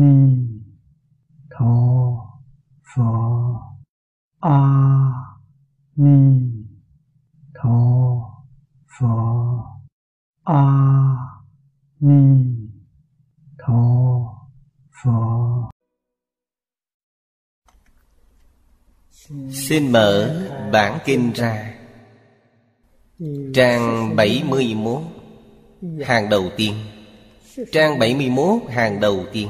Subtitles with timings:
[0.00, 0.14] ni
[1.50, 1.74] tho
[2.88, 3.10] pho.
[4.40, 4.58] A
[5.96, 6.18] ni
[7.54, 7.78] tho
[8.94, 9.14] pho.
[10.44, 10.62] A
[12.00, 12.20] ni
[13.58, 13.82] tho
[15.02, 15.70] pho.
[19.52, 21.74] Xin mở bản kinh ra.
[23.54, 25.02] Trang 71
[26.04, 26.74] Hàng đầu tiên.
[27.72, 29.48] Trang 71 hàng đầu tiên.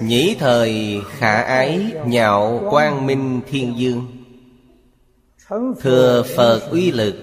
[0.00, 4.06] Nhĩ thời khả ái nhạo quang minh thiên dương.
[5.80, 7.14] Thừa Phật uy lực,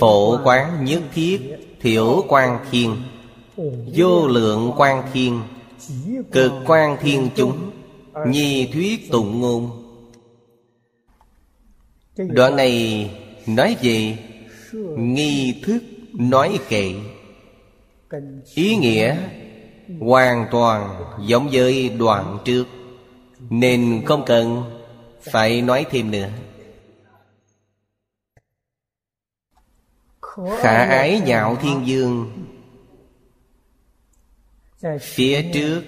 [0.00, 1.40] Phổ quán nhất thiết,
[1.80, 2.96] Thiểu quan thiên.
[3.96, 5.40] Vô lượng quan thiên,
[6.32, 7.70] Cực quan thiên chúng,
[8.26, 9.70] Nhi thuyết tụng ngôn.
[12.16, 13.10] Đoạn này
[13.46, 14.18] nói về
[14.96, 16.94] Nghi thức nói kệ.
[18.54, 19.16] Ý nghĩa
[20.00, 22.64] hoàn toàn giống với đoạn trước.
[23.50, 24.62] Nên không cần
[25.32, 26.28] phải nói thêm nữa.
[30.58, 32.32] Khả ái nhạo thiên dương
[35.00, 35.82] Phía trước,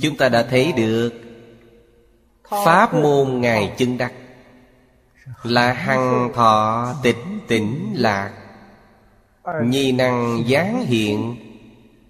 [0.00, 1.10] Chúng ta đã thấy được
[2.48, 4.12] Pháp môn Ngài chân đắc.
[5.42, 7.16] Là hằng thọ tịch
[7.48, 8.32] tỉnh lạc,
[9.62, 11.36] Nhi năng giáng hiện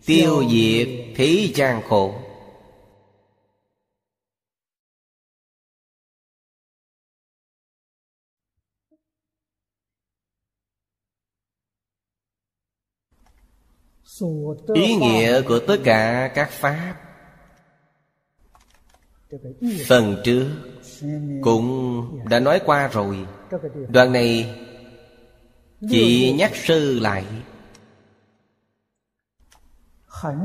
[0.07, 2.15] Tiêu diệt thế gian khổ.
[14.75, 16.95] Ý nghĩa của tất cả các Pháp
[19.87, 20.47] Phần trước
[21.43, 23.27] cũng đã nói qua rồi.
[23.89, 24.57] Đoạn này
[25.91, 27.25] Chỉ nhắc sư lại.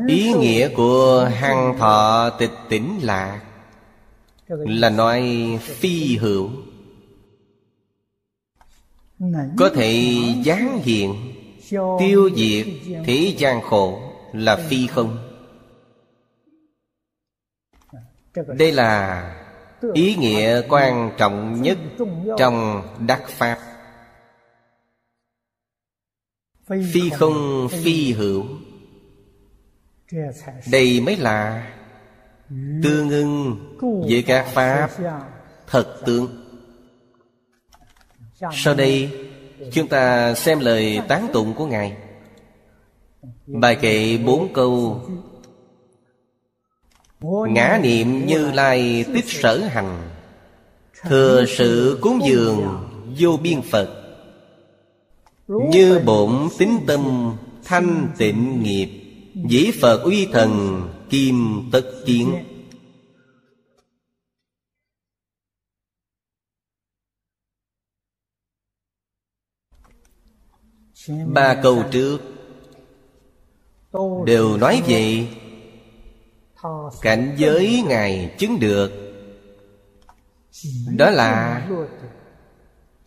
[0.08, 3.42] Ý nghĩa của hằng thọ tịch tỉnh lạc
[4.48, 5.22] Là nói
[5.62, 6.50] phi hữu.
[9.58, 11.34] Có thể giáng hiện
[12.00, 12.66] Tiêu diệt
[13.06, 14.02] thế gian khổ
[14.34, 15.18] Là phi không?
[18.58, 19.24] Đây là
[19.94, 21.78] ý nghĩa quan trọng nhất
[22.38, 23.60] Trong đắc Pháp.
[26.68, 28.46] Phi không phi hữu
[30.72, 31.68] đây mới là
[32.84, 34.90] Tương ưng với các Pháp
[35.68, 36.46] Thật tướng.
[38.52, 39.12] Sau đây,
[39.72, 41.98] Chúng ta xem lời tán tụng của Ngài.
[43.48, 45.02] Bài kệ bốn câu.
[47.50, 50.10] Ngã niệm như lai tích sở hành.
[51.02, 52.90] Thừa sự cúng dường
[53.20, 53.90] vô biên Phật.
[55.48, 57.34] Như bổn tính tâm
[57.64, 58.99] thanh tịnh nghiệp.
[59.48, 62.46] Dĩ Phật uy thần kim tất kiến.
[71.34, 72.20] Ba câu trước.
[74.26, 75.28] Đều nói về
[77.02, 78.92] Cảnh giới Ngài chứng được.
[80.98, 81.68] Đó là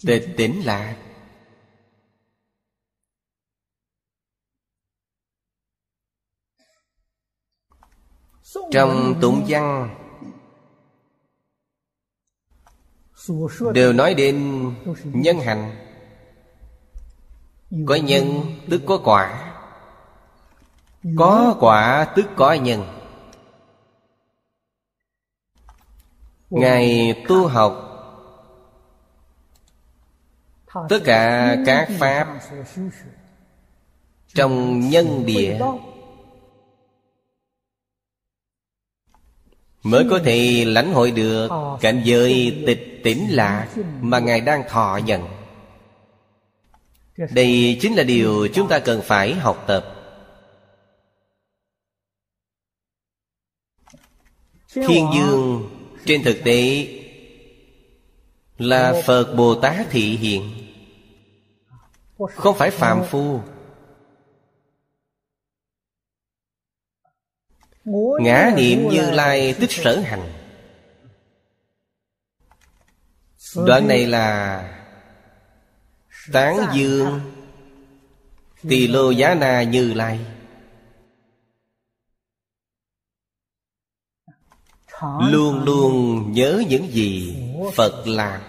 [0.06, 0.96] Tịch tỉnh lạc
[8.70, 9.94] Trong tụng văn,
[13.74, 14.64] Đều nói đến
[15.04, 15.76] nhân hạnh.
[17.86, 19.52] Có nhân tức có quả
[21.16, 22.84] Có quả tức có nhân.
[26.50, 27.88] Ngài tu học,
[30.88, 32.38] Tất cả các Pháp
[34.34, 35.58] Trong nhân địa
[39.82, 41.48] Mới có thể lãnh hội được.
[41.80, 43.68] Cảnh giới tịch tỉnh lạc
[44.00, 45.28] Mà Ngài đang thọ nhận.
[47.16, 49.94] Đây chính là điều chúng ta cần phải học tập.
[54.74, 55.70] Thiên dương
[56.06, 56.88] trên thực tế
[58.58, 60.50] Là Phật Bồ Tát thị hiện.
[62.34, 63.40] Không phải phàm phu
[67.84, 70.32] Ngã niệm như lai tích sở hành.
[73.66, 74.62] Đoạn này là
[76.32, 77.20] Tán dương
[78.68, 80.20] Tỳ lô giá na như lai.
[85.20, 87.36] Luôn luôn nhớ những gì
[87.74, 88.40] Phật làm.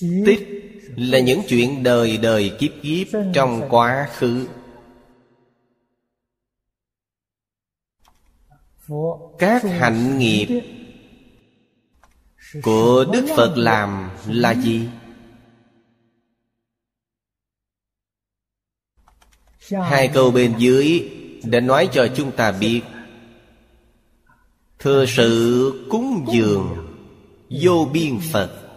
[0.00, 0.60] Tích
[0.96, 4.46] Là những chuyện đời đời kiếp kiếp Trong quá khứ
[9.38, 10.62] Các hạnh nghiệp
[12.62, 14.88] Của Đức Phật làm là gì?
[19.70, 21.10] Hai câu bên dưới
[21.44, 22.82] Đã nói cho chúng ta biết
[24.78, 26.96] Thừa sự cúng dường
[27.62, 28.69] Vô biên Phật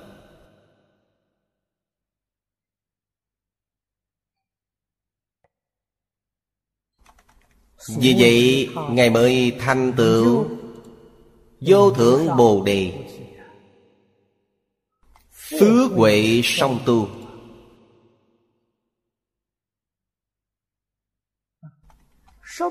[7.87, 10.45] Vì vậy Ngài mới thành tựu
[11.59, 12.93] Vô thượng Bồ Đề.
[15.31, 17.07] Phước huệ song tu.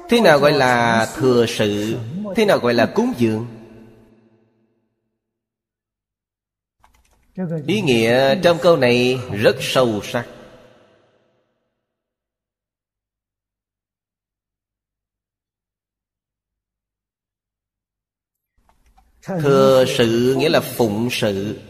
[0.08, 1.98] Thế nào gọi là thừa sự?
[2.36, 3.46] Thế nào gọi là cúng dường?
[7.66, 10.26] Ý nghĩa trong câu này rất sâu sắc
[19.22, 21.60] Thừa sự nghĩa là phụng sự.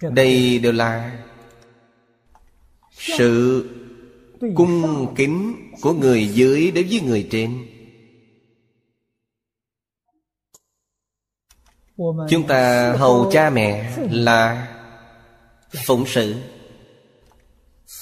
[0.00, 1.22] Đây đều là
[2.98, 3.64] Sự
[4.54, 7.66] cung kính của người dưới đối với người trên.
[12.30, 14.72] Chúng ta hầu cha mẹ là
[15.86, 16.34] phụng sự.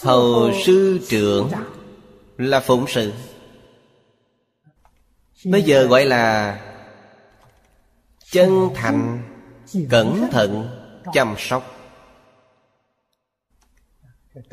[0.02, 1.50] Hầu sư trưởng
[2.38, 3.12] là phụng sự.
[5.44, 6.60] Bây giờ gọi là
[8.30, 9.22] Chân thành,
[9.90, 10.68] Cẩn thận,
[11.12, 11.76] Chăm sóc.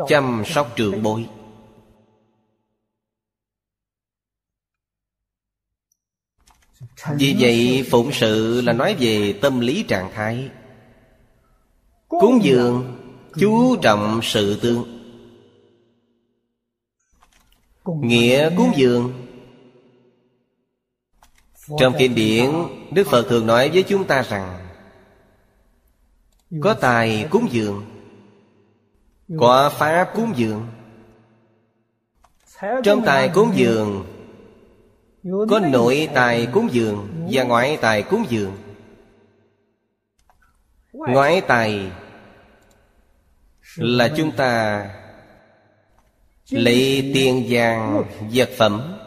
[0.08, 1.28] Chăm sóc trường bối.
[7.16, 10.50] Vì vậy, phụng sự là nói về tâm lý trạng thái.
[12.08, 12.98] Cúng dường,
[13.40, 15.01] Chú trọng sự tương.
[18.00, 19.14] Nghĩa cúng dường.
[21.80, 22.52] Trong kinh điển
[22.92, 24.68] Đức Phật thường nói với chúng ta rằng
[26.62, 27.86] Có tài cúng dường
[29.40, 30.68] Có pháp cúng dường.
[32.84, 34.06] Trong tài cúng dường
[35.50, 38.58] Có nội tài cúng dường Và ngoại tài cúng dường.
[40.94, 41.92] Ngoại tài
[43.76, 44.86] Là chúng ta
[46.52, 48.04] Lấy tiền vàng
[48.34, 48.98] vật phẩm.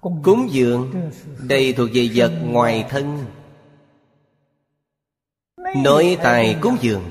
[0.00, 0.92] Cúng dường,
[1.48, 3.18] Đây thuộc về vật ngoài thân.
[5.76, 7.02] Nội tài cúng dường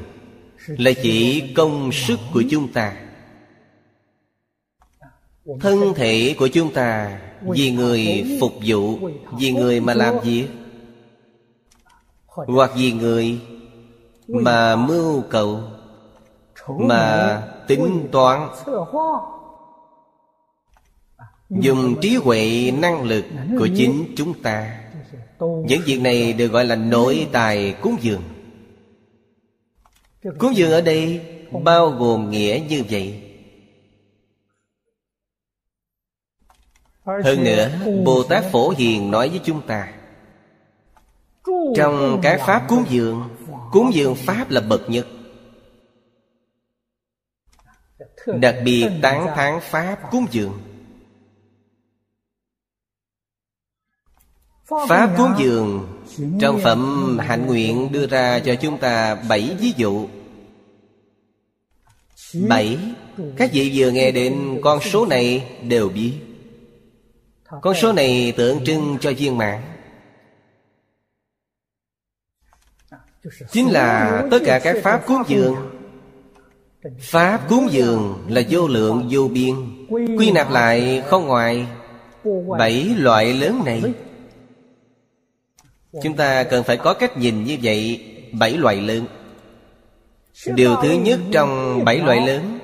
[0.67, 2.95] Là chỉ công sức của chúng ta.
[5.59, 9.09] Thân thể của chúng ta Vì người phục vụ,
[9.39, 10.47] Vì người mà làm việc.
[12.25, 13.39] Hoặc vì người
[14.27, 15.63] Mà mưu cầu,
[16.67, 17.41] Mà
[17.75, 18.49] tính toán.
[21.49, 23.25] Dùng trí huệ, năng lực
[23.59, 24.77] của chính chúng ta.
[25.39, 28.21] Những việc này được gọi là nội tài cúng dường.
[30.39, 31.21] Cúng dường ở đây
[31.63, 33.27] bao gồm nghĩa như vậy.
[37.05, 37.69] Hơn nữa
[38.05, 39.93] bồ tát phổ hiền nói với chúng ta,
[41.75, 43.29] trong cái pháp cúng dường
[43.71, 45.07] cúng dường pháp là bậc nhất.
[48.25, 50.61] Đặc biệt tán thán Pháp cúng dường.
[54.87, 55.87] Pháp cúng dường
[56.39, 60.07] Trong phẩm hạnh nguyện đưa ra cho chúng ta bảy ví dụ.
[62.47, 62.79] Bảy
[63.37, 66.13] Các vị vừa nghe đến con số này đều biết.
[67.61, 69.71] Con số này tượng trưng cho viên mạng
[73.51, 75.80] Chính là tất cả các pháp cúng dường
[76.99, 79.55] Pháp cúng dường là vô lượng vô biên
[80.17, 81.67] Quy nạp lại không ngoài
[82.57, 83.83] Bảy loại lớn này.
[86.03, 89.05] Chúng ta cần phải có cách nhìn như vậy Bảy loại lớn.
[90.55, 92.59] Điều thứ nhất trong bảy loại lớn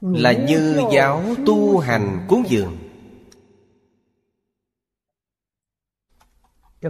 [0.00, 2.76] Là như giáo tu hành cúng dường.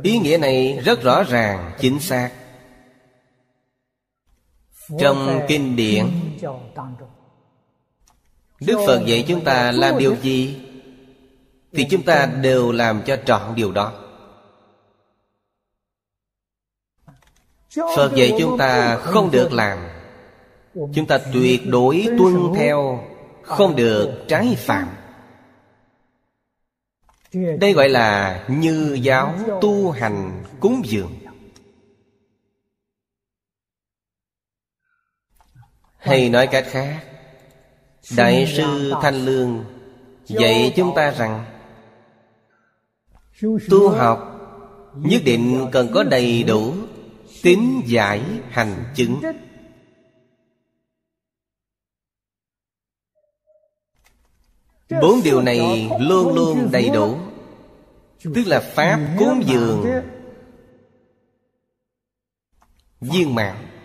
[0.02, 2.30] Ý nghĩa này rất rõ ràng, chính xác
[5.00, 6.06] trong kinh điển.
[8.60, 10.60] Đức phật dạy chúng ta làm điều gì
[11.72, 13.92] thì chúng ta đều làm cho trọn điều đó.
[17.96, 19.78] Phật dạy chúng ta không được làm.
[20.74, 23.04] Chúng ta tuyệt đối tuân theo
[23.42, 24.88] không được trái phạm.
[27.32, 31.15] Đây gọi là như giáo tu hành cúng dường
[36.06, 37.04] Hay nói cách khác
[38.16, 39.64] Đại sư Thanh Lương
[40.26, 41.44] Dạy chúng ta rằng
[43.70, 44.32] Tu học
[44.96, 46.74] Nhất định cần có đầy đủ
[47.42, 49.20] Tín giải hành chứng.
[55.02, 57.18] Bốn điều này luôn luôn đầy đủ
[58.24, 59.86] Tức là Pháp cúng dường
[63.00, 63.75] Viên mạng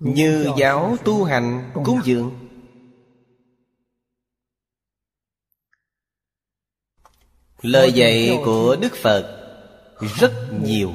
[0.00, 2.48] Như giáo tu hành cúng dường
[7.62, 9.36] Lời dạy của Đức Phật
[10.00, 10.92] Rất nhiều.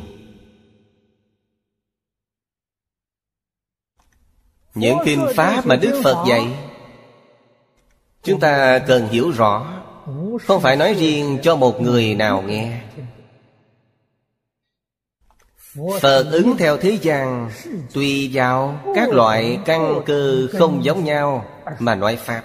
[4.73, 6.69] Những kinh Pháp mà Đức Phật dạy
[8.23, 9.81] Chúng ta cần hiểu rõ.
[10.41, 12.81] Không phải nói riêng cho một người nào nghe
[15.75, 17.49] Phật ứng theo thế gian,
[17.93, 21.45] Tùy vào các loại căn cơ không giống nhau
[21.79, 22.43] Mà nói Pháp.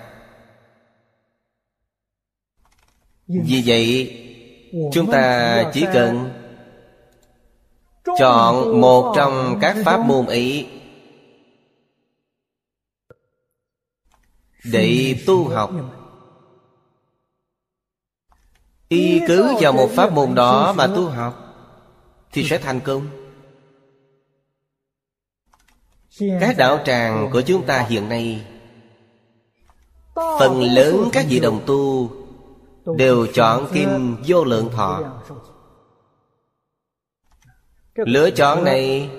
[3.27, 4.17] Vì vậy,
[4.93, 6.31] Chúng ta chỉ cần
[8.19, 10.69] Chọn một trong các pháp môn ấy
[14.65, 15.71] Để tu học.
[18.89, 21.35] Y cứ vào một pháp môn đó mà tu học
[22.33, 23.20] Thì sẽ thành công.
[26.19, 28.47] Các đạo tràng của chúng ta hiện nay,
[30.15, 32.11] Phần lớn các vị đồng tu
[32.97, 35.23] Đều chọn kinh vô lượng thọ.
[37.95, 39.11] Lựa chọn này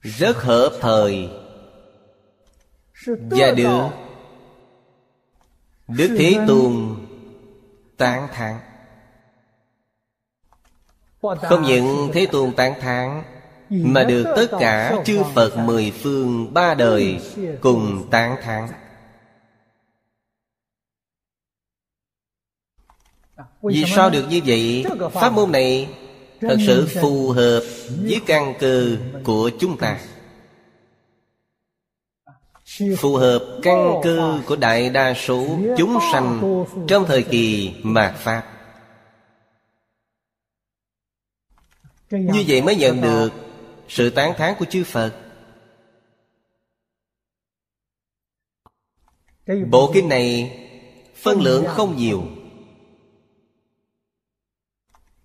[0.00, 1.30] Rất hợp thời
[3.06, 3.88] Và được
[5.88, 6.96] Đức Thế Tôn
[7.96, 8.58] tán thán.
[11.20, 13.22] Không những Thế Tôn tán thán
[13.70, 17.20] mà được tất cả chư Phật mười phương ba đời
[17.60, 18.68] Cùng tán thán.
[23.62, 24.84] Vì sao được như vậy?
[25.12, 25.88] Pháp môn này
[26.40, 27.60] Thật sự phù hợp
[28.02, 30.00] với căn cơ của chúng ta.
[32.98, 35.46] Phù hợp căn cơ của đại đa số
[35.78, 38.42] chúng sanh Trong thời kỳ mạt Pháp.
[42.10, 43.47] Như vậy mới nhận được
[43.88, 45.14] sự tán thán của chư Phật.
[49.70, 50.58] Bộ kinh này
[51.16, 52.22] phân lượng không nhiều.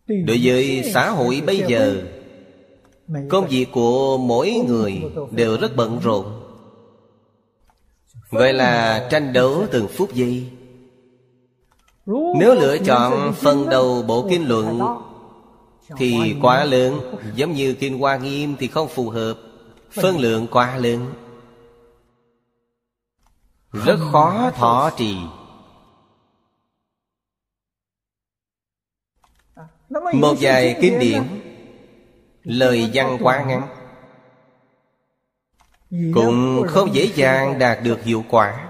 [0.08, 2.04] Đối với xã hội bây giờ
[3.30, 5.02] công việc của mỗi người
[5.32, 6.26] đều rất bận rộn.
[8.30, 10.50] Gọi là tranh đấu từng phút giây.
[12.40, 14.80] Nếu lựa chọn phần đầu bộ kinh luận
[15.98, 19.34] thì quá lớn, giống như kinh hoa nghiêm thì không phù hợp.
[19.92, 21.14] Phân lượng quá lớn.
[23.72, 25.18] Rất khó thọ trì.
[30.14, 31.24] Một vài kinh điển.
[32.44, 33.68] Lời văn quá ngắn.
[36.14, 38.70] Cũng không dễ dàng đạt được hiệu quả.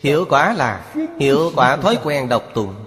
[0.00, 2.83] Hiệu quả là, Hiệu quả thói quen độc tụng.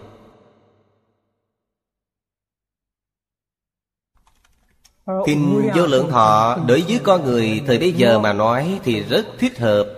[5.25, 9.25] Kinh vô lượng thọ Đối với con người thời bây giờ mà nói Thì rất
[9.39, 9.93] thích hợp.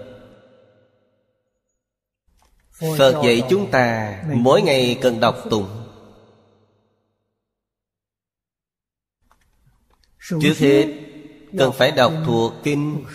[2.98, 5.68] Phật dạy chúng ta Mỗi ngày cần đọc tụng.
[10.42, 10.88] Trước hết
[11.58, 13.06] Cần phải đọc thuộc kinh.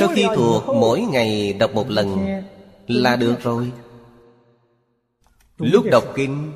[0.00, 2.26] Sau khi thuộc mỗi ngày đọc một lần
[2.86, 3.72] Là được rồi.
[5.58, 6.52] Lúc đọc kinh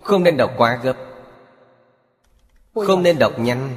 [0.00, 1.03] Không nên đọc quá gấp
[2.74, 3.76] Không nên đọc nhanh.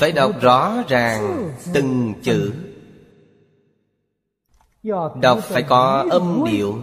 [0.00, 2.52] Phải đọc rõ ràng từng chữ.
[5.22, 6.78] Đọc phải có âm điệu.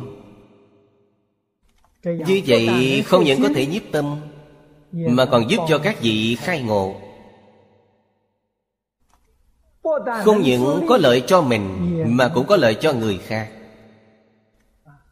[2.03, 2.67] Như vậy
[3.05, 4.21] không những có thể nhiếp tâm
[4.91, 7.01] Mà còn giúp cho các vị khai ngộ.
[10.23, 13.51] Không những có lợi cho mình Mà cũng có lợi cho người khác.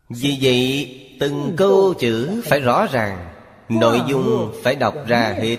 [0.09, 3.31] Vì vậy từng câu chữ phải rõ ràng,
[3.69, 5.57] Nội dung phải đọc ra hết.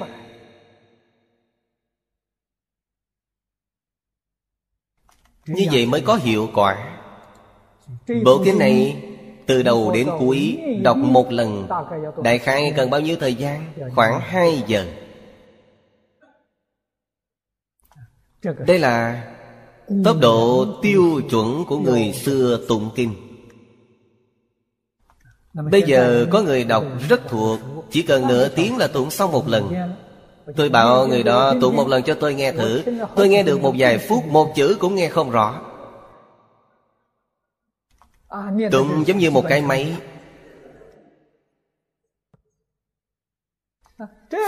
[5.47, 6.99] Như vậy mới có hiệu quả.
[8.25, 9.03] Bộ kinh này
[9.47, 11.69] từ đầu đến cuối Đọc một lần,
[12.25, 13.73] Đại khai cần bao nhiêu thời gian?
[13.95, 14.87] Khoảng 2 giờ.
[18.67, 19.25] Đây là
[20.05, 23.26] tốc độ tiêu chuẩn của người xưa tụng kinh.
[25.65, 27.61] Bây giờ có người đọc rất thuộc
[27.91, 29.75] Chỉ cần nửa tiếng là tụng xong một lần.
[30.57, 32.83] Tôi bảo người đó tụng một lần cho tôi nghe thử.
[33.17, 35.61] Tôi nghe được một vài phút Một chữ cũng nghe không rõ.
[38.71, 39.97] Tụng giống như một cái máy.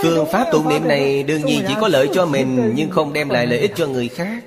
[0.02, 3.28] Phương pháp tụng niệm này đương nhiên chỉ có lợi cho mình Nhưng không đem
[3.28, 4.44] lại lợi ích cho người khác.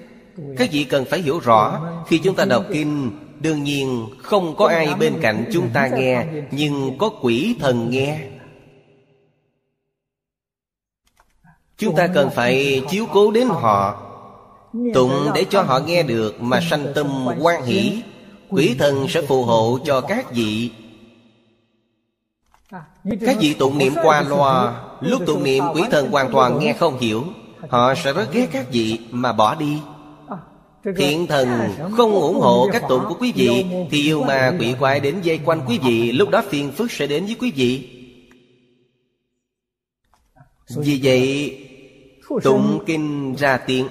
[0.57, 4.67] Các vị cần phải hiểu rõ Khi chúng ta đọc kinh Đương nhiên không có
[4.67, 8.19] ai bên cạnh chúng ta nghe Nhưng có quỷ thần nghe.
[11.77, 14.07] Chúng ta cần phải chiếu cố đến họ.
[14.93, 18.03] Tụng để cho họ nghe được Mà sanh tâm quan hỷ.
[18.49, 20.71] Quỷ thần sẽ phù hộ cho các vị.
[23.21, 26.99] Các vị tụng niệm qua loa Lúc tụng niệm quỷ thần hoàn toàn nghe không
[26.99, 27.23] hiểu
[27.69, 29.79] Họ sẽ rất ghét các vị mà bỏ đi
[30.83, 31.47] Thiện thần
[31.97, 35.39] không ủng hộ các tụng của quý vị Thì yêu ma quỷ quái đến dây
[35.45, 37.89] quanh quý vị Lúc đó phiền phức sẽ đến với quý vị.
[40.69, 41.57] Vì vậy
[42.43, 43.87] Tụng kinh ra tiếng.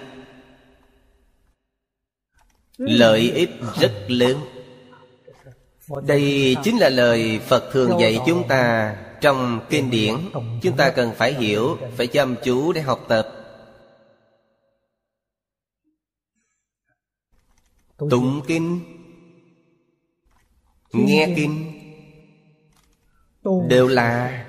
[2.79, 4.39] Lợi ích rất lớn.
[6.07, 10.15] Đây chính là lời Phật thường dạy chúng ta Trong kinh điển.
[10.63, 13.40] Chúng ta cần phải hiểu Phải chăm chú để học tập
[18.09, 18.81] Tụng kinh.
[20.93, 21.73] Nghe kinh.
[23.69, 24.47] Đều là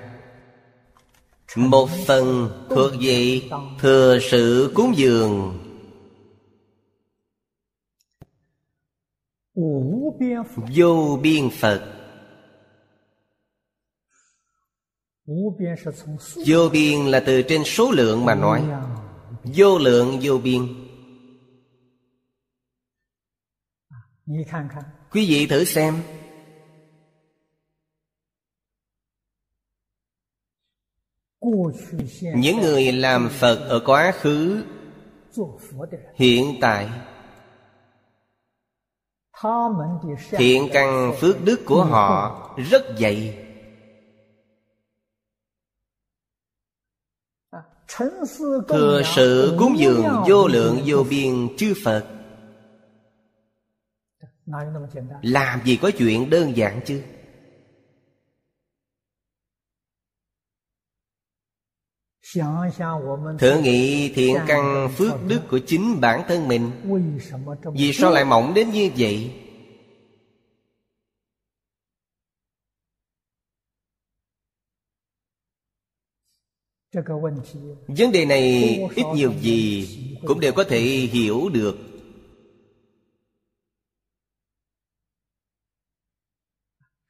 [1.56, 3.40] Một phần thuộc về
[3.80, 5.58] Thừa sự cúng dường.
[10.76, 11.82] Vô biên Phật.
[16.46, 18.62] Vô biên là từ trên số lượng mà nói.
[19.44, 20.81] Vô lượng vô biên
[25.10, 26.02] Quý vị thử xem.
[32.36, 34.64] Những người làm Phật ở quá khứ
[36.14, 36.88] Hiện tại.
[40.30, 42.38] Thiện căn phước đức của họ
[42.70, 43.46] rất dày.
[48.68, 52.21] Thừa sự cúng dường vô lượng vô biên chư Phật
[55.22, 57.02] Làm gì có chuyện đơn giản chứ?
[63.38, 66.70] Thử nghĩ thiện căn phước đức của chính bản thân mình.
[67.74, 69.32] Vì sao lại mỏng đến như vậy?
[77.86, 79.88] Vấn đề này ít nhiều gì
[80.26, 81.91] Cũng đều có thể hiểu được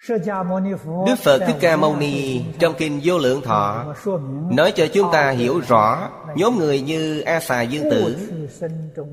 [0.09, 3.95] Đức Phật Thích Ca Mâu Ni Trong Kinh Vô Lượng Thọ
[4.53, 8.17] Nói cho chúng ta hiểu rõ Nhóm người như A Xà Dương Tử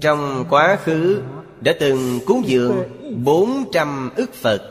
[0.01, 1.21] Trong quá khứ
[1.61, 2.83] Đã từng cúng dường
[3.25, 4.61] bốn trăm ức Phật.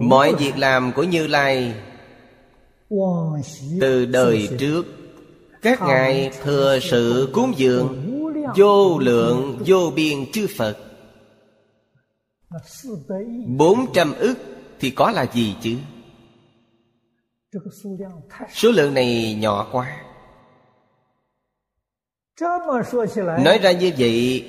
[0.00, 1.74] Mọi việc làm của Như Lai
[3.80, 4.86] Từ đời trước,
[5.62, 8.12] Các ngài thừa sự cúng dường
[8.56, 10.76] Vô lượng vô biên chư Phật.
[13.46, 14.34] Bốn trăm ức
[14.80, 15.76] thì có là gì chứ?
[18.52, 20.02] Số lượng này nhỏ quá.
[23.44, 24.44] Nói ra như vậy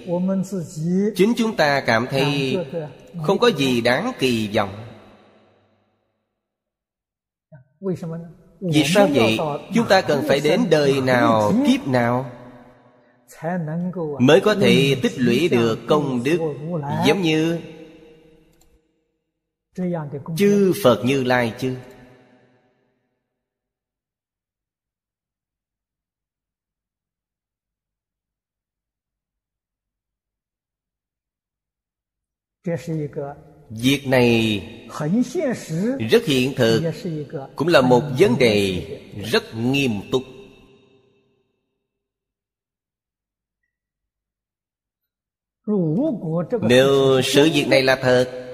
[1.16, 2.58] Chính chúng ta cảm thấy
[3.24, 4.70] Không có gì đáng kỳ vọng.
[8.60, 9.38] Vì sao vậy?
[9.76, 12.32] Chúng ta cần phải đến đời nào, kiếp nào
[14.20, 16.38] Mới có thể tích lũy được công đức?
[17.06, 17.60] Giống như
[20.38, 21.76] Chư Phật Như Lai chứ
[33.70, 34.64] Việc này
[36.12, 36.82] rất hiện thực
[37.56, 38.84] Cũng là một vấn đề
[39.32, 40.22] rất nghiêm túc.
[46.62, 48.47] Nếu sự việc này là thật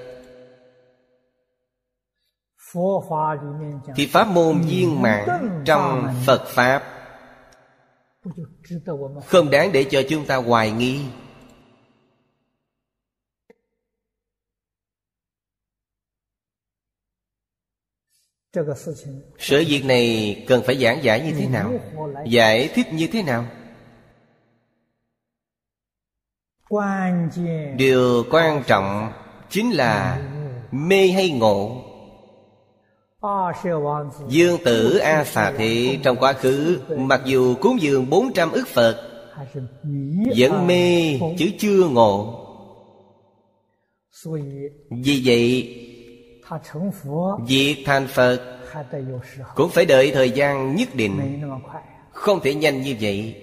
[3.96, 6.82] thì pháp môn viên mạng trong phật pháp.
[9.26, 11.00] không đáng để cho chúng ta hoài nghi.
[19.38, 21.72] sự việc này cần phải giảng giải như thế nào?
[22.26, 23.46] giải thích như thế nào?
[27.76, 29.12] điều quan trọng
[29.50, 30.22] chính là
[30.70, 31.83] mê hay ngộ.
[34.28, 38.96] Dương tử A Xà Thị trong quá khứ, Mặc dù cúng dường 400 ức Phật,
[40.36, 42.40] Vẫn mê chứ chưa ngộ.
[44.90, 45.74] Vì vậy,
[47.46, 48.40] Việc thành Phật
[49.54, 51.40] Cũng phải đợi thời gian nhất định,
[52.12, 53.34] Không thể nhanh như vậy.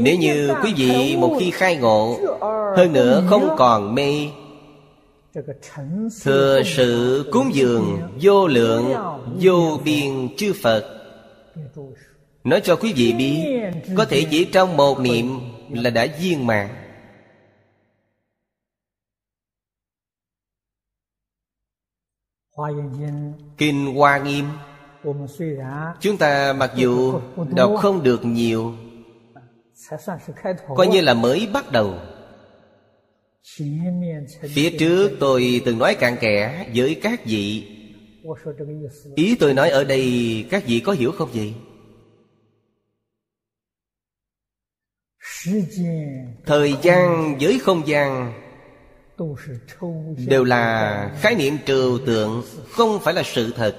[0.00, 2.16] Nếu như quý vị một khi khai ngộ,
[2.76, 4.26] Hơn nữa không còn mê
[6.22, 8.94] Thừa sự cúng dường vô lượng
[9.40, 10.96] vô biên chư Phật.
[12.44, 15.26] Nói cho quý vị biết Có thể chỉ trong một niệm
[15.70, 16.68] là đã viên mãn.
[23.58, 24.44] Kinh Hoa Nghiêm
[26.00, 27.20] Chúng ta mặc dù
[27.56, 28.74] đọc không được nhiều
[30.76, 31.94] Coi như là mới bắt đầu.
[34.48, 37.68] Phía trước tôi từng nói cạn kẽ với các vị.
[39.14, 41.54] Ý tôi nói ở đây các vị có hiểu không vậy?
[46.46, 48.32] Thời gian với không gian
[50.26, 53.76] Đều là khái niệm trừu tượng Không phải là sự thật.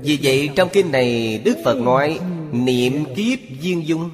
[0.00, 2.20] Vì vậy trong kinh này Đức Phật nói
[2.52, 4.10] Niệm kiếp viên dung.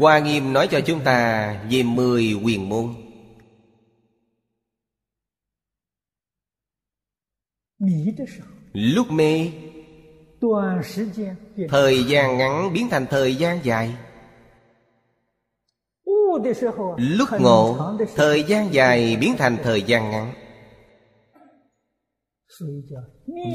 [0.00, 2.94] Hoa Nghiêm nói cho chúng ta về 10 quyền môn.
[8.72, 9.50] Lúc mê
[11.68, 13.94] Thời gian ngắn biến thành thời gian dài.
[16.96, 20.32] Lúc ngộ Thời gian dài biến thành thời gian ngắn.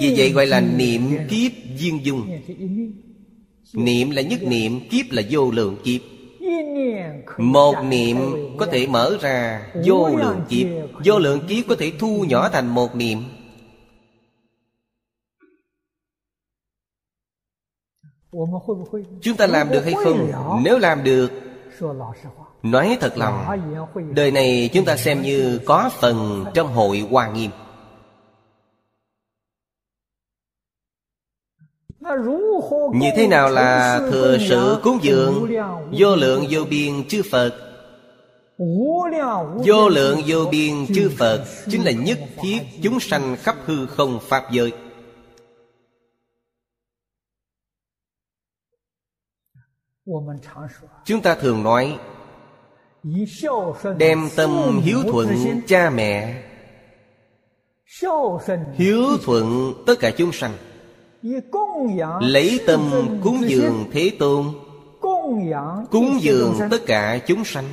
[0.02, 2.30] Vì vậy gọi là niệm kiếp duyên dung.
[3.74, 6.02] Niệm là nhất niệm, Kiếp là vô lượng kiếp.
[7.38, 8.18] Một niệm
[8.58, 10.68] có thể mở ra Vô lượng kiếp.
[11.06, 13.24] Vô lượng kiếp có thể thu nhỏ thành một niệm.
[19.22, 20.32] Chúng ta làm được hay không?
[20.64, 21.32] Nếu làm được,
[22.64, 23.46] Nói thật lòng,
[24.16, 27.52] Đời này chúng ta xem như có phần trong hội hoa nghiêm.
[32.94, 35.52] như thế nào là thừa sự cúng dường?
[35.92, 37.54] Vô lượng vô biên chư phật.
[39.66, 44.20] Vô lượng vô biên chư phật chính là nhất thiết chúng sanh khắp hư không
[44.22, 44.72] pháp giới.
[51.06, 52.00] Chúng ta thường nói,
[53.98, 55.28] đem tâm hiếu thuận
[55.68, 56.44] cha mẹ,
[58.74, 60.54] hiếu thuận tất cả chúng sanh
[62.22, 62.92] lấy tâm
[63.24, 64.46] cúng dường thế tôn.
[65.92, 67.66] Cúng dường tất cả chúng sanh.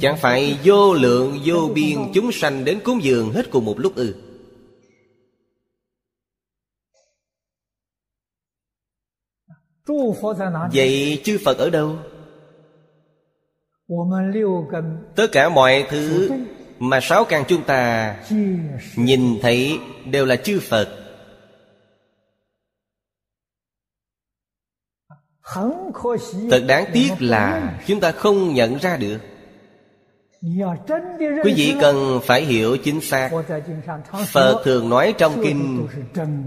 [0.00, 3.94] Chẳng phải vô lượng vô biên chúng sanh đến cúng dường hết cùng một lúc
[3.94, 4.14] ư.
[10.72, 11.96] Vậy chư Phật ở đâu?
[15.16, 16.30] Tất cả mọi thứ
[16.78, 18.16] mà sáu căn chúng ta
[18.96, 19.78] nhìn thấy
[20.10, 21.03] đều là chư Phật.
[26.50, 29.18] Thật đáng tiếc là chúng ta không nhận ra được.
[31.44, 33.30] Quý vị cần phải hiểu chính xác.
[34.26, 35.86] Phật thường nói trong kinh,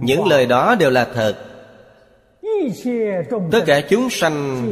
[0.02, 1.36] Những lời đó đều là thật.
[3.52, 4.70] Tất cả chúng sanh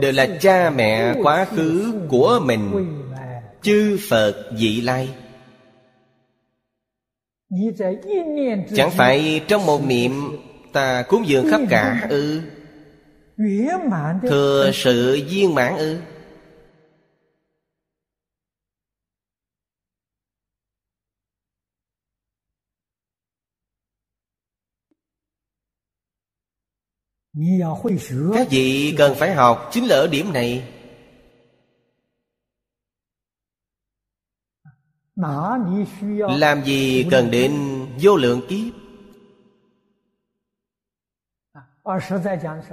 [0.00, 2.92] Đều là cha mẹ quá khứ của mình,
[3.62, 5.08] Chư Phật dị lai.
[8.76, 10.12] Chẳng phải trong một niệm
[10.76, 12.40] Ta cúng dường khắp cả ư?
[12.40, 12.40] ừ
[14.22, 15.98] Thừa sự viên mãn ư?
[28.34, 30.72] Các vị cần phải học chính là ở điểm này.
[36.38, 37.52] Làm gì cần đến
[38.02, 38.74] vô lượng kiếp?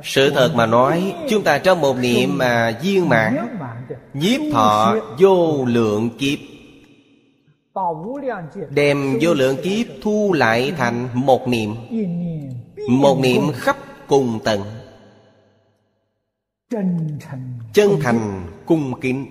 [0.04, 3.58] sự thật mà nói, chúng ta trong một niệm mà viên mãn,
[4.14, 6.40] nhiếp thọ vô lượng kiếp.
[8.70, 11.76] Đem vô lượng kiếp thu lại thành một niệm
[12.90, 14.62] một niệm khắp cùng tận
[17.74, 19.26] chân thành cung kính.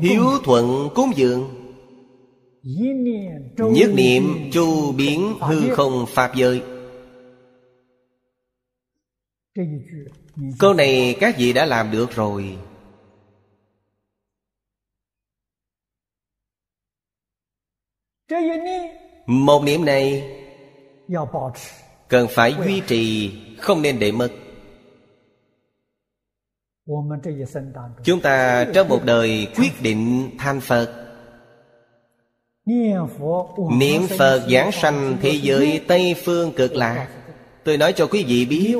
[0.00, 1.61] Hiếu thuận cúng dường.
[2.62, 6.62] Nhất niệm chu biến hư không Pháp giới.
[10.58, 12.58] Câu này các vị đã làm được rồi.
[19.26, 20.38] Một niệm này
[22.08, 24.30] Cần phải duy trì, Không nên để mất.
[28.04, 31.01] Chúng ta trong một đời quyết định thành Phật.
[32.66, 37.08] Niệm Phật giảng sanh thế giới Tây Phương cực lạc.
[37.64, 38.76] Tôi nói cho quý vị biết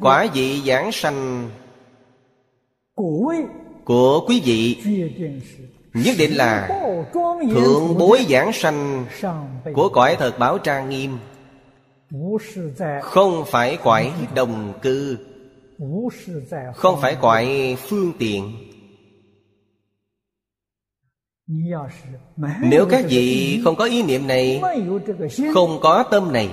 [0.00, 1.50] Quả vị giảng sanh
[3.84, 4.76] Của quý vị
[5.94, 6.68] Nhất định là
[7.54, 9.04] Thượng bối giảng sanh
[9.74, 11.18] Của cõi thật báo trang nghiêm.
[13.02, 15.18] Không phải cõi đồng cư.
[16.74, 18.69] Không phải cõi phương tiện
[22.62, 24.62] nếu các vị không có ý niệm này
[25.54, 26.50] không có tâm này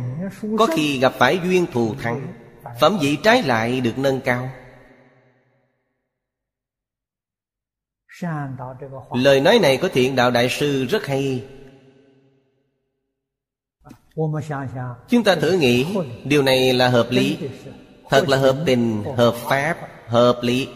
[0.58, 2.32] Có khi gặp phải duyên thù thắng,
[2.80, 4.50] phẩm vị trái lại được nâng cao.
[9.12, 11.44] Lời nói này của thiện đạo đại sư rất hay.
[15.08, 15.86] Chúng ta thử nghĩ,
[16.24, 17.38] điều này là hợp lý.
[18.10, 20.68] Thật là hợp tình, hợp pháp, hợp lý.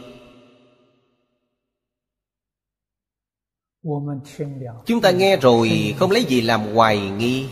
[4.86, 7.48] Chúng ta nghe rồi không lấy gì làm hoài nghi.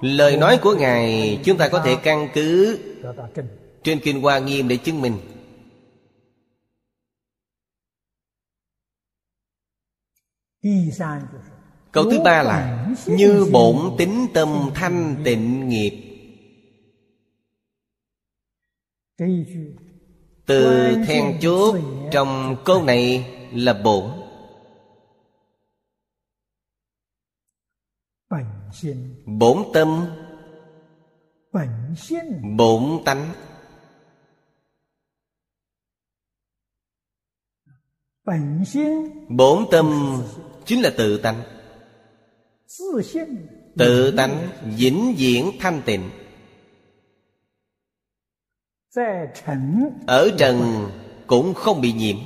[0.00, 2.78] Lời nói của Ngài chúng ta có thể căn cứ
[3.82, 5.18] Trên Kinh Hoa Nghiêm để chứng minh.
[11.92, 16.08] Câu thứ ba là, Như bổn tính tâm thanh tịnh nghiệp.
[20.46, 21.76] Từ then chốt
[22.12, 24.10] trong câu này là bổn.
[29.26, 30.06] Bổn tâm.
[32.56, 33.32] Bổn tánh.
[39.28, 40.16] Bổn tâm
[40.64, 41.42] chính là tự tánh
[43.78, 46.10] tự tánh vĩnh viễn thanh tịnh.
[50.06, 50.86] Ở trần
[51.26, 52.16] cũng không bị nhiễm.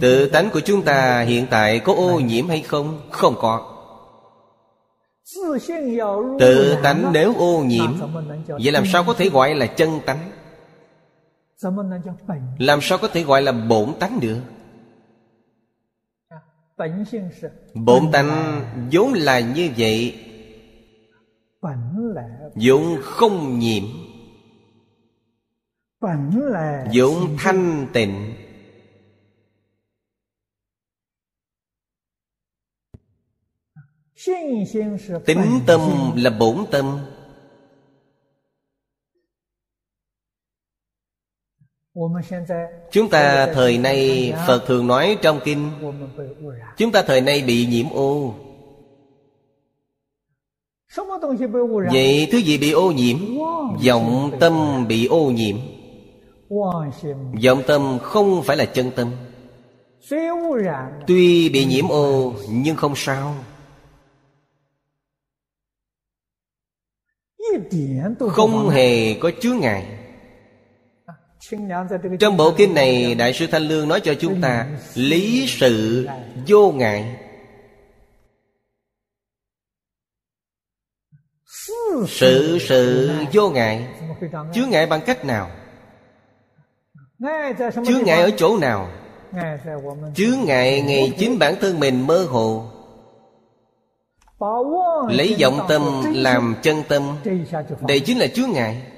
[0.00, 3.00] Tự tánh của chúng ta hiện tại có ô nhiễm hay không?
[3.10, 3.68] Không có.
[6.40, 7.90] Tự tánh nếu ô nhiễm
[8.46, 10.30] vậy làm sao có thể gọi là chân tánh?
[12.58, 14.38] Làm sao có thể gọi là bổn tánh được?
[17.74, 18.60] Bổn tánh
[18.92, 20.14] vốn là như vậy.
[22.54, 23.84] vốn không nhiễm.
[26.94, 28.34] vốn thanh tịnh.
[35.26, 35.80] tính tâm
[36.16, 36.98] là bổn tâm.
[42.90, 45.70] chúng ta thời nay phật thường nói trong kinh.
[46.76, 48.34] chúng ta thời nay bị nhiễm ô.
[51.92, 53.18] vậy thứ gì bị ô nhiễm?
[53.86, 55.56] Vọng tâm bị ô nhiễm.
[57.44, 59.10] Vọng tâm không phải là chân tâm.
[61.06, 63.34] Tuy bị nhiễm ô nhưng không sao.
[68.30, 70.01] Không hề có chứa ngại.
[72.20, 76.06] Trong bộ kinh này Đại sư Thanh Lương nói cho chúng ta Lý sự
[76.46, 77.16] vô ngại.
[82.08, 83.88] Sự sự vô ngại.
[84.54, 85.50] Chứa ngại bằng cách nào?
[87.86, 88.90] Chứa ngại ở chỗ nào?
[90.14, 92.66] Chứa ngại ngày chính bản thân mình mơ hồ.
[95.08, 95.82] Lấy vọng tâm
[96.14, 97.02] làm chân tâm.
[97.80, 98.91] Đây chính là chứa ngại.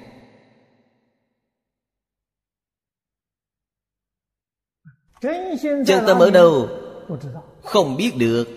[5.21, 6.67] chân tâm ở đâu
[7.63, 8.47] không biết được.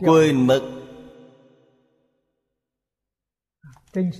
[0.00, 0.62] Quên mất.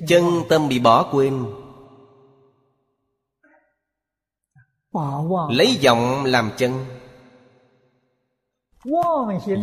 [0.09, 1.45] Chân tâm bị bỏ quên.
[5.51, 6.73] Lấy vọng làm chân.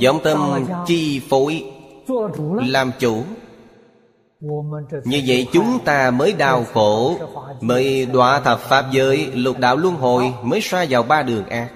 [0.03, 1.71] Vọng tâm chi phối.
[2.67, 3.23] Làm chủ.
[5.03, 7.17] Như vậy chúng ta mới đau khổ,
[7.61, 11.69] Mới đọa thập Pháp giới, Lục đạo luân hồi, Mới xoa vào ba đường a.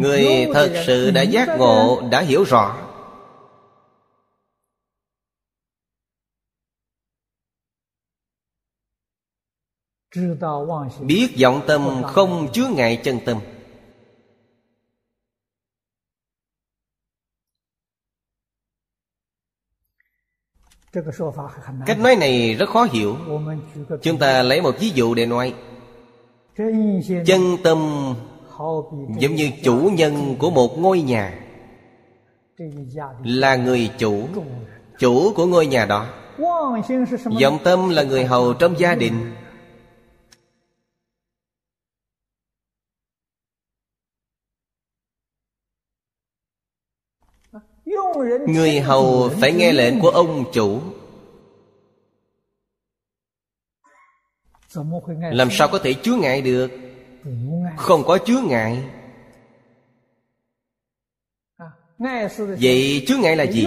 [0.00, 2.76] Người thật sự đã giác ngộ, Đã hiểu rõ
[11.00, 13.40] Biết vọng tâm không chứa ngại chân tâm
[21.86, 23.16] cách nói này rất khó hiểu.
[24.02, 25.54] chúng ta lấy một ví dụ để nói.
[27.26, 27.78] chân tâm
[29.18, 31.34] giống như chủ nhân của một ngôi nhà.
[33.24, 34.28] là người chủ
[34.98, 36.06] chủ của ngôi nhà đó.
[37.40, 39.32] vọng tâm là người hầu trong gia đình.
[48.46, 50.80] Người hầu phải nghe lệnh của ông chủ.
[55.32, 56.70] Làm sao có thể chứa ngại được?
[57.76, 58.82] Không có chứa ngại.
[62.60, 63.66] Vậy chứa ngại là gì?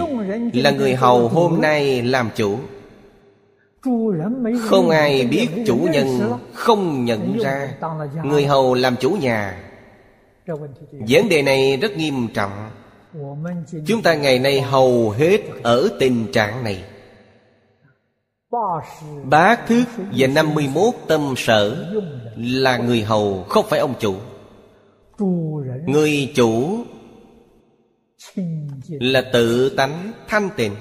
[0.52, 2.58] Là người hầu hôm nay làm chủ.
[4.60, 7.74] Không ai biết chủ nhân không nhận ra
[8.24, 9.70] Người hầu làm chủ nhà.
[10.90, 12.70] Vấn đề này rất nghiêm trọng
[13.86, 16.84] chúng ta ngày nay hầu hết ở tình trạng này.
[19.24, 19.84] Bá thức
[20.16, 21.92] và 51 tâm sở
[22.36, 24.14] Là người hầu, không phải ông chủ.
[25.86, 26.84] Người chủ
[28.86, 30.74] Là tự tánh thanh tịnh.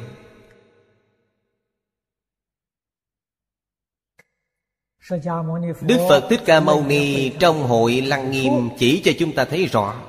[5.82, 9.66] Đức Phật Thích Ca Mâu Ni Trong hội Lăng Nghiêm Chỉ cho chúng ta thấy
[9.66, 10.09] rõ.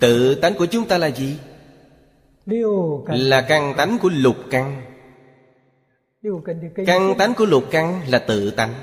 [0.00, 1.38] tự tánh của chúng ta là gì?
[3.06, 4.82] là căn tánh của lục căn.
[6.86, 8.74] căn tánh của lục căn là tự tánh.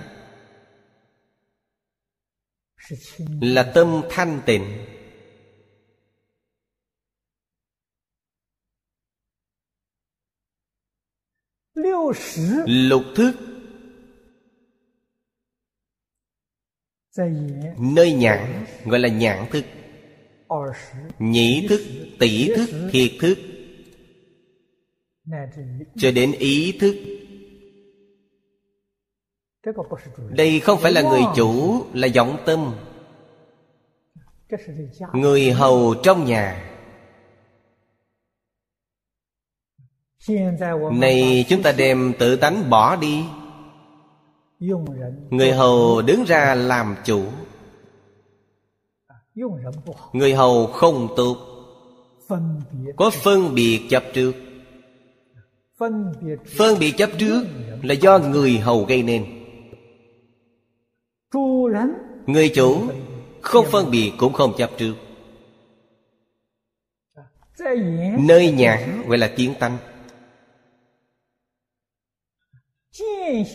[3.42, 4.86] là tâm thanh tịnh.
[12.66, 13.34] lục thức
[17.78, 19.64] nơi nhãn gọi là nhãn thức
[21.20, 21.82] nhĩ thức,
[22.20, 23.38] tỷ thức, thiệt thức.
[25.96, 26.96] Cho đến ý thức.
[30.30, 32.76] Đây không phải là người chủ, là vọng tâm.
[35.14, 36.66] Người hầu trong nhà.
[40.92, 43.24] Này, chúng ta đem tự tánh bỏ đi.
[45.30, 47.24] Người hầu đứng ra làm chủ.
[50.14, 51.38] Người hầu không tốt.
[52.96, 54.34] Có phân biệt chấp trước.
[56.58, 57.46] Phân biệt chấp trước
[57.84, 59.26] là do người hầu gây nên.
[62.26, 62.82] Người chủ
[63.42, 64.96] không phân biệt cũng không chấp trước.
[67.16, 67.24] Dạ.
[68.20, 69.78] Nơi nhà gọi là kiến tánh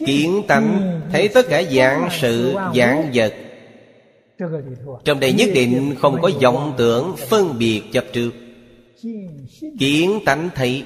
[0.06, 3.34] Kiến tánh thấy tất cả dạng sự, dạng vật
[5.04, 8.30] trong đây nhất định không có vọng tưởng phân biệt chập trước
[9.78, 10.84] kiến tánh thấy.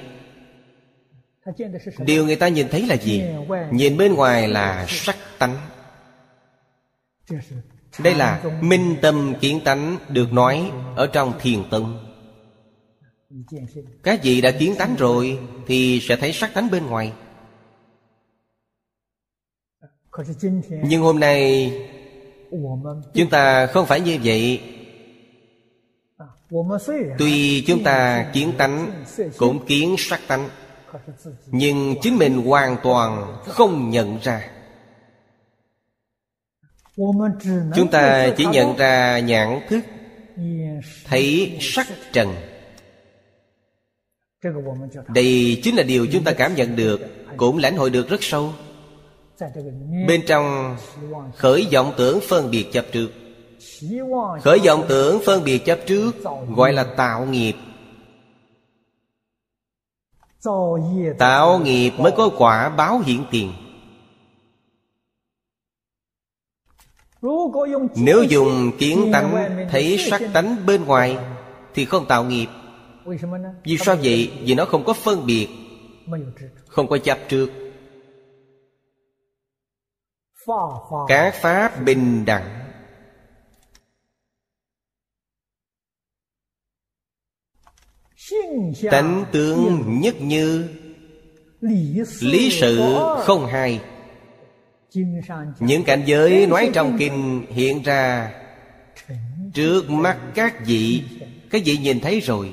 [1.99, 3.23] Điều người ta nhìn thấy là gì?
[3.71, 5.57] Nhìn bên ngoài là sắc tánh.
[8.03, 12.15] Đây là minh tâm kiến tánh được nói ở trong thiền tông.
[14.03, 17.13] Các vị đã kiến tánh rồi thì sẽ thấy sắc tánh bên ngoài.
[20.69, 21.73] Nhưng hôm nay
[23.15, 24.61] Chúng ta không phải như vậy.
[27.19, 29.05] Tuy chúng ta kiến tánh
[29.37, 30.49] Cũng kiến sắc tánh
[31.47, 34.51] Nhưng chính mình hoàn toàn không nhận ra.
[37.77, 39.81] Chúng ta chỉ nhận ra nhãn thức
[41.05, 42.35] Thấy sắc trần.
[45.09, 47.01] Đây chính là điều chúng ta cảm nhận được
[47.37, 48.53] Cũng lãnh hội được rất sâu
[50.09, 50.77] Bên trong
[51.37, 53.09] khởi vọng tưởng phân biệt chấp trước.
[54.43, 56.13] Khởi vọng tưởng phân biệt chấp trước
[56.57, 57.55] Gọi là tạo nghiệp.
[61.19, 63.53] Tạo nghiệp mới có quả báo hiện tiền.
[67.97, 71.17] Nếu dùng kiến tánh Thấy sắc tánh bên ngoài
[71.75, 72.47] Thì không tạo nghiệp.
[73.65, 74.33] Vì sao vậy?
[74.43, 75.49] Vì nó không có phân biệt
[76.69, 77.68] Không có chấp trước
[81.09, 82.55] Các pháp bình đẳng.
[88.91, 90.69] Tánh tướng nhất như
[92.21, 93.81] Lý sự không hai.
[95.59, 98.33] Những cảnh giới nói trong kinh hiện ra
[99.55, 101.03] Trước mắt các vị.
[101.51, 102.53] Các vị nhìn thấy rồi.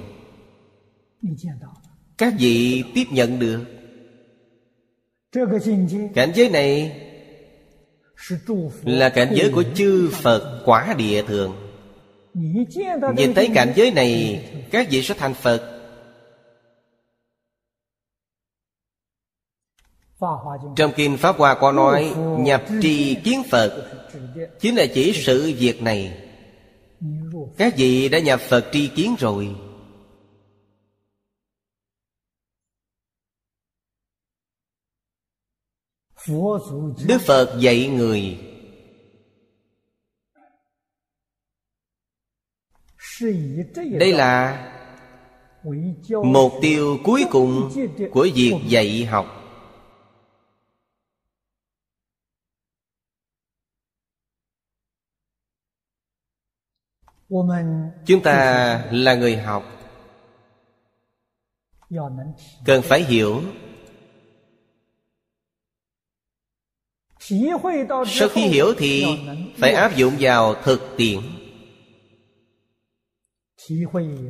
[2.17, 3.65] Các vị tiếp nhận được.
[6.13, 7.01] Cảnh giới này
[8.83, 11.55] là cảnh giới của chư Phật quả địa thường.
[13.15, 15.71] Nhìn thấy cảnh giới này, Các vị sẽ thành Phật.
[20.75, 23.91] Trong Kinh Pháp Hoa có nói, Nhập trì kiến Phật.
[24.59, 26.17] Chính là chỉ sự việc này.
[27.57, 29.55] Các vị đã nhập Phật tri kiến rồi.
[37.07, 38.39] Đức Phật dạy người
[43.99, 44.61] Đây là
[46.23, 47.71] Mục tiêu cuối cùng
[48.11, 49.25] của việc dạy học.
[58.05, 59.63] Chúng ta là người học.
[62.65, 63.41] Cần phải hiểu
[68.07, 69.05] Sau khi hiểu thì
[69.57, 71.19] Phải áp dụng vào thực tiễn.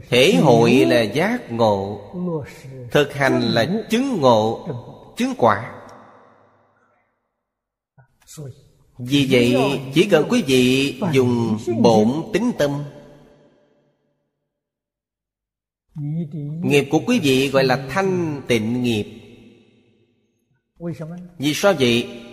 [0.09, 2.01] Thể hội là giác ngộ
[2.91, 4.67] Thực hành là chứng ngộ
[5.17, 5.71] Chứng quả.
[8.97, 9.55] Vì vậy
[9.93, 12.83] chỉ cần quý vị dùng bổn tính tâm.
[16.63, 19.05] Nghiệp của quý vị gọi là thanh tịnh nghiệp.
[21.37, 22.24] Vì sao vậy?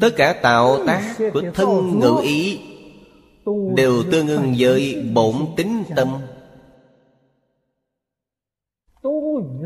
[0.00, 2.60] Tất cả tạo tác của thân ngữ ý
[3.76, 6.08] Đều tương ưng với bổn tính tâm.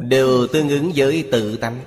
[0.03, 1.81] Đều tương ứng với tự tánh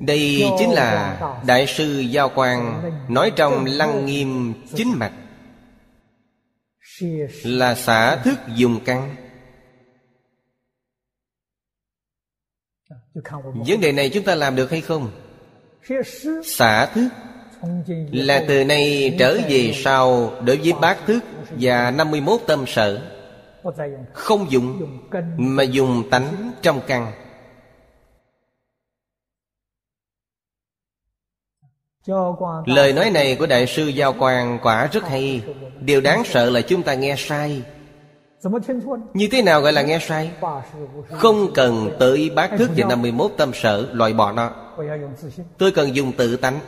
[0.00, 5.12] Đây chính là Đại sư Giao Quang Nói trong Lăng Nghiêm Chính Mạch.
[7.44, 9.27] Là xả thức dùng căn.
[13.66, 15.10] Vấn đề này chúng ta làm được hay không?
[16.44, 17.08] Xả thức
[18.12, 23.00] Là từ nay trở về sau Đối với bát thức Và 51 tâm sở.
[24.12, 24.98] Không dùng,
[25.36, 27.12] Mà dùng tánh trong căn.
[32.66, 35.42] Lời nói này của Đại sư Giao Quang quả rất hay.
[35.80, 37.62] Điều đáng sợ là chúng ta nghe sai.
[39.14, 40.30] Như thế nào gọi là nghe sai?
[41.10, 44.50] Không cần tới bát thức và 51 tâm sở loại bỏ nó.
[45.58, 46.60] Tôi cần dùng tự tánh.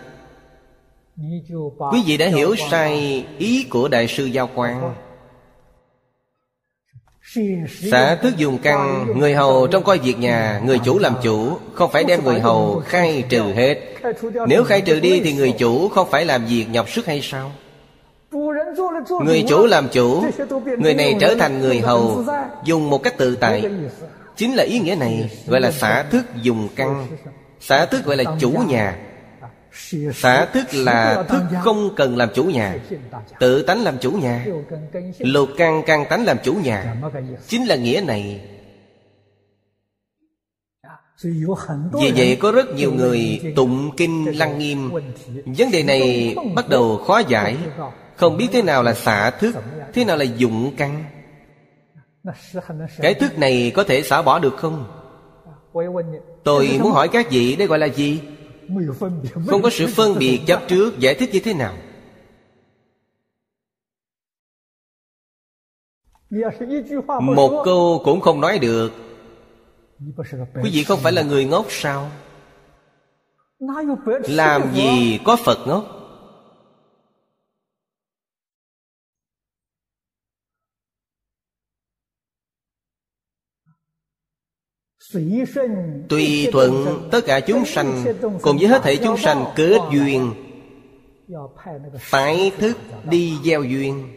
[1.93, 4.95] Quý vị đã hiểu sai ý của Đại sư Giao Quang.
[7.91, 11.91] Xã thức dùng căn Người hầu trong coi việc nhà Người chủ làm chủ Không
[11.91, 13.79] phải đem người hầu khai trừ hết.
[14.49, 17.53] Nếu khai trừ đi thì người chủ Không phải làm việc nhọc sức hay sao
[19.25, 20.25] Người chủ làm chủ,
[20.79, 22.25] Người này trở thành người hầu,
[22.65, 23.65] Dùng một cách tự tại.
[24.37, 27.07] Chính là ý nghĩa này Gọi là xã thức dùng căn.
[27.61, 28.99] Xã thức gọi là chủ nhà.
[30.15, 32.79] Xã thức là thức không cần làm chủ nhà,
[33.41, 34.47] Tự tánh làm chủ nhà.
[35.19, 36.97] Lục căn căn tánh làm chủ nhà.
[37.47, 38.41] Chính là nghĩa này.
[41.93, 44.91] Vì vậy có rất nhiều người tụng kinh lăng nghiêm.
[45.59, 47.57] Vấn đề này bắt đầu khó giải.
[48.21, 49.55] Không biết thế nào là xả thức
[49.93, 51.05] Thế nào là dụng căn
[52.99, 54.85] Cái thức này có thể xả bỏ được không?
[56.45, 58.21] Tôi muốn hỏi các vị, đây gọi là gì?
[59.47, 61.75] Không có sự phân biệt chấp trước, Giải thích như thế nào?
[67.21, 68.93] Một câu cũng không nói được
[70.63, 72.11] Quý vị không phải là người ngốc sao
[74.29, 76.00] Làm gì có Phật ngốc
[86.09, 88.05] Tùy thuận tất cả chúng sanh
[88.43, 90.33] Cùng với hết thể chúng sanh kết duyên.
[91.99, 94.09] Phải thức đi gieo duyên.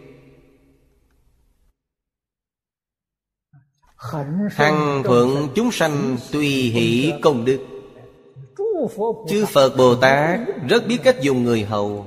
[4.52, 7.60] Hằng thuận chúng sanh tùy hỷ công đức.
[9.30, 10.39] Chư Phật Bồ Tát
[10.70, 12.06] rất biết cách dùng người hầu.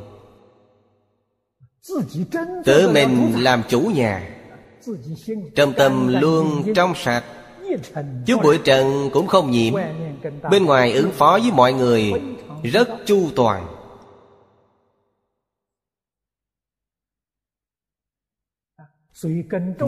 [2.65, 4.37] Tự mình làm chủ nhà.
[5.55, 7.25] Trong tâm luôn trong sạch
[8.27, 9.75] Chút bụi trần cũng không nhiễm.
[10.51, 12.13] Bên ngoài ứng phó với mọi người
[12.63, 13.67] Rất chu toàn.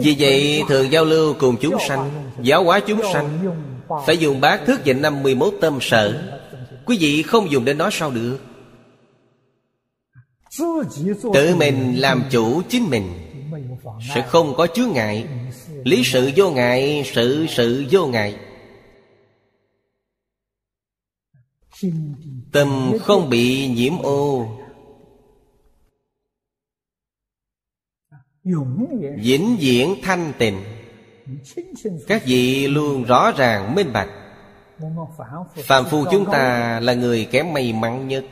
[0.01, 3.55] Vì vậy thường giao lưu cùng chúng sanh Giáo hóa chúng sanh
[4.05, 6.31] Phải dùng bát thức và 51 tâm sở.
[6.85, 8.37] Quý vị không dùng đến nó sao được?
[11.33, 13.09] Tự mình làm chủ chính mình
[14.15, 15.27] Sẽ không có chướng ngại
[15.83, 18.35] Lý sự vô ngại, Sự sự vô ngại.
[22.51, 24.47] Tâm không bị nhiễm ô.
[29.21, 30.63] Vĩnh viễn thanh tịnh.
[32.07, 34.09] Các vị luôn rõ ràng, minh bạch.
[35.55, 38.25] Phạm phu chúng ta là người kém may mắn nhất.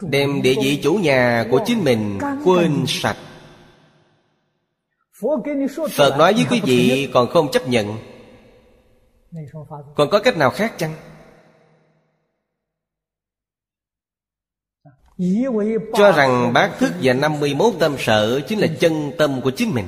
[0.00, 3.16] Đem địa vị chủ nhà của chính mình quên sạch.
[5.96, 7.98] Phật nói với quý vị còn không chấp nhận.
[9.94, 10.94] Còn có cách nào khác chăng?
[15.94, 19.86] Cho rằng bát thức và 51 tâm sở Chính là chân tâm của chính mình.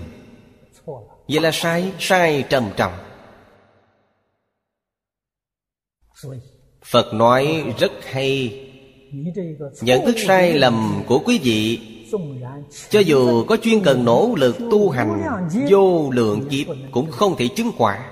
[1.29, 2.93] Vậy là sai, sai trầm trọng.
[6.85, 8.65] Phật nói rất hay.
[9.81, 11.98] Nhận thức sai lầm của quý vị
[12.91, 15.23] Cho dù có chuyên cần nỗ lực tu hành
[15.71, 18.11] Vô lượng kiếp cũng không thể chứng quả.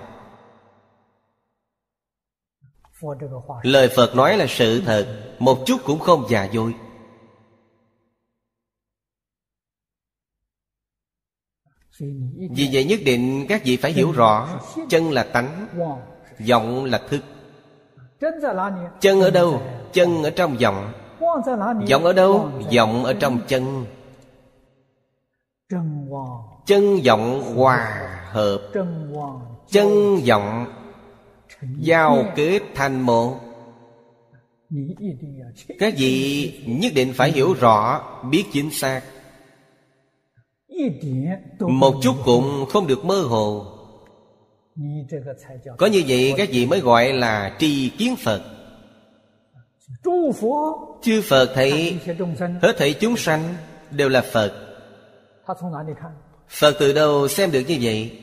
[3.63, 6.75] Lời Phật nói là sự thật Một chút cũng không giả dối.
[12.51, 15.67] Vì vậy nhất định các vị phải hiểu rõ Chân là tánh
[16.49, 17.21] Vọng là thức.
[19.01, 19.63] Chân ở đâu?
[19.93, 20.93] Chân ở trong vọng
[21.91, 22.51] Vọng ở đâu?
[22.77, 23.85] Vọng ở trong chân.
[26.67, 28.71] Chân vọng hòa hợp.
[29.71, 30.67] Chân vọng
[31.79, 33.41] Giao kết thành một
[35.79, 39.03] Các vị nhất định phải hiểu rõ Biết chính xác.
[41.61, 43.67] Một chút cũng không được mơ hồ.
[45.79, 48.56] Có như vậy các vị mới gọi là tri kiến Phật
[51.03, 51.99] Chư Phật thấy
[52.63, 53.55] Hết thảy chúng sanh
[53.91, 54.53] đều là Phật.
[56.49, 58.19] Phật từ đâu xem được như vậy?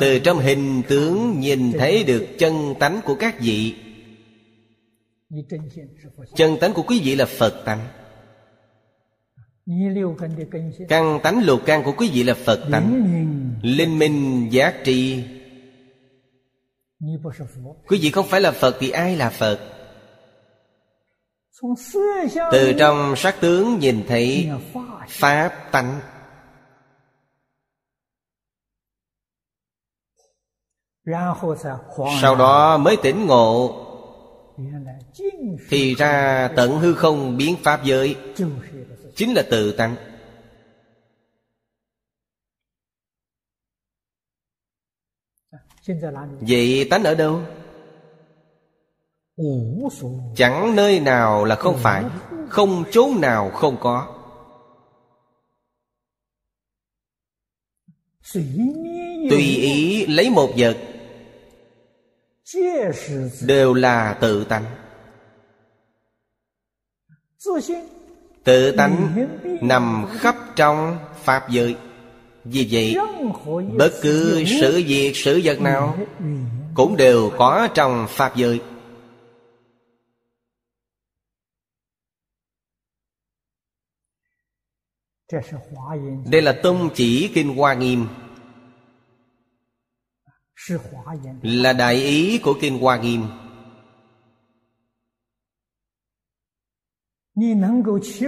[0.00, 3.74] Từ trong hình tướng nhìn thấy được chân tánh của các vị.
[6.36, 7.88] Chân tánh của quý vị là Phật tánh.
[10.88, 13.06] Căn tánh lục căn của quý vị là Phật tánh.
[13.62, 15.24] Linh minh giác tri
[17.88, 19.58] Quý vị không phải là Phật thì ai là Phật?
[22.52, 24.50] Từ trong sắc tướng nhìn thấy
[25.08, 26.00] Pháp tánh.
[32.20, 33.86] Sau đó mới tỉnh ngộ.
[35.68, 38.16] Thì ra tận hư không biến Pháp giới.
[39.16, 39.96] chính là tự tánh
[46.40, 47.40] vậy tánh ở đâu?
[50.36, 52.04] Chẳng nơi nào là không phải
[52.48, 54.16] không chốn nào không có.
[59.30, 60.76] Tùy ý lấy một vật
[63.46, 64.64] đều là tự tánh.
[68.44, 69.26] Tự tánh
[69.62, 71.76] nằm khắp trong Pháp giới
[72.44, 72.96] vì vậy,
[73.78, 75.96] Bất cứ sự việc, sự vật nào
[76.74, 78.60] Cũng đều có trong Pháp giới.
[86.30, 88.06] Đây là tông chỉ Kinh Hoa Nghiêm.
[91.42, 93.22] Là đại ý của Kinh Hoa Nghiêm.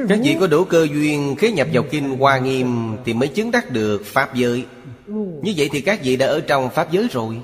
[0.09, 3.51] Các vị có đủ cơ duyên khế nhập vào Kinh Hoa Nghiêm Thì mới chứng
[3.51, 4.67] đắc được Pháp giới.
[5.43, 7.43] Như vậy thì các vị đã ở trong Pháp giới rồi.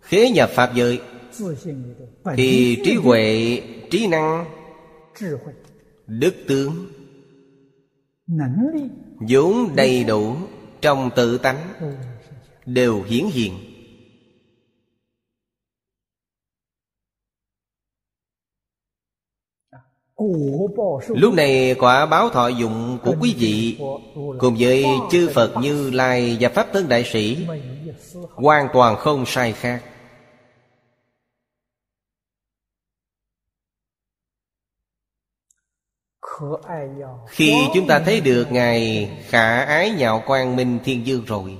[0.00, 1.00] Khế nhập Pháp giới
[2.36, 4.44] Thì trí huệ, trí năng
[6.06, 6.86] Đức tướng
[9.28, 10.36] vốn đầy đủ
[10.80, 11.74] trong tự tánh
[12.66, 13.67] đều hiển hiện
[21.08, 23.78] Lúc này quả báo thọ dụng của quý vị
[24.38, 27.46] Cùng với chư Phật Như Lai và Pháp Thân Đại Sĩ
[28.34, 29.82] Hoàn toàn không sai khác.
[37.28, 41.58] Khi chúng ta thấy được Ngài khả ái nhạo quang minh thiên dương rồi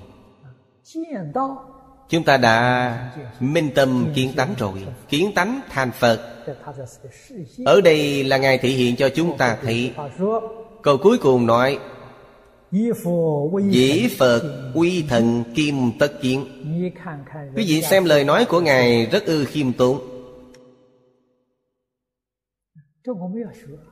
[2.09, 4.87] Chúng ta đã minh tâm kiến tánh rồi.
[5.09, 6.45] Kiến tánh thành Phật.
[7.65, 9.93] Ở đây là Ngài thể hiện cho chúng ta thấy.
[10.83, 11.79] Câu cuối cùng nói,
[13.71, 16.47] Dĩ Phật quy thần kim tất kiến.
[17.57, 20.01] Quý vị xem lời nói của Ngài rất ư khiêm tốn.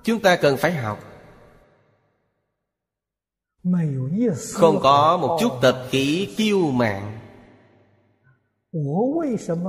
[0.04, 0.98] Chúng ta cần phải học.
[4.52, 7.15] Không có một chút tập khí kiêu mạn.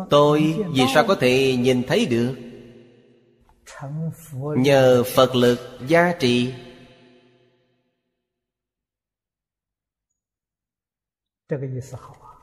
[0.10, 2.36] Tôi vì sao có thể nhìn thấy được?
[4.58, 6.54] Nhờ Phật lực gia trị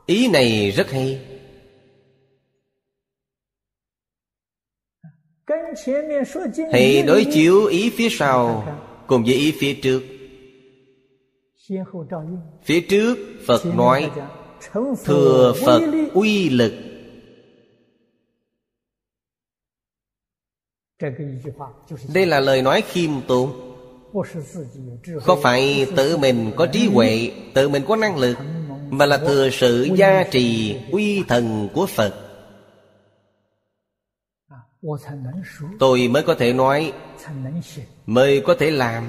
[0.06, 1.20] Ý này rất hay.
[6.72, 8.66] Hãy đối chiếu ý phía sau
[9.06, 10.02] Cùng với ý phía trước.
[12.64, 14.10] Phía trước Phật nói
[15.04, 15.82] Thừa Phật
[16.14, 16.72] uy lực.
[22.14, 23.74] Đây là lời nói khiêm tốn.
[25.22, 28.36] Không phải tự mình có trí huệ Tự mình có năng lực
[28.90, 32.14] Mà là thừa sự gia trì uy thần của Phật?
[35.78, 36.92] Tôi mới có thể nói
[38.06, 39.08] Mới có thể làm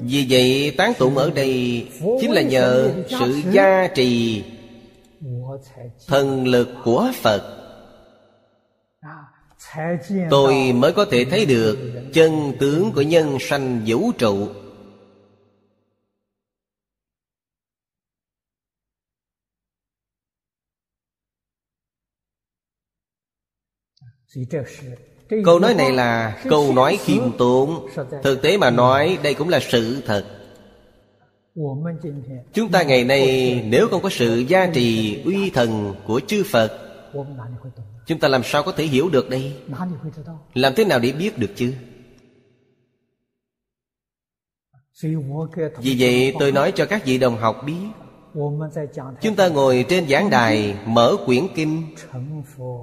[0.00, 1.88] Vì vậy tán tụng ở đây
[2.20, 4.44] Chính là nhờ sự gia trì
[6.06, 7.54] Thần lực của Phật.
[10.30, 11.78] Tôi mới có thể thấy được
[12.12, 14.48] Chân tướng của nhân sanh vũ trụ
[25.44, 27.88] Câu nói này là câu nói khiêm tốn.
[28.22, 30.24] Thực tế mà nói đây cũng là sự thật.
[32.52, 36.88] Chúng ta ngày nay nếu không có sự gia trì uy thần của chư Phật
[38.06, 39.52] Chúng ta làm sao có thể hiểu được đây?
[40.54, 41.74] Làm thế nào để biết được chứ?
[45.82, 47.86] Vì vậy tôi nói cho các vị đồng học biết
[49.20, 51.82] Chúng ta ngồi trên giảng đài Mở quyển kinh.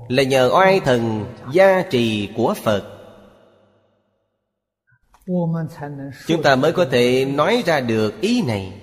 [0.08, 2.84] Là nhờ oai thần gia trì của Phật.
[6.28, 8.74] Chúng ta mới có thể nói ra được ý này.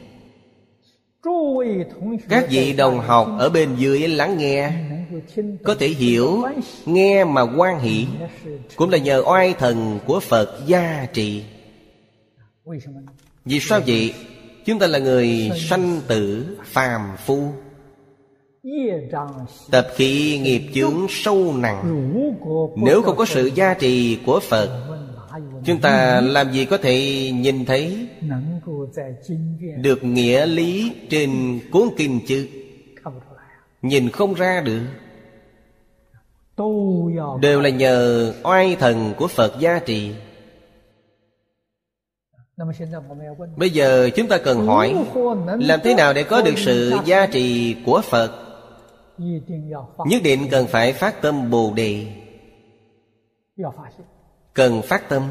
[2.29, 4.73] Các vị đồng học ở bên dưới lắng nghe
[5.65, 6.43] Có thể hiểu
[6.87, 8.07] Nghe mà quan hỷ.
[8.77, 11.45] Cũng là nhờ oai thần của Phật gia trì.
[13.45, 14.15] Vì sao vậy?
[14.65, 17.49] Chúng ta là người sanh tử phàm phu.
[19.71, 22.11] Tập khí nghiệp chướng sâu nặng.
[22.77, 24.71] Nếu không có sự gia trì của Phật,
[25.65, 28.09] Chúng ta làm gì có thể nhìn thấy
[29.77, 32.49] Được nghĩa lý trên cuốn kinh chứ?
[33.83, 34.81] Nhìn không ra được.
[37.41, 40.13] Đều là nhờ oai thần của Phật gia trì.
[43.57, 45.07] Bây giờ chúng ta cần hỏi
[45.61, 48.33] Làm thế nào để có được sự gia trì của Phật?
[50.07, 52.07] Nhất định cần phải phát tâm Bồ Đề.
[54.55, 55.23] Cần phát tâm.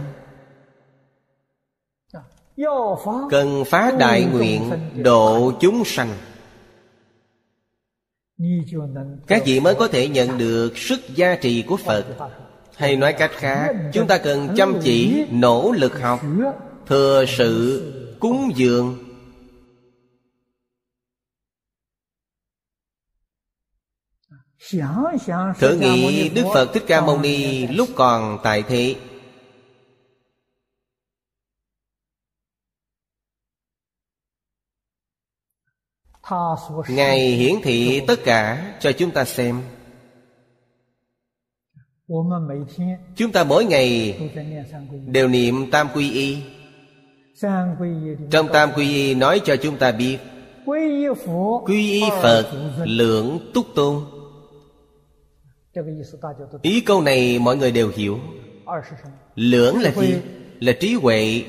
[3.30, 4.72] Cần phá đại nguyện
[5.04, 6.10] độ chúng sanh.
[9.28, 12.06] Các vị mới có thể nhận được sức gia trì của Phật.
[12.76, 16.20] Hay nói cách khác Chúng ta cần chăm chỉ nỗ lực học
[16.92, 17.82] Thừa sự
[18.20, 18.98] cúng dường.
[25.60, 28.96] Thử nghĩ đức phật thích ca mâu ni lúc còn tại thế.
[36.88, 39.62] Ngài hiển thị tất cả cho chúng ta xem.
[43.16, 44.20] Chúng ta mỗi ngày
[45.06, 46.61] đều niệm tam quy y
[48.32, 50.18] trong tam quy y nói cho chúng ta biết,
[51.66, 52.52] quy y phật
[52.84, 54.04] lượng túc tôn.
[56.62, 58.20] Ý câu này mọi người đều hiểu.
[59.36, 60.14] Lưỡng là gì?
[60.60, 61.44] Là trí huệ.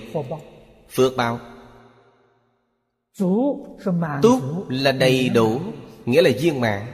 [0.91, 1.39] Phước báo.
[4.23, 5.61] Túc là đầy đủ,
[6.07, 6.87] nghĩa là viên mạng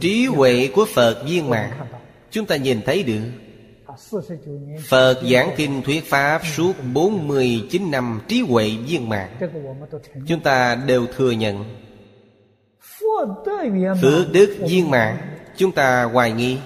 [0.00, 1.86] trí huệ của phật viên mạng
[2.30, 3.22] chúng ta nhìn thấy được.
[4.88, 9.36] Phật giảng kinh thuyết Pháp suốt 49 năm trí huệ viên mạng
[10.26, 11.64] Chúng ta đều thừa nhận
[14.02, 15.16] Phước đức viên mạng
[15.56, 16.58] Chúng ta hoài nghi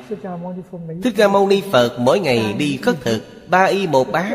[1.03, 4.33] Thích Ca Mâu Ni Phật mỗi ngày đi khất thực, Ba y một bát,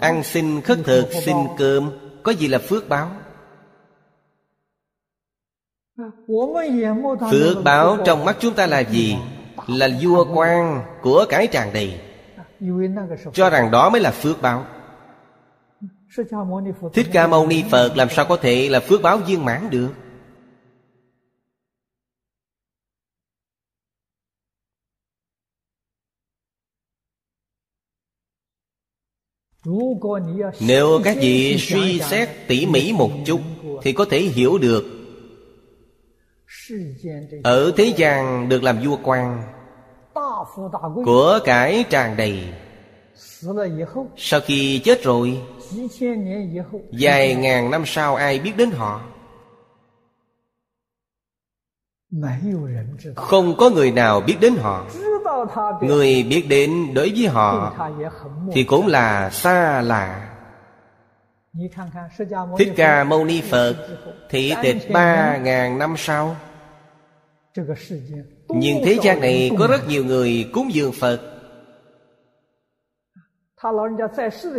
[0.00, 1.90] Ăn xin khất thực, xin cơm,
[2.22, 3.10] Có gì là phước báo?
[7.30, 9.16] Phước báo trong mắt chúng ta là gì?
[9.66, 12.00] Là vua quan của cái tràng đầy
[13.32, 14.66] cho rằng đó mới là phước báo.
[16.92, 19.90] Thích Ca Mâu Ni Phật làm sao có thể là phước báo viên mãn được?
[30.60, 33.40] Nếu các vị suy xét tỉ mỉ một chút
[33.82, 34.84] Thì có thể hiểu được.
[37.44, 39.55] Ở thế gian được làm vua quan
[41.04, 42.54] Của cải tràn đầy.
[44.16, 45.42] Sau khi chết rồi
[47.00, 49.00] Vài ngàn năm sau ai biết đến họ?
[53.16, 54.86] Không có người nào biết đến họ.
[55.80, 57.74] Người biết đến đối với họ
[58.52, 60.32] Thì cũng là xa lạ.
[62.58, 63.74] Thích Ca Mâu Ni Phật
[64.30, 66.36] Thị tịch ba ngàn năm sau
[68.48, 71.20] Nhưng thế gian này có rất nhiều người cúng dường Phật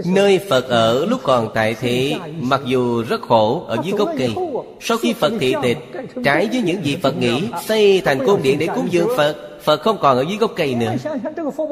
[0.06, 4.36] Nơi Phật ở lúc còn tại thế Mặc dù rất khổ ở dưới gốc cây
[4.82, 5.78] Sau khi Phật thị tịch
[6.24, 9.82] Trái với những gì Phật nghĩ Xây thành cung điện để cúng dường Phật Phật
[9.82, 10.94] không còn ở dưới gốc cây nữa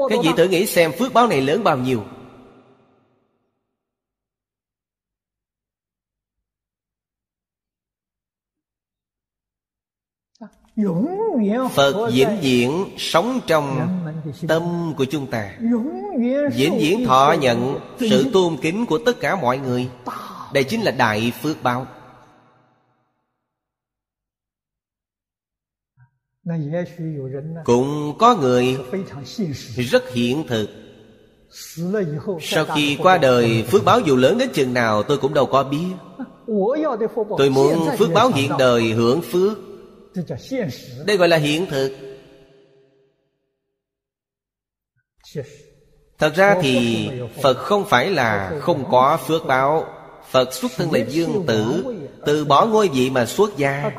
[0.09, 2.01] Các vị thử nghĩ xem phước báo này lớn bao nhiêu
[11.76, 13.88] Phật vĩnh viễn sống trong
[14.48, 15.58] tâm của chúng ta.
[16.56, 19.90] Vĩnh viễn thọ nhận sự tôn kính của tất cả mọi người.
[20.54, 21.88] Đây chính là đại phước báo.
[27.66, 28.78] Cũng có người
[29.78, 30.70] rất hiện thực.
[32.42, 35.64] Sau khi qua đời Phước báo dù lớn đến chừng nào tôi cũng đâu có
[35.64, 35.94] biết.
[37.38, 39.58] Tôi muốn phước báo hiện đời hưởng phước
[41.05, 41.91] đây gọi là hiện thực.
[46.18, 47.09] Thật ra thì
[47.43, 49.86] Phật không phải là không có phước báo.
[50.30, 51.84] Phật xuất thân là dương tử
[52.26, 53.91] Từ bỏ ngôi vị mà xuất gia.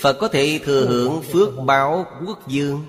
[0.00, 2.84] Phật có thể thừa hưởng phước báo quốc dương.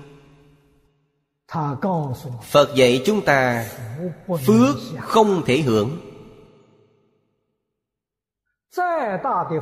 [2.50, 3.68] Phật dạy chúng ta
[4.46, 6.13] Phước không thể hưởng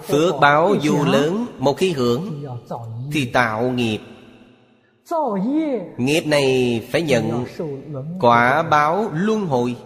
[0.08, 2.44] Phước báo dù lớn Một khi hưởng
[3.12, 3.98] Thì tạo nghiệp.
[5.96, 7.44] Nghiệp này phải nhận
[8.20, 9.76] Quả báo luân hồi.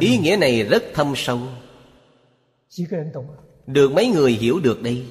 [0.00, 1.38] Ý nghĩa này rất thâm sâu.
[3.66, 5.06] Được mấy người hiểu được đây?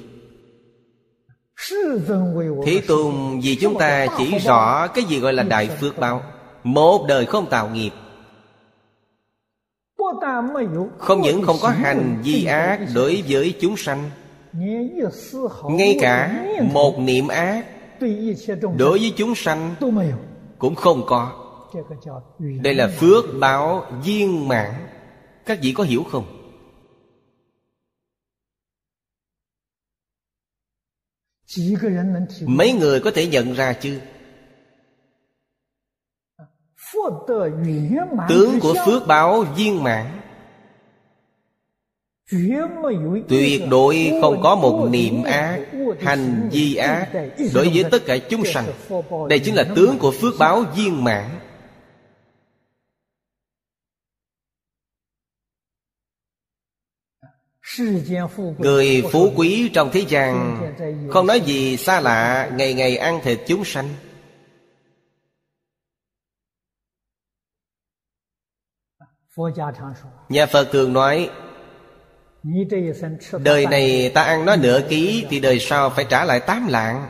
[2.65, 6.21] Thế Tôn vì chúng ta chỉ rõ Cái gì gọi là đại phước báo
[6.63, 7.91] Một đời không tạo nghiệp
[10.97, 14.09] không những không có hành vi ác đối với chúng sanh,
[15.70, 17.66] Ngay cả một niệm ác
[18.78, 19.76] Đối với chúng sanh
[20.57, 21.32] Cũng không có.
[22.61, 24.74] Đây là phước báo viên mãn.
[25.45, 26.26] Các vị có hiểu không?
[32.45, 33.99] Mấy người có thể nhận ra chứ?
[38.29, 40.05] Tướng của phước báo viên mãn.
[43.29, 45.59] Tuyệt đối không có một niệm ác
[45.99, 47.07] Hành vi ác
[47.53, 48.65] Đối với tất cả chúng sanh.
[49.29, 51.29] Đây chính là tướng của phước báo viên mãn.
[58.57, 60.61] Người phú quý trong thế gian
[61.11, 63.89] Không nói gì xa lạ Ngày ngày ăn thịt chúng sanh.
[70.29, 71.29] Nhà Phật thường nói
[73.43, 77.07] Đời này ta ăn nó nửa ký Thì đời sau phải trả lại tám lạng.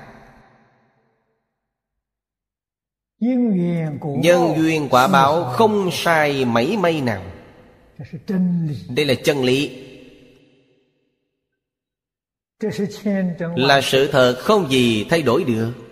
[4.03, 7.23] Nhân duyên quả báo không sai mảy may nào.
[8.89, 9.85] Đây là chân lý.
[13.55, 15.82] Là sự thật không gì thay đổi được.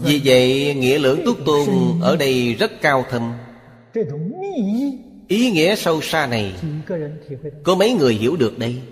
[0.00, 1.68] Vì vậy nghĩa lưỡng túc tôn
[2.02, 3.32] ở đây rất cao thâm.
[5.28, 6.54] Ý nghĩa sâu xa này
[7.62, 8.82] Có mấy người hiểu được đây?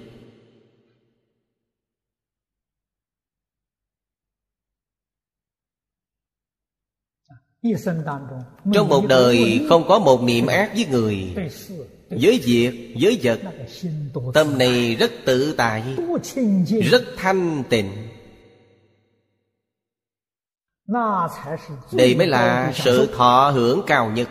[8.72, 11.34] Trong một đời không có một niệm ác với người
[12.10, 13.40] Với việc, với vật
[14.34, 15.82] Tâm này rất tự tại
[16.90, 18.05] Rất thanh tịnh
[21.92, 24.28] đây mới là sự thọ hưởng cao nhất.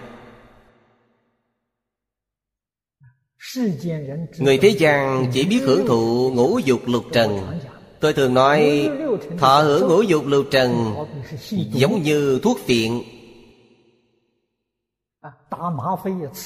[4.40, 7.60] người thế gian chỉ biết hưởng thụ ngũ dục lục trần.
[8.00, 8.90] tôi thường nói
[9.38, 10.96] thọ hưởng ngũ dục lục trần
[11.52, 13.02] giống như thuốc phiện.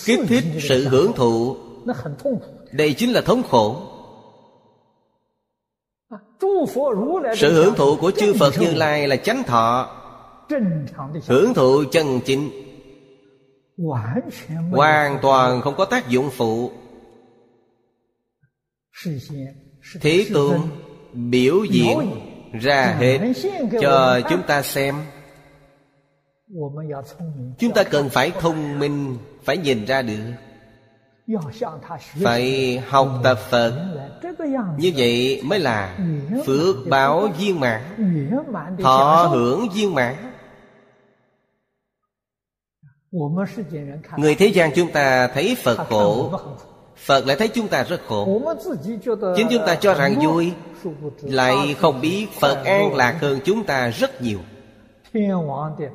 [0.05, 1.57] kích thích sự hưởng thụ
[2.71, 3.81] đây chính là thống khổ.
[7.35, 9.98] sự hưởng thụ của chư phật như lai là chánh thọ
[11.27, 12.49] hưởng thụ chân chính.
[14.71, 16.71] Hoàn toàn không có tác dụng phụ.
[20.01, 20.69] Thế tượng
[21.13, 21.97] biểu diễn
[22.61, 23.19] ra hết
[23.81, 24.95] cho chúng ta xem.
[27.57, 30.33] Chúng ta cần phải thông minh phải nhìn ra được.
[32.21, 33.73] Phải học tập phật.
[34.77, 35.97] Như vậy mới là
[36.45, 37.83] phước báo viên mạng,
[38.81, 40.28] thọ hưởng viên mạng
[44.17, 46.31] người thế gian chúng ta thấy phật khổ.
[46.95, 48.41] phật lại thấy chúng ta rất khổ.
[49.37, 50.53] chính chúng ta cho rằng vui
[51.21, 54.39] lại không biết phật an lạc hơn chúng ta rất nhiều.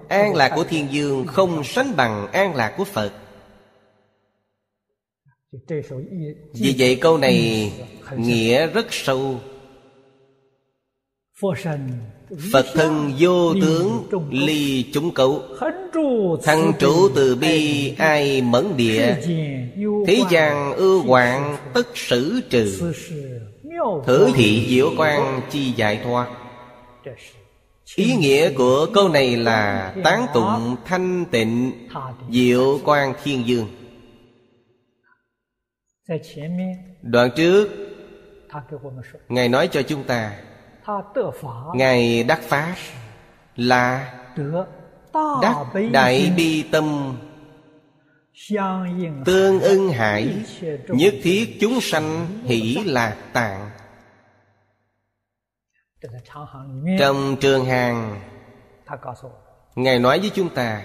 [0.09, 3.13] an lạc của thiên dương không sánh bằng an lạc của phật.
[6.53, 7.73] vì vậy câu này
[8.17, 9.41] nghĩa rất sâu.
[12.53, 15.43] Phật thân vô tướng ly chúng cấu.
[16.43, 19.15] Thăng trụ từ bi ai mẫn địa,
[20.07, 22.93] Thế gian ưu hoạn tất sử trừ.
[24.07, 26.29] Thử thị diệu quan chi giải thoát
[27.97, 31.73] Ý nghĩa của câu này là Tán tụng thanh tịnh
[32.31, 33.67] diệu quan thiên dương.
[37.03, 37.69] Đoạn trước,
[39.29, 40.41] Ngài nói cho chúng ta
[41.75, 42.75] ngài đắc pháp
[43.57, 44.15] là
[45.43, 45.57] đắc
[45.93, 47.17] đại bi tâm.
[49.25, 50.37] Tương ưng hải
[50.89, 53.71] nhất thiết chúng sanh hỷ lạc tạng.
[56.99, 58.21] Trong trường hàng
[59.75, 60.83] ngài nói với chúng ta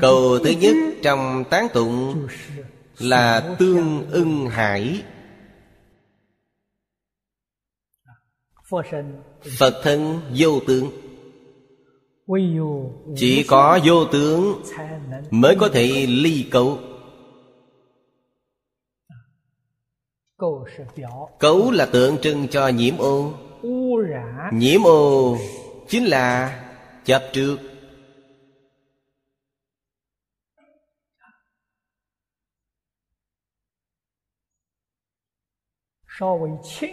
[0.00, 2.26] câu thứ nhất trong tán tụng
[3.00, 5.02] là tương ưng hải.
[9.58, 10.90] Phật thân vô tướng.
[13.16, 14.62] Chỉ có vô tướng
[15.30, 16.78] mới có thể ly cấu.
[21.38, 23.32] Cấu là tượng trưng cho nhiễm ô.
[24.52, 25.36] Nhiễm ô
[25.88, 26.60] chính là
[27.04, 27.56] chấp trước.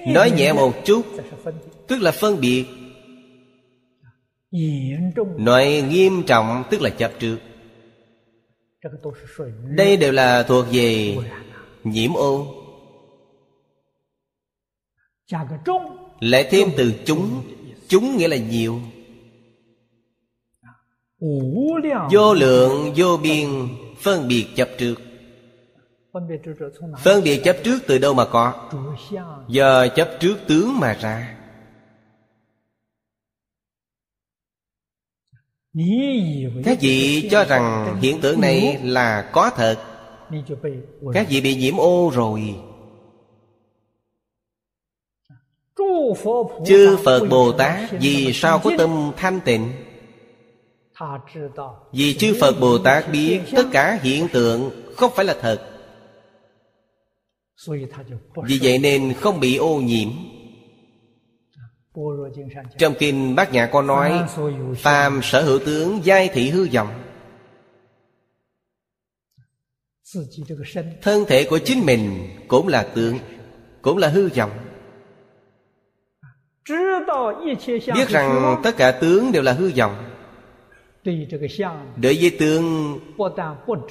[0.07, 1.05] nói nhẹ một chút
[1.88, 2.65] tức là phân biệt.
[5.38, 7.38] Nói nghiêm trọng tức là chấp trước.
[9.75, 11.17] Đây đều là thuộc về
[11.84, 12.47] nhiễm ô.
[16.19, 17.43] Lại thêm từ chúng.
[17.88, 18.80] Chúng nghĩa là nhiều.
[22.11, 23.49] Vô lượng vô biên
[24.01, 24.95] phân biệt chấp trước.
[27.03, 28.70] Phân biệt chấp trước từ đâu mà có?
[29.47, 31.38] Giờ chấp trước tướng mà ra.
[36.65, 39.78] Các vị cho rằng hiện tượng này là có thật.
[41.13, 42.55] Các vị bị nhiễm ô rồi.
[46.65, 49.72] Chư Phật Bồ Tát Vì sao có tâm thanh tịnh?
[51.91, 55.76] Vì chư Phật Bồ Tát biết Tất cả hiện tượng không phải là thật.
[58.47, 60.09] Vì vậy nên không bị ô nhiễm.
[62.77, 64.23] Trong kinh Bát Nhã có nói
[64.77, 67.03] Phàm sở hữu tướng giai thị hư vọng.
[71.01, 73.19] Thân thể của chính mình cũng là tướng
[73.81, 74.51] Cũng là hư vọng.
[77.95, 80.06] Biết rằng tất cả tướng đều là hư vọng.
[81.95, 82.99] Đối với tướng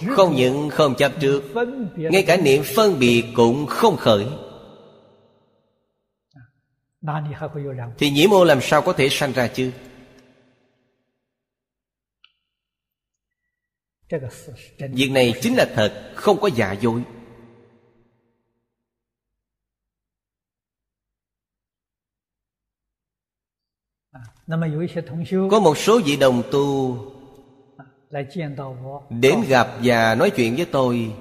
[0.09, 1.43] Không những không chấp trước
[1.97, 4.27] Ngay cả niệm phân biệt cũng không khởi.
[7.99, 9.73] Thì nhiễm ô làm sao có thể sanh ra chứ?
[14.79, 17.03] Việc này chính là thật Không có giả dối.
[25.51, 26.97] có một số vị đồng tu
[29.11, 31.13] đến gặp và nói chuyện với tôi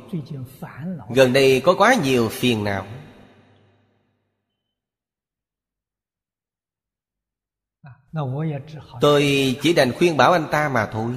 [1.10, 2.86] gần đây có quá nhiều phiền não.
[9.02, 11.12] tôi chỉ đành khuyên bảo anh ta mà thôi.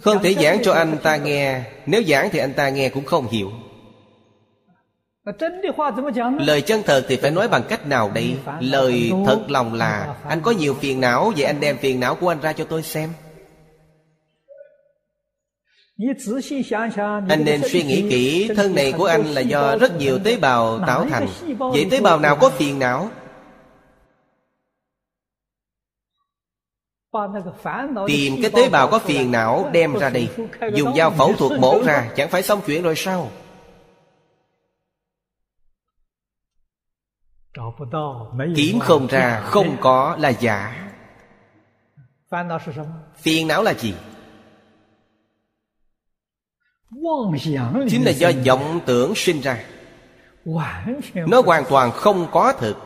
[0.00, 1.62] Không thể giảng cho anh ta nghe.
[1.86, 3.52] Nếu giảng thì anh ta nghe cũng không hiểu
[6.38, 8.36] lời chân thật thì phải nói bằng cách nào đây?
[8.60, 12.28] Lời thật lòng là anh có nhiều phiền não vậy anh đem phiền não của
[12.28, 13.10] anh ra cho tôi xem.
[17.28, 20.78] Anh nên suy nghĩ kỹ thân này của anh là do rất nhiều tế bào
[20.86, 21.26] tạo thành.
[21.58, 23.10] Vậy tế bào nào có phiền não?
[28.06, 30.28] Tìm cái tế bào có phiền não đem ra đi
[30.74, 33.30] dùng dao phẫu thuật mổ ra chẳng phải xong chuyện rồi sao?
[38.56, 40.90] kiếm không ra không có là giả.
[43.16, 43.94] Phiền não là gì?
[47.88, 49.64] Chính là do vọng tưởng sinh ra.
[51.14, 52.76] Nó hoàn toàn không có thực.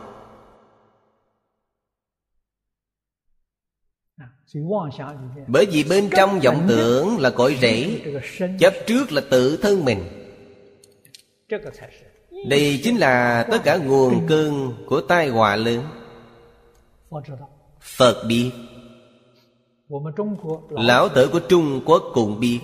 [4.16, 4.27] À,
[5.47, 8.01] Bởi vì bên trong vọng tưởng là cội rễ
[8.61, 10.05] chấp trước là tự thân mình.
[12.47, 15.82] Đây chính là tất cả nguồn cơn của tai họa lớn.
[17.80, 18.51] Phật biết
[20.70, 22.61] Lão tử của Trung Quốc cũng biết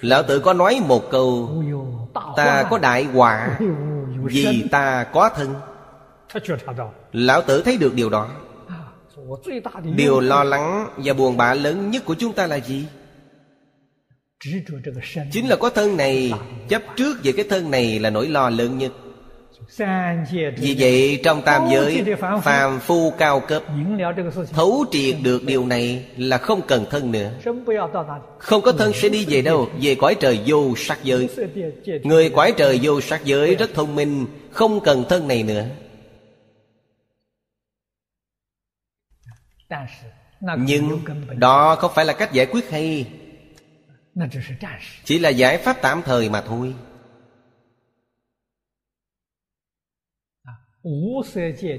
[0.00, 1.50] Lão tử có nói một câu,
[2.36, 3.58] Ta có đại họa,
[4.22, 5.54] Vì ta có thân.
[7.12, 8.28] Lão tử thấy được điều đó.
[9.96, 12.86] Điều lo lắng và buồn bã lớn nhất của chúng ta là gì?
[15.32, 16.32] chính là có thân này
[16.68, 18.92] chấp trước về cái thân này là nỗi lo lớn nhất
[20.58, 22.04] vì vậy trong tam giới
[22.42, 23.62] phàm phu cao cấp
[24.52, 27.30] thấu triệt được điều này là không cần thân nữa
[28.38, 31.28] không có thân sẽ đi về đâu về cõi trời vô sắc giới
[32.02, 35.64] người cõi trời vô sắc giới rất thông minh không cần thân này nữa
[40.58, 40.98] nhưng
[41.36, 43.06] đó không phải là cách giải quyết hay
[45.04, 46.74] chỉ là giải pháp tạm thời mà thôi.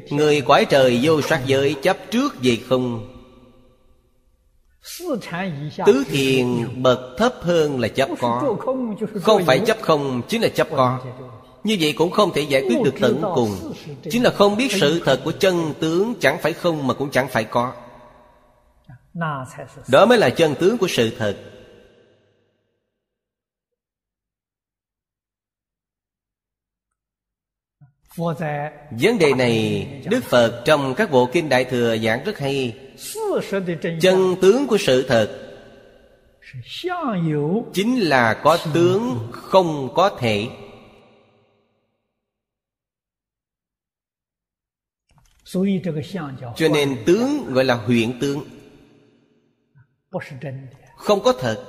[0.09, 3.13] người quải trời vô sát giới chấp trước gì không?
[5.85, 6.47] tứ thiền
[6.83, 8.55] bậc thấp hơn là chấp có.
[9.21, 10.99] không phải chấp không chính là chấp có.
[11.63, 13.73] Như vậy cũng không thể giải quyết được tận cùng.
[14.11, 17.27] chính là không biết sự thật của chân tướng chẳng phải không mà cũng chẳng
[17.27, 17.73] phải có.
[18.87, 19.45] À,
[19.87, 21.37] Đó mới là chân tướng của sự thật.
[28.17, 32.77] Vấn đề này Đức Phật trong các bộ kinh Đại Thừa giảng rất hay.
[34.01, 35.43] Chân tướng của sự thật.
[37.73, 40.47] Chính là có tướng không có thể.
[46.55, 48.43] Cho nên tướng gọi là huyện tướng.
[50.97, 51.63] Không có thật.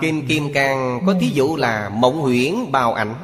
[0.00, 3.14] Kim Kim Cang có thí dụ là mộng huyễn bào ảnh.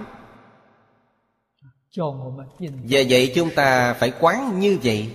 [2.89, 5.09] Và vậy chúng ta phải quán như vậy.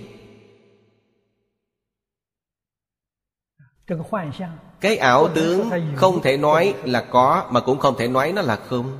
[4.80, 8.56] Cái ảo tướng không thể nói là có Mà cũng không thể nói nó là
[8.56, 8.98] không.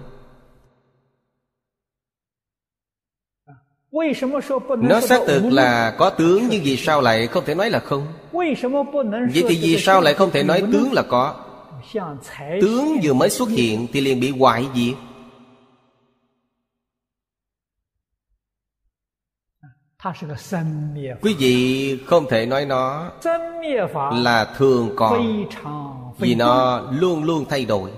[4.89, 8.07] Nó xác thực là có tướng Nhưng vì sao lại không thể nói là không?
[9.35, 11.45] Vậy thì vì sao lại không thể nói tướng là có?
[12.61, 15.10] Tướng vừa mới xuất hiện Thì liền bị hoại diệt.
[21.21, 23.11] quý vị không thể nói nó
[24.13, 25.45] là thường còn
[26.19, 27.91] vì nó luôn luôn thay đổi.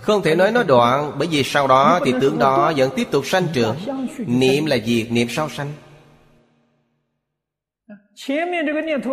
[0.00, 3.26] không thể nói nó đoạn bởi vì sau đó thì tướng đó vẫn tiếp tục
[3.26, 3.76] sanh trưởng.
[4.26, 5.72] niệm là việc niệm sau sanh.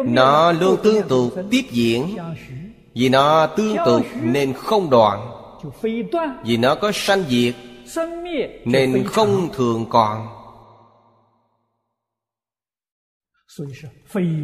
[0.05, 2.17] nó luôn tương tục tiếp diễn.
[2.95, 5.31] vì nó tương tục nên không đoạn.
[6.43, 7.55] vì nó có sanh diệt
[8.65, 10.27] nên không thường còn.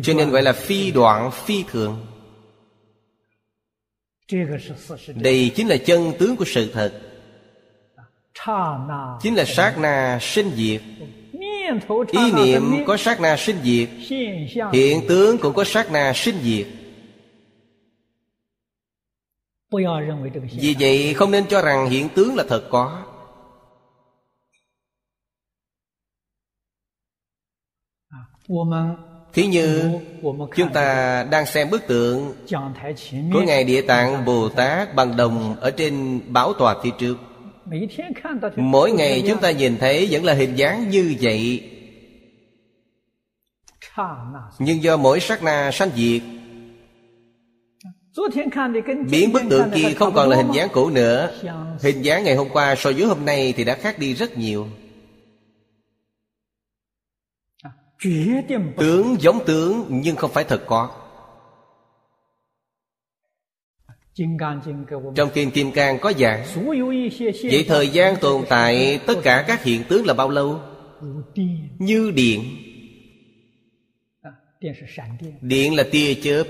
[0.04, 2.06] cho nên gọi là phi đoạn phi thường.
[5.16, 7.02] đây chính là chân tướng của sự thật.
[9.22, 10.82] chính là sát na sinh diệt.
[12.12, 13.90] ý niệm có sát na sinh diệt.
[14.74, 16.68] hiện tướng cũng có sát na sinh diệt.
[20.60, 23.11] vì vậy không nên cho rằng hiện tướng là thật có.
[29.34, 29.92] Thế như
[30.56, 32.34] chúng ta đang xem bức tượng
[33.34, 37.18] của Ngài Địa Tạng Bồ Tát bằng đồng ở trên bảo tòa phía trước.
[38.56, 41.70] Mỗi ngày chúng ta nhìn thấy vẫn là hình dáng như vậy.
[44.60, 46.22] Nhưng do mỗi sát na sanh diệt,
[49.12, 51.32] Biến bức tượng kia không còn là hình dáng cũ nữa.
[51.82, 54.68] Hình dáng ngày hôm qua so với hôm nay thì đã khác đi rất nhiều.
[58.78, 60.90] Tướng giống tướng nhưng không phải thật có.
[65.16, 66.46] Trong kinh Kim Cang có giảng
[67.44, 70.60] Vậy thời gian tồn tại tất cả các hiện tướng là bao lâu?
[71.80, 72.44] Như điện.
[75.42, 76.44] Điện là tia chớp.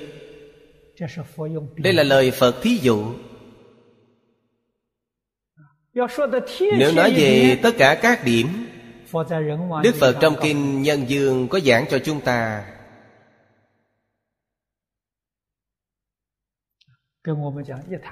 [1.76, 3.14] Đây là lời Phật thí dụ.
[6.78, 8.48] Nếu nói về tất cả các điểm
[9.84, 12.66] Đức Phật trong Kinh Nhân Dương có giảng cho chúng ta.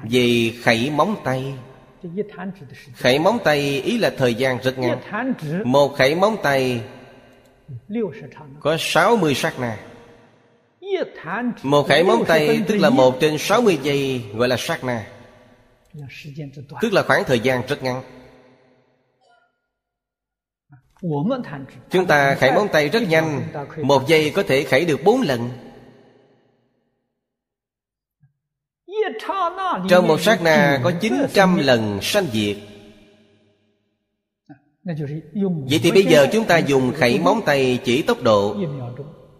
[0.09, 1.53] Về khẩy móng tay.
[2.93, 4.99] Khẩy móng tay ý là thời gian rất ngắn.
[5.63, 6.83] Một khẩy móng tay
[8.59, 9.77] Có 60 sát na.
[11.63, 15.07] Một khẩy móng tay tức là một trên 60 giây Gọi là sát na.
[16.81, 18.18] Tức là khoảng thời gian rất ngắn.
[21.89, 23.43] Chúng ta khẩy móng tay rất nhanh.
[23.81, 25.49] Một giây có thể khẩy được bốn lần.
[29.89, 32.57] Trong một sát na có 900 lần sanh diệt.
[35.69, 38.55] Vậy thì bây giờ chúng ta dùng khẩy móng tay chỉ tốc độ.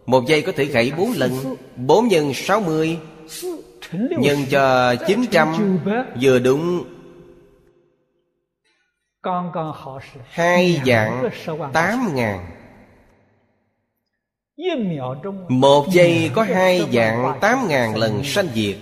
[0.05, 1.31] Một giây có thể khẩy 4 lần.
[1.75, 2.97] 4 nhân 60
[3.91, 5.79] Nhân cho 900
[6.21, 6.83] Vừa đúng
[10.29, 11.29] hai dạng
[11.73, 12.45] tám ngàn.
[15.49, 18.77] Một giây có hai dạng tám ngàn lần sanh diệt.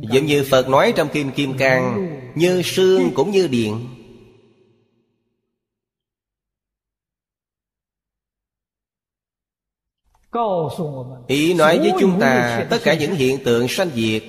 [0.00, 3.88] Giống như Phật nói trong Kim Kim Cang Như sương cũng như điện.
[11.26, 14.22] Ý nói với chúng ta Tất cả những hiện tượng sanh diệt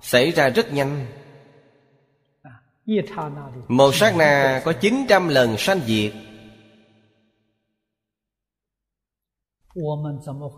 [0.00, 1.06] xảy ra rất nhanh.
[3.68, 6.12] Một sát na có 900 lần sanh diệt.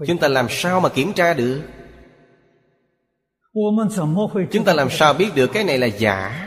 [0.07, 1.63] Chúng ta làm sao mà kiểm tra được?
[4.51, 6.47] Chúng ta làm sao biết được cái này là giả?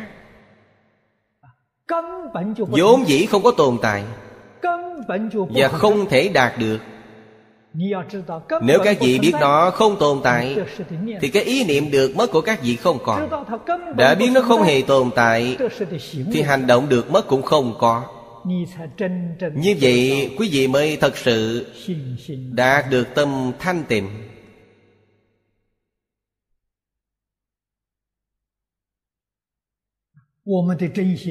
[2.57, 4.03] Vốn dĩ không có tồn tại.
[5.49, 6.79] Và không thể đạt được
[8.61, 10.57] nếu các vị biết nó không tồn tại
[11.21, 13.29] thì cái ý niệm được mất của các vị không còn.
[13.97, 15.57] Đã biết nó không hề tồn tại
[16.33, 18.03] thì hành động được mất cũng không có.
[19.55, 21.67] Như vậy quý vị mới thật sự
[22.51, 24.09] đạt được tâm thanh tịnh.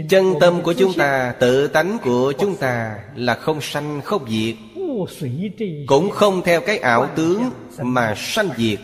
[0.09, 4.55] Chân tâm của chúng ta tự tánh của chúng ta là không sanh không diệt
[5.87, 8.81] cũng không theo cái ảo tướng mà sanh diệt.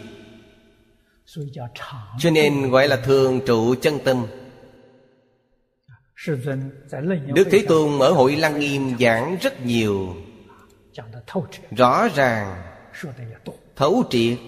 [2.19, 4.27] Cho nên gọi là thường trụ chân tâm.
[7.35, 10.17] Đức thế tôn ở hội lăng nghiêm giảng rất nhiều.
[11.71, 12.63] Rõ ràng.
[13.77, 14.39] Thấu triệt.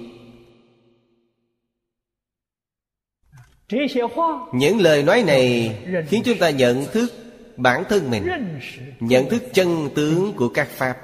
[4.53, 5.79] Những lời nói này
[6.09, 7.13] khiến chúng ta nhận thức
[7.57, 8.27] bản thân mình
[9.01, 10.97] nhận thức chân tướng của các pháp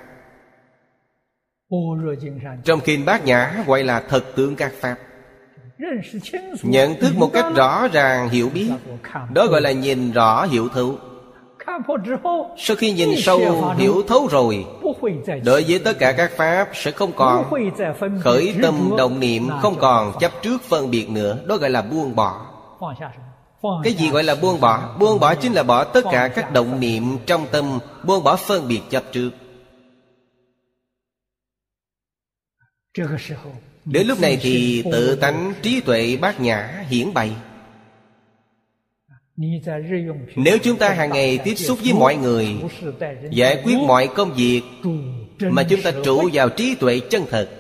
[2.65, 4.97] trong kinh bát nhã gọi là thật tướng các pháp.
[6.63, 8.71] nhận thức một cách rõ ràng hiểu biết.
[9.35, 10.95] Đó gọi là nhìn rõ hiểu thấu.
[12.57, 14.65] sau khi nhìn sâu hiểu thấu rồi
[15.45, 17.45] Đối với tất cả các pháp sẽ không còn
[18.21, 21.39] Khởi tâm động niệm không còn chấp trước phân biệt nữa.
[21.47, 22.47] Đó gọi là buông bỏ.
[23.85, 24.97] Cái gì gọi là buông bỏ?
[24.99, 28.69] Buông bỏ chính là bỏ tất cả các động niệm trong tâm Buông bỏ phân
[28.69, 29.31] biệt chấp trước.
[33.85, 37.37] Đến lúc này thì tự tánh trí tuệ bát nhã hiển bày
[40.37, 42.49] Nếu chúng ta hàng ngày tiếp xúc với mọi người
[43.31, 44.63] Giải quyết mọi công việc
[45.41, 47.51] Mà chúng ta trụ vào trí tuệ chân thật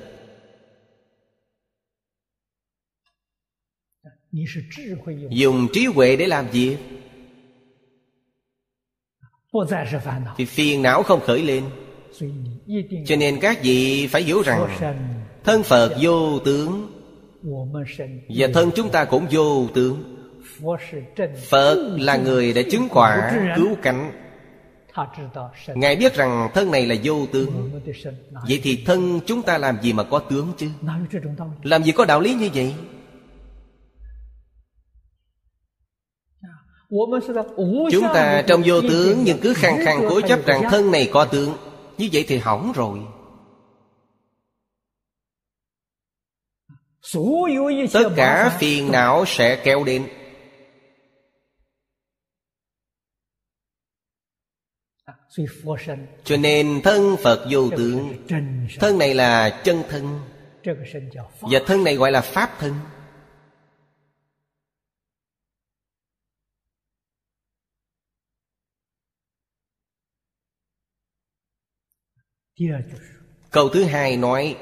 [5.31, 6.77] Dùng trí huệ để làm gì?
[10.37, 11.65] Thì phiền não không khởi lên
[13.07, 14.69] Cho nên các vị phải hiểu rằng
[15.47, 16.93] Thân Phật vô tướng.
[18.29, 20.17] Và thân chúng ta cũng vô tướng.
[21.49, 24.13] Phật là người đã chứng quả cứu cánh.
[25.75, 27.71] Ngài biết rằng thân này là vô tướng.
[28.49, 30.69] Vậy thì thân chúng ta làm gì mà có tướng chứ?
[31.63, 32.75] Làm gì có đạo lý như vậy?
[37.93, 41.25] Chúng ta trong vô tướng Nhưng cứ khăng khăng cố chấp rằng thân này có
[41.25, 41.53] tướng.
[41.99, 42.99] Như vậy thì hỏng rồi.
[47.93, 50.09] tất cả phiền não sẽ kéo đến.
[56.25, 58.27] Cho nên thân phật vô tướng.
[58.81, 60.21] thân này là chân thân.
[61.41, 62.75] Và thân này gọi là pháp thân.
[73.51, 74.57] Câu thứ hai nói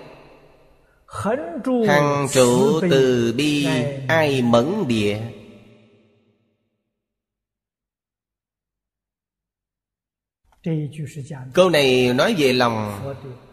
[1.86, 3.66] hằng trụ từ bi
[4.08, 5.20] ai mẫn địa
[11.54, 13.00] câu này nói về lòng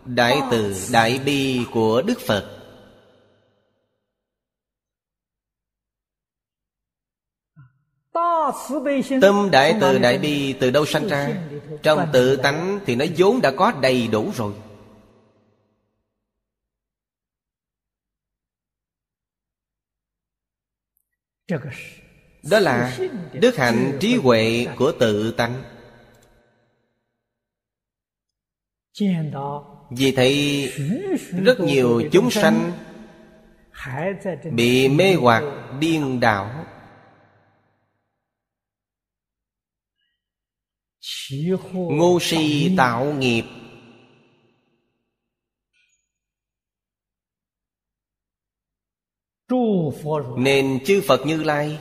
[0.05, 2.57] đại từ đại bi của đức phật.
[9.21, 11.41] Tâm đại từ đại bi từ đâu sanh ra?
[11.83, 14.53] Trong tự tánh thì nó vốn đã có đầy đủ rồi.
[22.51, 22.97] đó là
[23.33, 25.63] đức hạnh trí huệ của tự tánh.
[29.91, 30.67] Vì thấy
[31.43, 32.71] rất nhiều chúng sanh
[34.51, 35.43] bị mê hoặc
[35.79, 36.65] điên đảo.
[41.71, 43.43] Ngu si tạo nghiệp.
[50.37, 51.79] Nên chư Phật Như Lai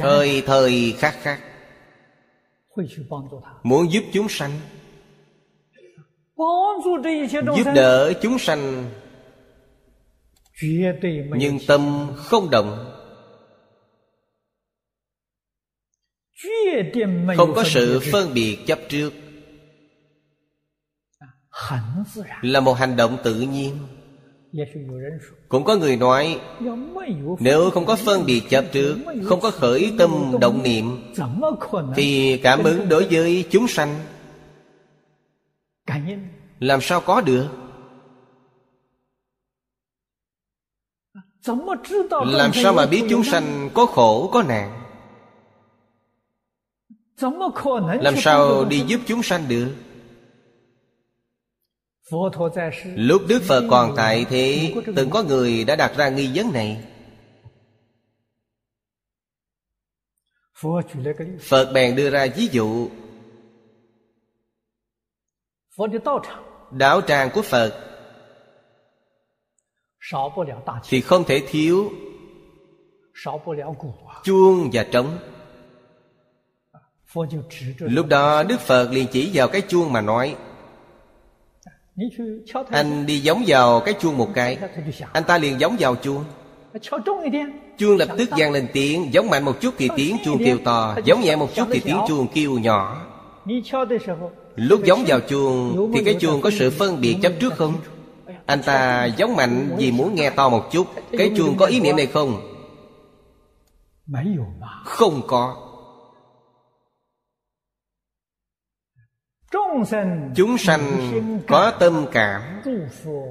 [0.00, 1.40] Thời thời khắc khắc
[3.62, 4.50] Muốn giúp chúng sanh
[7.56, 8.90] Giúp đỡ chúng sanh.
[11.36, 12.94] Nhưng tâm không động
[17.36, 19.12] Không có sự phân biệt chấp trước.
[22.42, 23.76] Là một hành động tự nhiên.
[25.48, 26.40] Cũng có người nói
[27.40, 30.10] Nếu không có phân biệt chấp trước Không có khởi tâm
[30.40, 31.14] động niệm
[31.96, 33.94] Thì cảm ứng đối với chúng sanh.
[36.60, 37.48] Làm sao có được?
[42.26, 44.80] Làm sao mà biết chúng sanh có khổ có nạn?
[48.00, 49.74] Làm sao đi giúp chúng sanh được?
[52.96, 56.84] Lúc Đức Phật còn tại thế Từng có người đã đặt ra nghi vấn này.
[61.40, 62.88] Phật bèn đưa ra ví dụ.
[66.70, 67.30] Đạo tràng.
[67.34, 67.84] Của Phật
[70.88, 71.90] Thì không thể thiếu
[74.24, 75.18] Chuông và trống.
[77.78, 80.36] Lúc đó Đức Phật liền chỉ vào cái chuông mà nói
[82.70, 84.58] anh đi giống vào cái chuông một cái
[85.12, 86.24] anh ta liền giống vào chuông
[87.78, 90.96] chuông lập tức vang lên tiếng giống mạnh một chút thì tiếng chuông kêu to
[91.04, 93.06] giống nhẹ một chút thì tiếng chuông kêu nhỏ
[94.56, 97.74] lúc giống vào chuông thì cái chuông có sự phân biệt chấp trước không
[98.46, 100.86] anh ta giống mạnh vì muốn nghe to một chút
[101.18, 102.40] cái chuông có ý niệm này không
[104.84, 105.67] không có
[110.36, 111.10] Chúng sanh
[111.48, 112.42] có tâm cảm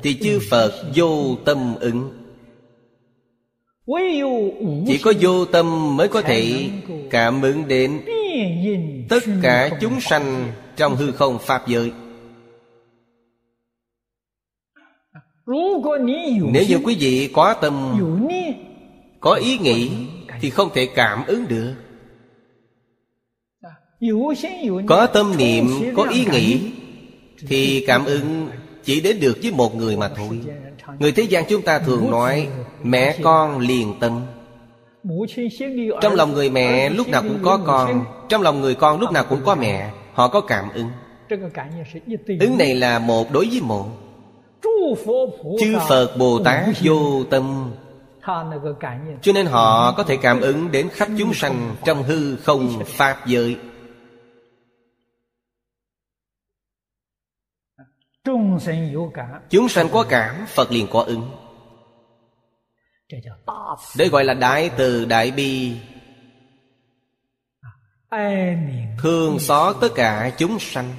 [0.04, 2.24] Thì chư Phật vô tâm ứng.
[4.88, 6.70] Chỉ có vô tâm mới có thể
[7.10, 8.02] cảm ứng đến
[9.10, 11.92] Tất cả chúng sanh trong hư không Pháp giới.
[16.52, 18.00] Nếu như quý vị có tâm
[19.20, 19.92] Có ý nghĩ.
[20.42, 21.74] Thì không thể cảm ứng được.
[24.88, 25.66] Có tâm niệm,
[25.96, 26.72] có ý nghĩ
[27.48, 28.50] Thì cảm ứng
[28.84, 30.40] chỉ đến được với một người mà thôi.
[31.00, 32.48] Người thế gian chúng ta thường nói
[32.84, 34.22] Mẹ con liền tâm.
[36.02, 39.26] Trong lòng người mẹ lúc nào cũng có con Trong lòng người con lúc nào
[39.30, 40.90] cũng có mẹ Họ có cảm ứng.
[42.40, 43.86] Ứng này là một đối với một.
[45.60, 47.72] Chư Phật Bồ Tát vô tâm.
[49.22, 53.28] Cho nên họ có thể cảm ứng đến khắp chúng sanh Trong hư không Pháp
[53.28, 53.58] giới.
[59.50, 61.32] Chúng sanh có cảm Phật liền có ứng.
[63.98, 65.78] Đây gọi là đại từ đại bi.
[69.02, 70.94] Thương xót tất cả chúng sanh.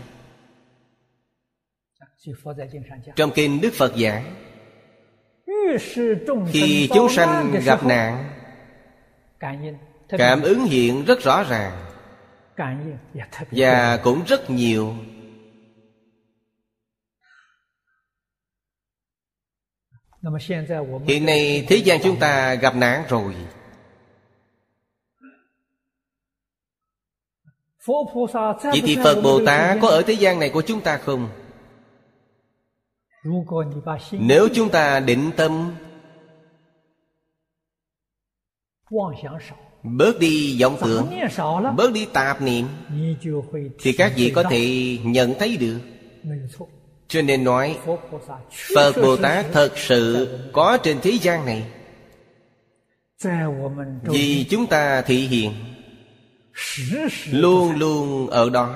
[3.17, 4.35] Trong kinh Đức Phật giảng
[6.53, 8.31] Khi chúng sanh gặp nạn
[10.09, 11.85] Cảm ứng hiện rất rõ ràng.
[13.51, 14.95] Và cũng rất nhiều.
[21.07, 23.35] hiện nay thế gian chúng ta gặp nạn rồi.
[28.63, 31.29] Vậy thì phật bồ tát có ở thế gian này của chúng ta không?
[34.13, 35.75] nếu chúng ta định tâm
[39.83, 41.11] Bớt đi vọng tưởng
[41.77, 42.67] Bớt đi tạp niệm
[43.79, 45.79] Thì các vị có thể nhận thấy được
[47.09, 47.78] cho nên nói,
[48.74, 51.66] phật bồ tát thật sự có trên thế gian này.
[54.02, 55.52] Vì chúng ta thị hiện
[57.30, 58.74] luôn luôn ở đó.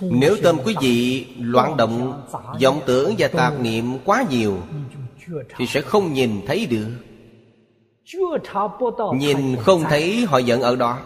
[0.00, 2.26] Nếu tâm quý vị loạn động,
[2.62, 4.58] vọng tưởng và tạp niệm quá nhiều,
[5.56, 6.88] thì sẽ không nhìn thấy được.
[9.16, 10.98] Nhìn không thấy, họ giận ở đó.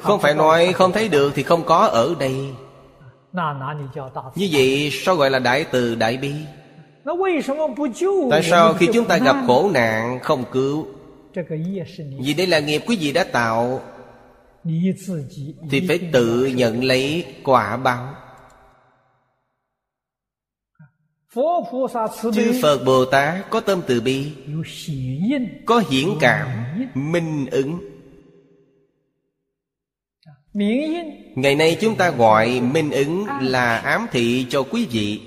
[0.00, 2.54] Không phải nói không thấy được thì không có ở đây.
[4.34, 6.32] Như vậy sao gọi là đại từ đại bi?
[8.30, 10.86] Tại sao khi chúng ta gặp khổ nạn không cứu?
[12.20, 13.80] Vì đây là nghiệp quý vị đã tạo.
[15.70, 18.14] Thì phải tự nhận lấy quả báo.
[22.34, 24.32] Chư Phật Bồ Tát có tâm từ bi
[25.66, 26.48] Có hiển cảm
[26.94, 27.95] Minh ứng
[31.34, 35.20] ngày nay chúng ta gọi minh ứng là ám thị cho quý vị.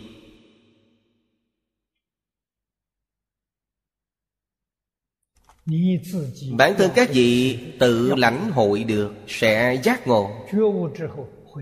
[6.52, 10.32] Bản thân các vị tự lãnh hội được sẽ giác ngộ.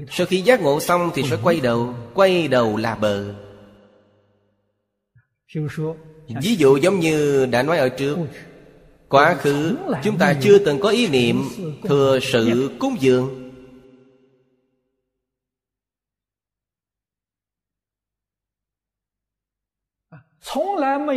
[0.09, 3.35] Sau khi giác ngộ xong thì sẽ quay đầu quay đầu là bờ.
[6.41, 8.17] Ví dụ giống như đã nói ở trước
[9.09, 11.43] quá khứ chúng ta chưa từng có ý niệm
[11.83, 13.46] thừa sự cúng dường.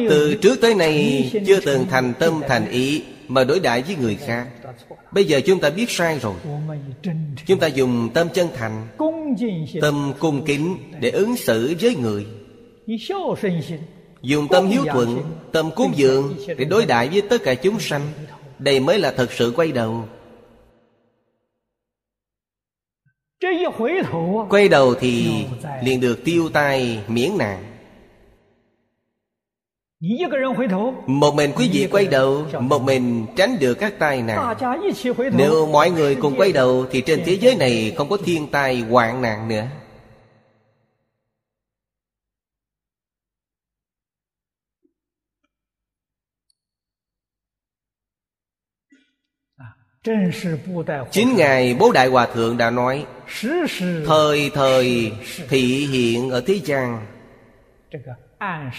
[0.09, 4.17] từ trước tới nay chưa từng thành tâm thành ý mà đối đãi với người
[4.17, 4.47] khác.
[5.12, 6.35] Bây giờ chúng ta biết sai rồi.
[7.47, 8.87] Chúng ta dùng tâm chân thành
[9.81, 12.27] tâm cung kính để ứng xử với người.
[14.23, 15.23] Dùng tâm hiếu thuận
[15.53, 18.03] tâm cúng dường để đối đãi với tất cả chúng sanh.
[18.59, 20.05] Đây mới là thật sự quay đầu.
[24.51, 25.45] Quay đầu thì
[25.85, 27.70] liền được tiêu tai miễn nạn
[31.07, 34.55] một mình quý vị quay đầu Một mình tránh được các tai nạn.
[35.33, 38.81] Nếu mọi người cùng quay đầu Thì trên thế giới này không có thiên tai
[38.81, 39.67] hoạn nạn nữa.
[51.11, 53.07] Chính Ngài Bố Đại Hòa Thượng đã nói
[54.07, 55.13] Thời thời
[55.49, 57.07] thị hiện ở thế gian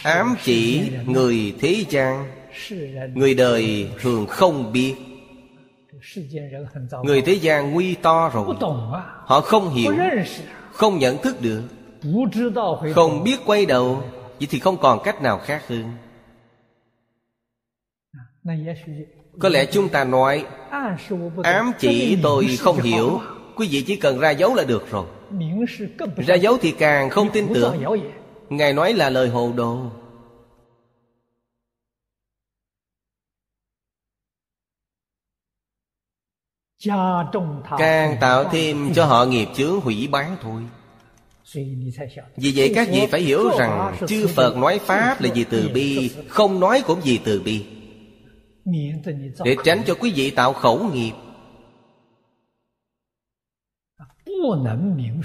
[0.03, 2.25] ám chỉ người thế gian,
[3.13, 4.95] người đời thường không biết.
[7.03, 8.45] Người thế gian nguy to rồi,
[9.25, 9.93] họ không hiểu,
[10.71, 11.61] không nhận thức được,
[12.93, 14.03] không biết quay đầu,
[14.39, 15.83] vậy thì không còn cách nào khác hơn.
[19.39, 20.45] Có lẽ chúng ta nói,
[21.43, 23.21] ám chỉ tôi không hiểu,
[23.55, 25.05] quý vị chỉ cần ra dấu là được rồi.
[26.17, 27.83] Ra dấu thì càng không tin tưởng.
[28.51, 29.91] Ngài nói là lời hồ đồ.
[37.77, 40.61] Càng tạo thêm cho họ nghiệp chướng hủy bán thôi.
[42.35, 46.11] Vì vậy các vị phải hiểu rằng Chư Phật nói Pháp là vì từ bi
[46.27, 47.65] Không nói cũng vì từ bi.
[49.43, 51.13] Để tránh cho quý vị tạo khẩu nghiệp.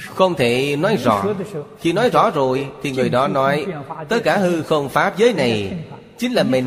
[0.06, 1.24] Không thể nói rõ.
[1.80, 3.66] Khi nói rõ rồi Thì người đó nói
[4.08, 5.72] Tất cả hư không pháp giới này
[6.18, 6.64] Chính là mình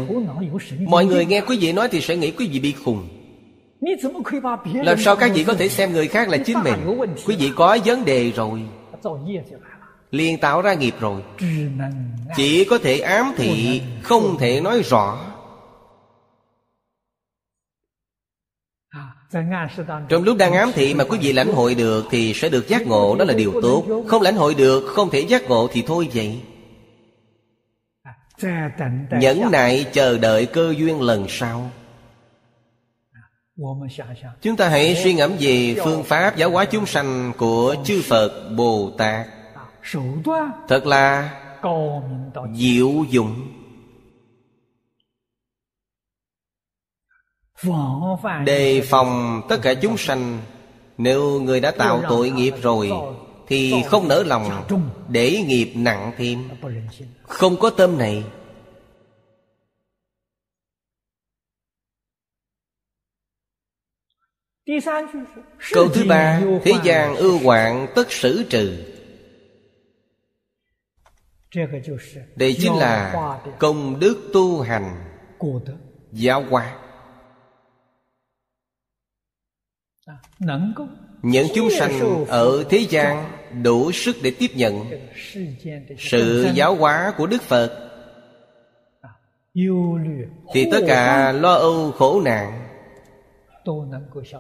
[0.85, 3.07] Mọi người nghe quý vị nói Thì sẽ nghĩ quý vị bị khùng.
[4.73, 6.73] Làm sao các vị có thể xem người khác là chính mình?
[7.25, 8.61] Quý vị có vấn đề rồi.
[10.11, 11.21] Liền tạo ra nghiệp rồi.
[12.35, 15.17] Chỉ có thể ám thị Không thể nói rõ.
[20.09, 22.87] trong lúc đang ám thị mà quý vị lãnh hội được Thì sẽ được giác
[22.87, 24.03] ngộ đó là điều tốt.
[24.07, 26.41] Không lãnh hội được không thể giác ngộ thì thôi vậy.
[28.03, 28.71] À,
[29.11, 31.71] Nhẫn nại chờ đợi cơ duyên lần sau.
[33.13, 33.21] À,
[34.41, 38.49] chúng ta hãy suy ngẫm về phương pháp giáo hóa chúng sanh của chư Phật
[38.57, 39.27] Bồ Tát.
[39.55, 39.63] À,
[40.67, 41.29] Thật là
[42.53, 43.58] diệu dụng.
[48.45, 50.39] đề phòng tất cả chúng sanh
[50.97, 52.91] nếu người đã tạo tội nghiệp rồi
[53.47, 54.65] thì không nỡ lòng
[55.07, 56.49] để nghiệp nặng thêm.
[57.21, 58.23] Không có tâm này.
[65.73, 68.85] Câu thứ ba Thế gian ưu hoạn tất sử trừ.
[72.35, 73.13] Đây chính là
[73.59, 75.05] công đức tu hành.
[76.11, 76.88] Giáo hóa.
[81.21, 83.31] những chúng sanh ở thế gian
[83.63, 84.85] đủ sức để tiếp nhận
[85.97, 87.89] sự giáo hóa của đức phật.
[90.53, 92.69] Thì tất cả lo âu khổ nạn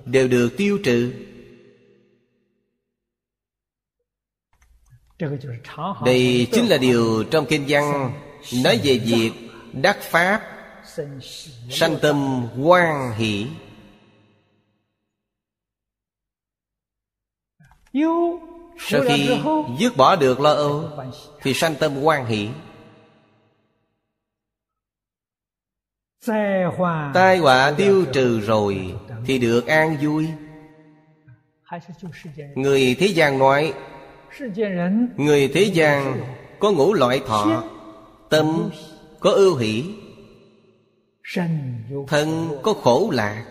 [0.05, 1.13] đều được tiêu trừ.
[6.05, 8.11] Đây chính là điều trong kinh văn
[8.63, 9.31] nói về việc
[9.73, 10.41] đắc pháp
[11.69, 13.47] sanh tâm quan hỷ.
[18.79, 19.39] sau khi
[19.79, 20.89] dứt bỏ được lo âu
[21.41, 22.49] thì sanh tâm quan hỷ.
[27.13, 28.95] Tai họa tiêu trừ rồi
[29.25, 30.27] thì được an vui.
[32.55, 33.73] Người thế gian nói
[35.17, 36.21] người thế gian
[36.59, 37.63] có ngũ loại thọ
[38.29, 38.69] tâm
[39.19, 39.83] có ưu hỷ.
[42.07, 43.45] Thân có khổ lạc.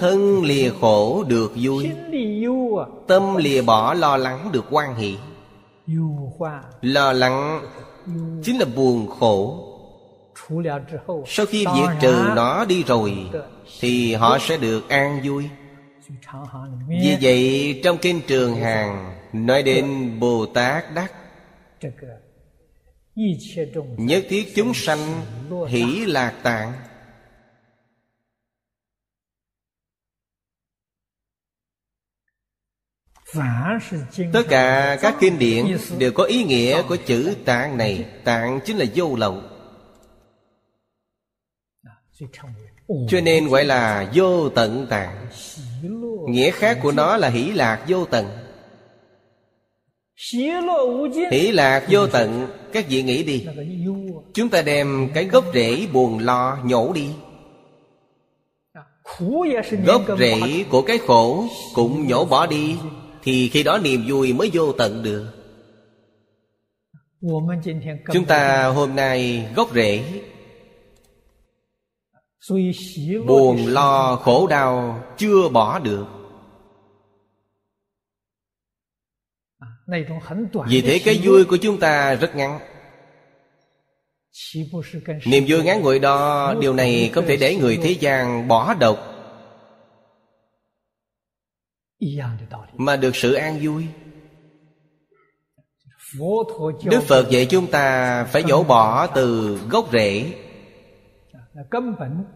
[0.00, 1.90] Thân lìa khổ được vui.
[3.06, 5.16] Tâm lìa bỏ lo lắng được quan hỷ.
[6.82, 7.60] Lo lắng
[8.42, 9.68] chính là buồn khổ.
[11.26, 13.30] Sau khi diệt trừ nó đi rồi
[13.80, 15.48] Thì họ sẽ được an vui.
[16.88, 21.12] Vì vậy trong kinh Trường Hàng Nói đến Bồ Tát Đắc
[23.96, 24.98] Nhất thiết chúng sanh
[25.68, 26.72] hỷ lạc tạng.
[34.32, 38.04] Tất cả các kinh điển đều có ý nghĩa của chữ tạng này.
[38.24, 39.42] Tạng chính là vô lậu.
[43.08, 45.26] Cho nên gọi là vô tận tạng.
[46.28, 48.26] Nghĩa khác của nó là hỷ lạc vô tận.
[51.30, 53.46] Hỷ lạc vô tận, Các vị nghĩ đi.
[54.34, 57.08] Chúng ta đem cái gốc rễ buồn lo nhổ đi.
[59.86, 61.44] Gốc rễ của cái khổ
[61.74, 62.76] Cũng nhổ bỏ đi
[63.22, 65.26] thì khi đó niềm vui mới vô tận được.
[68.12, 70.22] Chúng ta hôm nay gốc rễ.
[73.26, 76.06] Buồn, lo, khổ, đau chưa bỏ được.
[80.68, 82.60] Vì thế cái vui của chúng ta rất ngắn.
[85.26, 89.11] Niềm vui ngắn ngủi đó, điều này không thể để người thế gian bỏ độc
[92.76, 93.86] mà được sự an vui.
[96.84, 100.32] đức phật dạy chúng ta phải dỗ bỏ từ gốc rễ.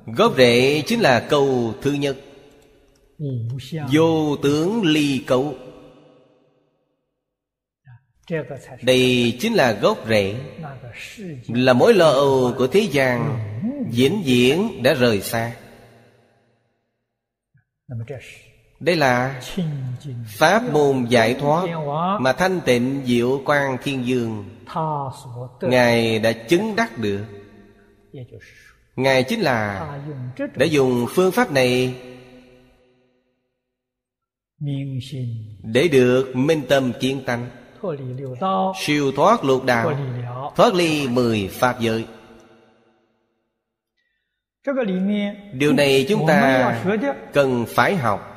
[0.06, 2.16] Gốc rễ chính là câu thứ nhất.
[3.93, 5.55] Vô tướng ly cấu.
[8.82, 10.34] Đây chính là gốc rễ.
[11.48, 13.38] Là mối lo âu của thế gian
[13.90, 15.56] diễn diễn đã rời xa.
[18.81, 19.40] Đây là
[20.27, 21.66] Pháp môn giải thoát
[22.20, 24.44] Mà thanh tịnh diệu quan thiên dương
[25.61, 27.24] Ngài đã chứng đắc được.
[28.97, 29.89] Ngài chính là
[30.57, 31.94] Đã dùng phương pháp này
[35.62, 37.51] Để được minh tâm kiến tánh,
[38.81, 39.93] Siêu thoát lục đạo
[40.57, 42.07] Thoát ly mười Pháp giới
[45.52, 46.82] điều này chúng ta
[47.32, 48.36] cần phải học.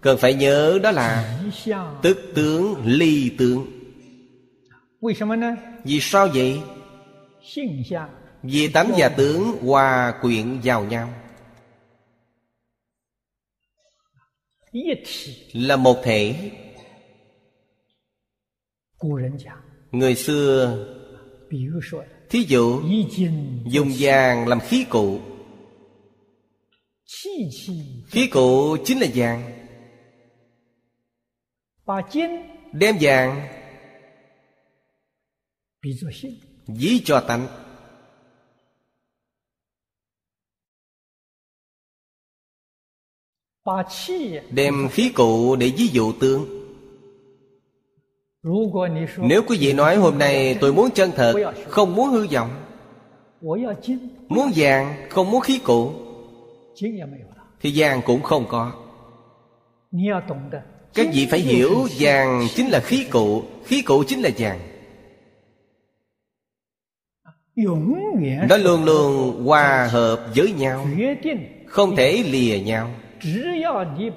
[0.00, 1.40] cần phải nhớ đó là
[2.02, 3.66] tức tướng ly tướng.
[5.84, 6.60] vì sao vậy?
[8.42, 11.08] vì tánh và tướng hòa quyện vào nhau.
[15.52, 16.50] là một thể.
[19.92, 20.86] người xưa
[22.30, 22.82] thí dụ
[23.64, 25.20] dùng vàng làm khí cụ
[28.06, 29.66] khí cụ chính là vàng.
[32.72, 33.48] Đem vàng.
[36.66, 37.46] Ví cho tánh
[44.50, 46.46] đem khí cụ để ví dụ tương.
[49.18, 52.50] Nếu quý vị nói hôm nay tôi muốn chân thật Không muốn hư vọng.
[54.28, 56.07] Muốn vàng không muốn khí cụ.
[57.60, 58.72] Thế gian cũng không có.
[60.94, 64.60] Các vị phải hiểu vàng chính là khí cụ Khí cụ chính là vàng.
[68.48, 70.86] Nó luôn luôn hòa hợp với nhau
[71.66, 72.90] Không thể lìa nhau.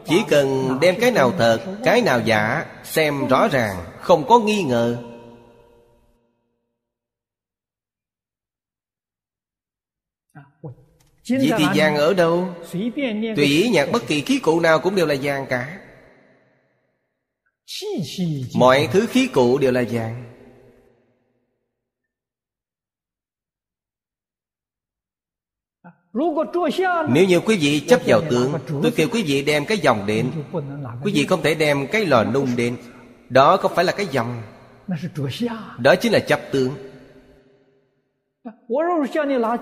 [0.06, 4.64] Chỉ cần đem cái nào thật Cái nào giả Xem rõ ràng Không có nghi
[4.64, 5.11] ngờ.
[11.32, 12.56] Vậy thì vàng ở đâu?
[13.36, 15.78] Tùy ý nhạc bất kỳ khí cụ nào cũng đều là vàng cả.
[18.56, 20.28] Mọi thứ khí cụ đều là vàng.
[27.10, 28.54] Nếu như quý vị chấp vào tượng
[28.84, 30.32] Tôi kêu quý vị đem cái dòng đến.
[31.04, 32.78] Quý vị không thể đem cái lò nung đến.
[33.30, 34.42] Đó không phải là cái dòng.
[35.80, 36.91] Đó chính là chấp tượng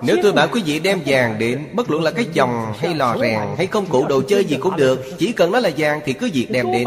[0.02, 3.16] nếu tôi bảo quý vị đem vàng đến Bất luận là cái chồng hay lò
[3.20, 6.12] rèn Hay công cụ đồ chơi gì cũng được, Chỉ cần nó là vàng thì
[6.12, 6.86] cứ việc đem đến.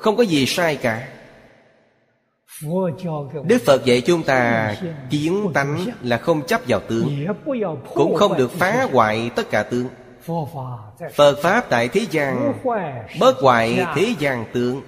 [0.00, 1.08] Không có gì sai cả.
[3.44, 4.74] Đức Phật dạy chúng ta
[5.10, 7.26] Kiến tánh là không chấp vào tướng,
[7.94, 9.88] Cũng không được phá hoại tất cả tướng.
[11.14, 12.52] Phật Pháp tại thế gian
[13.20, 14.82] Bớt hoại thế gian tướng.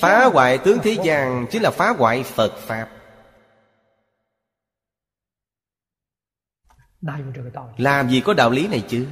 [0.00, 2.88] Phá hoại tướng thế gian Chính là phá hoại Phật Pháp.
[7.76, 9.06] làm gì có đạo lý này chứ?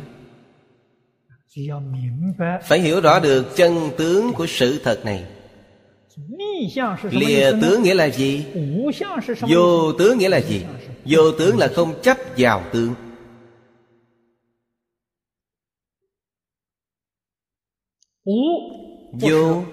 [2.62, 5.24] Phải hiểu rõ được chân tướng của sự thật này.
[7.10, 8.46] Lìa tướng nghĩa là gì?
[9.48, 10.64] vô tướng nghĩa là gì?
[11.04, 12.94] Vô tướng là không chấp vào tướng.
[19.12, 19.64] Vô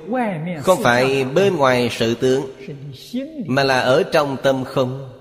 [0.61, 2.45] không phải bên ngoài sự tướng
[3.45, 5.14] mà là ở trong tâm không?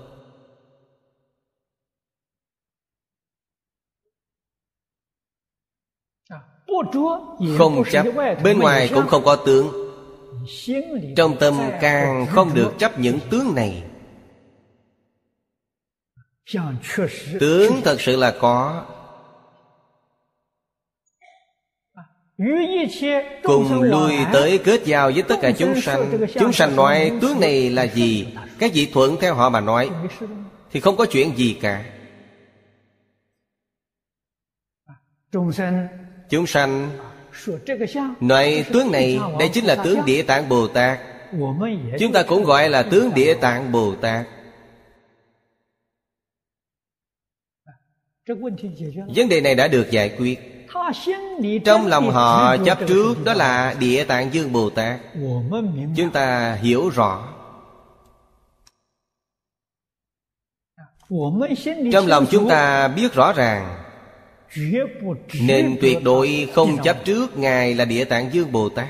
[7.57, 8.05] Không chấp
[8.43, 9.91] Bên ngoài cũng không có tướng.
[11.15, 13.83] Trong tâm càng không được chấp những tướng này.
[17.39, 18.85] Tướng thật sự là có.
[23.43, 26.27] Cùng lui tới kết giao với tất cả chúng sanh.
[26.33, 28.27] Chúng sanh nói tướng này là gì?
[28.59, 29.89] Các vị thuận theo họ mà nói
[30.71, 31.85] Thì không có chuyện gì cả.
[36.29, 36.89] Chúng sanh.
[38.19, 40.99] Nói tướng này Đây chính là tướng Địa Tạng Bồ Tát.
[41.99, 44.25] Chúng ta cũng gọi là tướng Địa Tạng Bồ Tát.
[49.15, 50.39] Vấn đề này đã được giải quyết.
[51.65, 54.99] Trong lòng họ chấp trước Đó là Địa Tạng Dương Bồ Tát.
[55.95, 57.27] Chúng ta hiểu rõ.
[60.75, 60.83] À,
[61.91, 63.84] Trong lòng chúng ta biết rõ ràng
[65.41, 68.87] nên tuyệt đối không chấp trước ngài là địa tạng dương bồ tát.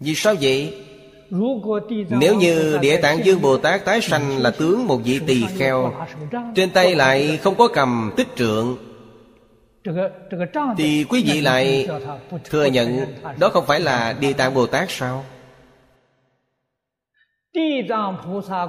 [0.00, 0.82] Vì sao vậy?
[2.10, 5.92] Nếu như địa tạng dương bồ tát tái sanh là tướng một vị tỳ kheo
[6.54, 8.76] trên tay lại không có cầm tích trượng
[10.76, 11.88] thì quý vị lại
[12.44, 13.06] thừa nhận
[13.38, 15.24] đó không phải là địa tạng bồ tát sao?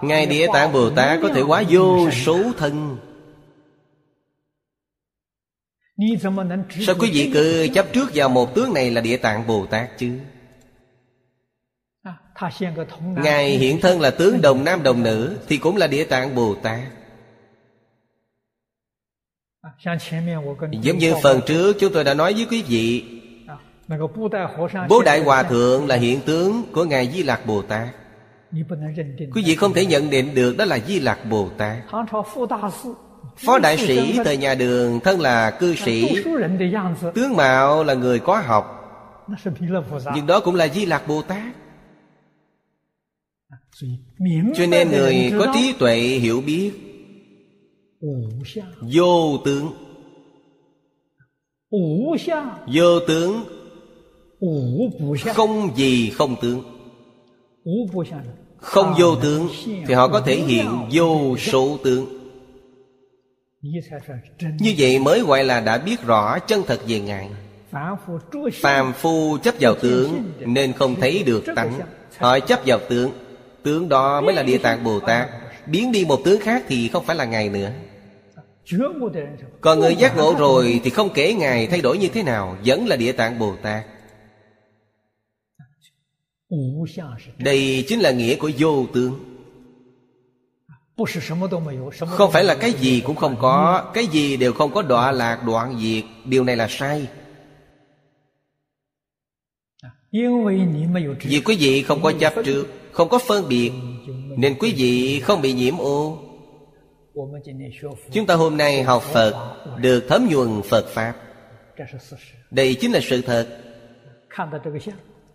[0.02, 2.98] Ngài địa tạng bồ tát có thể quá vô số thân.
[6.86, 9.98] Sao quý vị cứ chấp trước vào một tướng này là Địa Tạng Bồ Tát
[9.98, 10.19] chứ?
[13.24, 13.49] Ngài.
[13.57, 16.80] Hiện thân là tướng đồng nam đồng nữ Thì cũng là Địa Tạng Bồ Tát.
[20.82, 23.03] Giống như phần trước chúng tôi đã nói với quý vị
[24.90, 27.88] Bố Đại Hòa Thượng là hiện tướng của Ngài Di Lạc Bồ Tát.
[29.36, 31.78] Quý vị không thể nhận định được đó là Di Lạc Bồ Tát.
[33.45, 36.23] Phó đại sĩ thời nhà đường thân là cư sĩ
[37.14, 38.73] Tướng mạo là người có học.
[40.15, 41.53] Nhưng đó cũng là Di Lạc Bồ Tát.
[44.56, 46.72] Cho nên người có trí tuệ hiểu biết.
[48.94, 49.73] Vô tướng.
[52.73, 53.44] Vô tướng.
[55.34, 56.64] Không gì không tướng.
[58.57, 59.48] Không vô tướng
[59.88, 62.16] Thì họ có thể hiện vô số tướng
[64.60, 67.30] như vậy mới gọi là đã biết rõ chân thật về ngài.
[68.54, 71.80] Phàm phu chấp vào tướng nên không thấy được tánh.
[72.18, 73.12] họ chấp vào tướng.
[73.64, 75.30] Tướng đó mới là địa tạng bồ tát.
[75.66, 77.72] Biến đi một tướng khác thì không phải là ngài nữa.
[79.62, 82.88] Còn người giác ngộ rồi thì không kể ngài thay đổi như thế nào vẫn
[82.88, 83.86] là địa tạng bồ tát.
[87.38, 89.27] Đây chính là nghĩa của vô tướng
[92.07, 95.44] không phải là cái gì cũng không có cái gì đều không có đọa lạc
[95.45, 96.03] đoạn diệt.
[96.26, 97.07] Điều này là sai.
[101.22, 103.72] Vì quý vị không có chấp trước không có phân biệt
[104.38, 106.18] nên quý vị không bị nhiễm ô
[108.11, 111.14] chúng ta hôm nay học phật được thấm nhuần phật pháp.
[112.52, 113.48] đây chính là sự thật.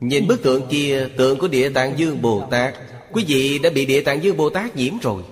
[0.01, 2.75] nhìn bức tượng kia tượng của địa tạng dương bồ tát.
[3.13, 5.23] Quý vị đã bị địa tạng dương bồ tát nhiễm rồi.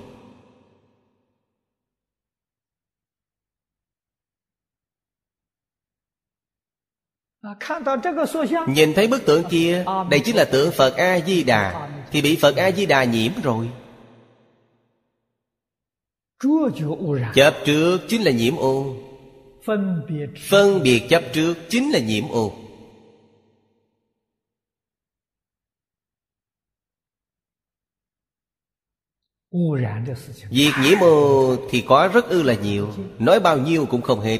[8.68, 11.88] Nhìn thấy bức tượng kia Đây chính là tượng Phật A-di-đà.
[12.10, 13.70] Thì bị Phật A-di-đà nhiễm rồi.
[17.34, 18.96] Chấp trước chính là nhiễm ô
[20.48, 21.02] Phân biệt.
[21.08, 22.52] Chấp trước chính là nhiễm ô
[30.50, 32.88] Việc nhiễm ô thì có rất ư là nhiều.
[33.18, 34.38] Nói bao nhiêu cũng không hết.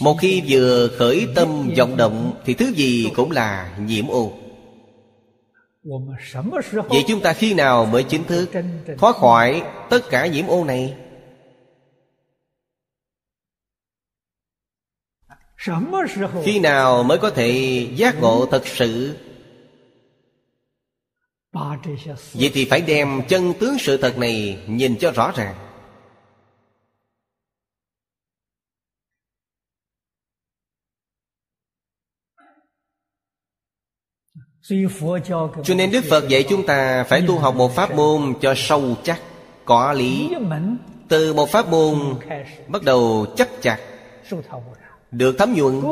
[0.00, 4.32] Một khi vừa khởi tâm vọng động, Thì thứ gì cũng là nhiễm ô
[6.88, 8.50] Vậy chúng ta khi nào mới chính thức
[8.98, 10.96] Thoát khỏi tất cả nhiễm ô này?
[16.44, 19.16] Khi nào mới có thể giác ngộ thật sự?
[22.32, 25.71] Vậy thì phải đem chân tướng sự thật này Nhìn cho rõ ràng.
[35.64, 38.96] cho nên đức phật dạy chúng ta phải tu học một pháp môn cho sâu
[39.02, 39.20] chắc,
[39.64, 40.34] có lý.
[41.08, 41.98] Từ một pháp môn
[42.68, 43.78] bắt đầu chắc chặt,
[45.10, 45.82] được thấm nhuận,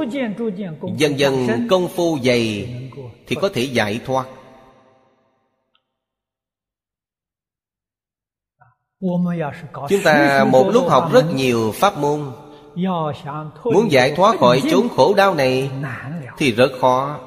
[0.96, 2.74] dần dần công phu dày
[3.26, 4.26] thì có thể giải thoát.
[9.88, 12.20] Chúng ta một lúc học rất nhiều pháp môn,
[13.64, 15.70] muốn giải thoát khỏi chốn khổ đau này
[16.38, 17.18] thì rất khó.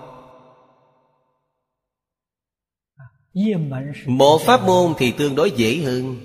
[4.06, 6.18] Một pháp môn thì tương đối dễ hơn.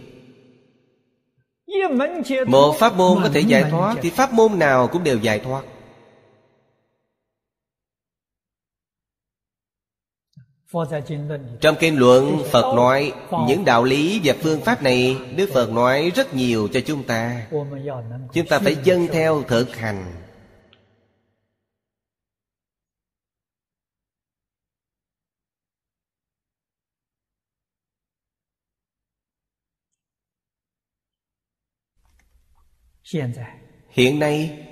[2.46, 5.64] Một pháp môn có thể giải thoát Thì pháp môn nào cũng đều giải thoát.
[11.60, 13.12] Trong kinh luận Phật nói
[13.48, 17.46] Những đạo lý và phương pháp này Đức Phật nói rất nhiều cho chúng ta.
[18.32, 20.27] Chúng ta phải dâng theo thực hành.
[33.88, 34.64] hiện nay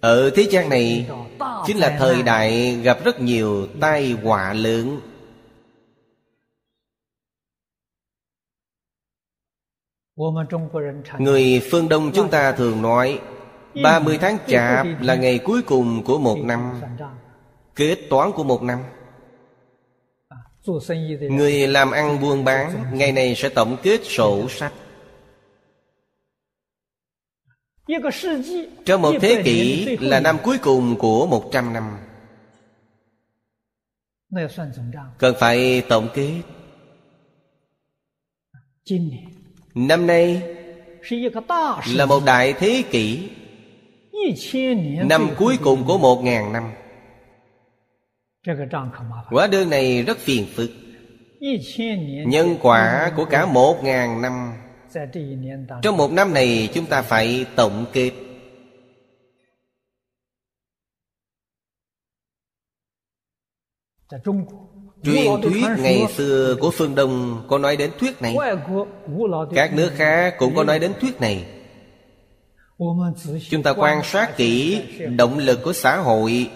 [0.00, 1.10] ở thế gian này
[1.66, 5.00] chính là thời đại gặp rất nhiều tai họa lớn.
[11.18, 13.20] người phương đông chúng ta thường nói
[13.82, 16.80] 30 tháng chạp là ngày cuối cùng của một năm
[17.74, 18.78] Kết toán của một năm.
[21.30, 24.72] Người làm ăn buôn bán Ngày này sẽ tổng kết sổ sách.
[28.84, 31.98] Trong một thế kỷ là năm cuối cùng của 100 năm.
[35.18, 36.42] Cần phải tổng kết.
[39.74, 40.42] Năm nay
[41.94, 43.30] là một đại thế kỷ.
[45.04, 46.72] Năm cuối cùng của một ngàn năm.
[49.30, 50.70] Quả đơn này rất phiền phức.
[52.26, 54.52] Nhân quả của cả một ngàn năm.
[55.82, 58.10] Trong một năm này chúng ta phải tổng kết.
[65.02, 66.56] Truyền thuyết ngày xưa.
[66.60, 68.36] của phương Đông có nói đến thuyết này.
[69.54, 71.46] Các nước khác cũng có nói đến thuyết này.
[73.50, 74.82] Chúng ta quan sát kỹ
[75.16, 76.50] động lực của xã hội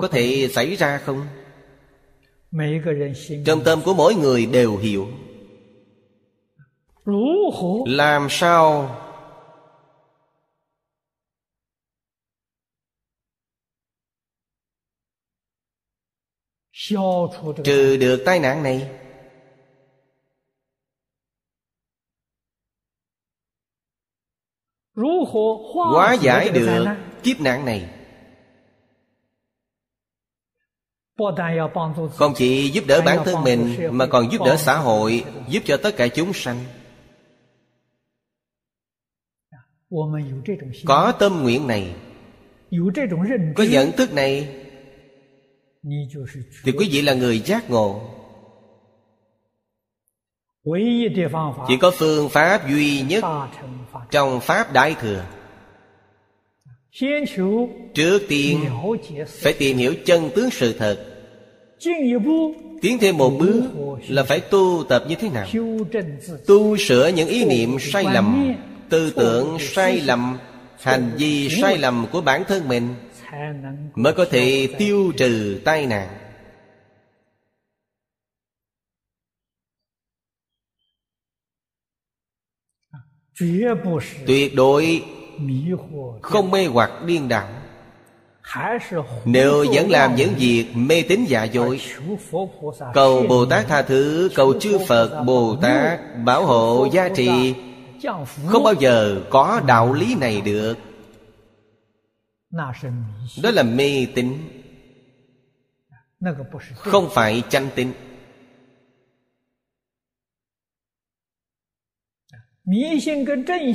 [0.00, 1.26] Có thể xảy ra không?
[3.46, 5.08] Trong tâm của mỗi người đều hiểu
[7.86, 8.96] làm sao?
[17.64, 18.90] Trừ được tai nạn này.
[25.74, 26.86] Hóa giải được
[27.22, 27.88] kiếp nạn này.
[32.14, 35.76] Không chỉ giúp đỡ bản thân mình mà còn giúp đỡ xã hội giúp cho
[35.82, 36.79] tất cả chúng sanh.
[40.86, 41.94] có tâm nguyện này.
[43.54, 44.48] có nhận thức này.
[46.64, 48.00] thì quý vị là người giác ngộ.
[51.68, 53.24] chỉ có phương pháp duy nhất
[54.10, 55.24] trong pháp đại thừa.
[57.94, 58.64] trước tiên
[59.28, 61.06] phải tìm hiểu chân tướng sự thật.
[62.82, 63.62] tiến thêm một bước
[64.08, 65.46] là phải tu tập như thế nào?
[66.46, 68.54] tu sửa những ý niệm sai lầm
[68.90, 70.38] tư tưởng sai lầm
[70.80, 72.94] hành vi sai lầm của bản thân mình
[73.94, 76.08] mới có thể tiêu trừ tai nạn.
[84.26, 85.04] Tuyệt đối
[86.22, 87.48] không mê hoặc điên đảo.
[89.24, 91.80] Nếu vẫn làm những việc mê tín dạ dối
[92.94, 97.54] cầu bồ tát tha thứ cầu chư phật bồ tát bảo hộ gia trì
[98.46, 100.74] không bao giờ có đạo lý này được.
[103.42, 104.32] Đó là mê tín.
[106.76, 107.92] Không phải chân tín.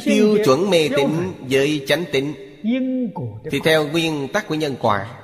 [0.06, 1.10] Tiêu chuẩn mê tín
[1.50, 2.34] với chánh tín.
[3.52, 5.22] Thì theo nguyên tắc của nhân quả.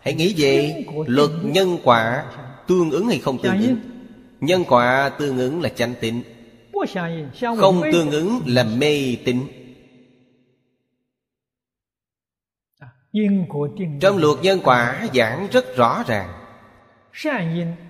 [0.00, 2.24] Hãy nghĩ về luật nhân quả
[2.66, 3.76] tương ứng hay không tương ứng.
[3.82, 3.90] Dạ,
[4.40, 6.22] nhân quả tương ứng là chánh tín
[7.58, 9.46] không tương ứng là mê tín.
[14.00, 16.46] Trong luật nhân quả giảng rất rõ ràng.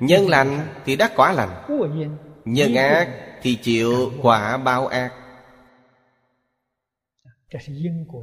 [0.00, 1.64] Nhân lành thì đắc quả lành
[2.44, 3.08] nhân ác
[3.42, 5.12] thì chịu quả báo ác.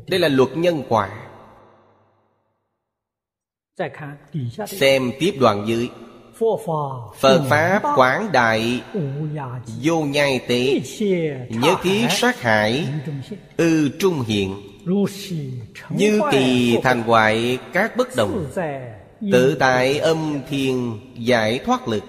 [0.07, 1.30] Đây là luật nhân quả.
[4.68, 5.89] Xem tiếp đoạn dưới.
[7.20, 8.82] Phật Pháp quảng đại,
[9.82, 10.82] Vô nhai tế,
[11.50, 12.88] Nhớ ký sát hải,
[13.58, 14.56] Ư trung hiện.
[15.90, 18.46] Như kỳ thành hoại các bất đồng.
[19.32, 22.04] Tự tại âm thiên giải thoát lực.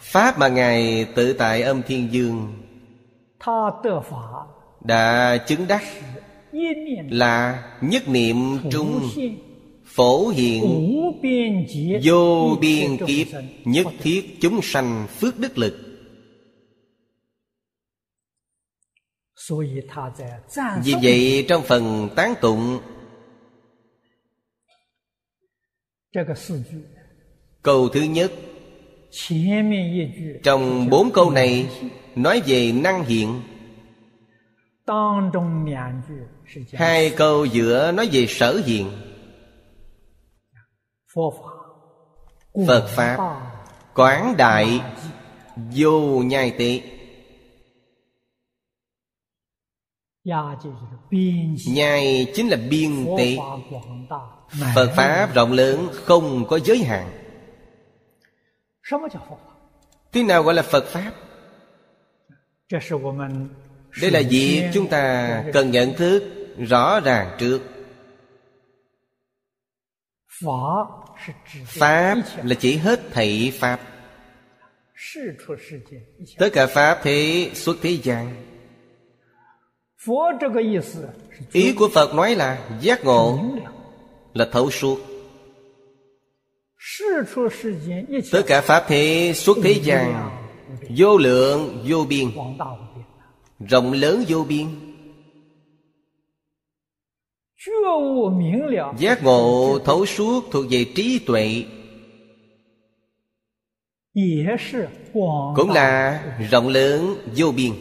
[0.00, 2.62] Pháp mà Ngài tự tại âm thiên dương,
[4.84, 5.82] Đã chứng đắc
[7.10, 8.36] là nhất niệm
[8.70, 9.10] trung
[9.84, 10.62] phổ hiện
[12.02, 13.26] vô biên kiếp
[13.64, 15.74] nhất thiết chúng sanh phước đức lực.
[20.84, 22.78] Vì vậy trong phần tán tụng
[27.62, 28.32] câu thứ nhất
[30.42, 31.68] trong bốn câu này
[32.16, 33.40] nói về năng hiện
[36.72, 38.90] hai câu giữa nói về sở diện.
[42.66, 43.40] Phật pháp.
[43.94, 44.80] Quán đại
[45.76, 46.82] vô nhai tị.
[51.66, 53.38] Nhai chính là biên tị.
[54.74, 57.10] Phật pháp rộng lớn không có giới hạn.
[60.12, 61.12] Tiếng nào gọi là phật pháp?
[64.00, 66.22] đây là việc chúng ta cần nhận thức
[66.58, 67.60] rõ ràng trước.
[71.66, 73.80] Pháp là chỉ hết thảy pháp.
[76.38, 78.34] Tất cả pháp thế xuất thế gian.
[81.52, 83.38] Ý của phật nói là giác ngộ
[84.34, 84.98] là thấu suốt.
[88.32, 90.30] Tất cả pháp thế xuất thế gian.
[90.96, 92.30] vô lượng vô biên
[93.68, 94.66] rộng lớn vô biên.
[98.98, 101.64] Giác ngộ thấu suốt thuộc về trí tuệ.
[105.56, 107.72] Cũng là rộng lớn vô biên.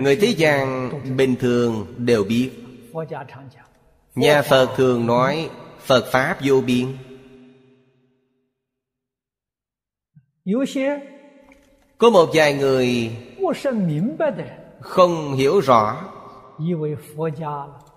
[0.00, 2.50] Người thế gian bình thường đều biết.
[4.14, 6.96] Nhà phật thường nói Phật Pháp vô biên.
[11.98, 13.10] Có một vài người
[14.80, 15.96] Không hiểu rõ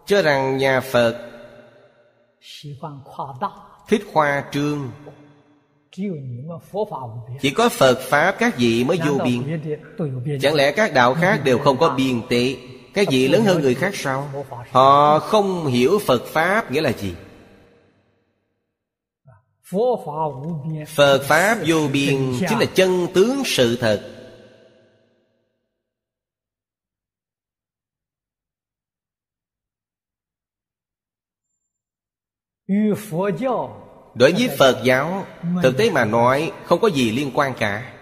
[0.05, 1.29] Cho rằng nhà Phật
[3.87, 4.91] Thích khoa trương.
[7.41, 9.61] Chỉ có Phật Pháp các vị mới vô biên.
[10.41, 12.55] Chẳng lẽ các đạo khác đều không có biên tệ
[12.93, 14.29] Các vị lớn hơn người khác sao?
[14.71, 17.13] Họ không hiểu Phật Pháp nghĩa là gì?
[20.95, 24.09] Phật Pháp vô biên Chính là chân tướng sự thật.
[34.15, 35.25] Đối với Phật giáo
[35.63, 37.93] Thực tế mà nói Không có gì liên quan cả.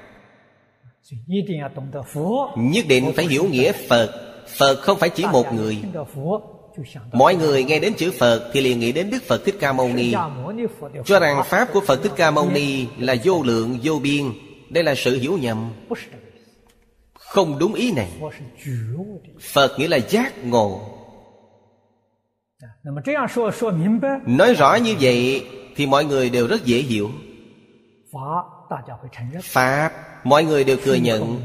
[2.58, 4.38] Nhất định phải hiểu nghĩa Phật.
[4.48, 5.82] Phật không phải chỉ một người.
[7.14, 9.90] Mọi người nghe đến chữ Phật Thì liền nghĩ đến Đức Phật Thích Ca Mâu
[9.90, 10.14] Ni.
[11.06, 14.32] Cho rằng Pháp của Phật Thích Ca Mâu Ni Là vô lượng, vô biên.
[14.70, 15.72] Đây là sự hiểu nhầm.
[17.14, 18.10] Không đúng ý này.
[19.40, 20.82] Phật nghĩa là giác ngộ.
[24.26, 25.46] Nói rõ như vậy
[25.76, 27.10] Thì mọi người đều rất dễ hiểu.
[29.44, 29.92] Pháp
[30.24, 31.42] Mọi người đều thừa nhận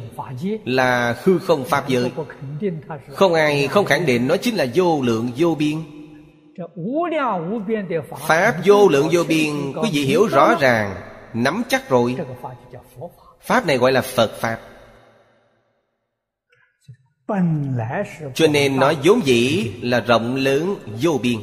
[0.64, 2.12] Là hư không Pháp giới.
[3.08, 5.82] Không ai không khẳng định Nó chính là vô lượng vô biên.
[8.18, 10.94] Pháp vô lượng vô biên Quý vị hiểu rõ ràng
[11.34, 12.16] Nắm chắc rồi.
[13.40, 13.66] Pháp.
[13.66, 14.58] Này gọi là Phật Pháp.
[18.34, 21.38] Cho nên nó vốn dĩ là rộng lớn vô biên.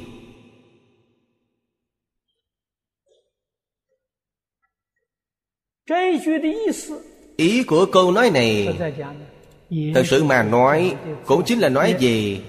[7.38, 8.78] Ý của câu nói này
[9.96, 10.96] Thật sự mà nói
[11.26, 12.42] Cũng chính là nói về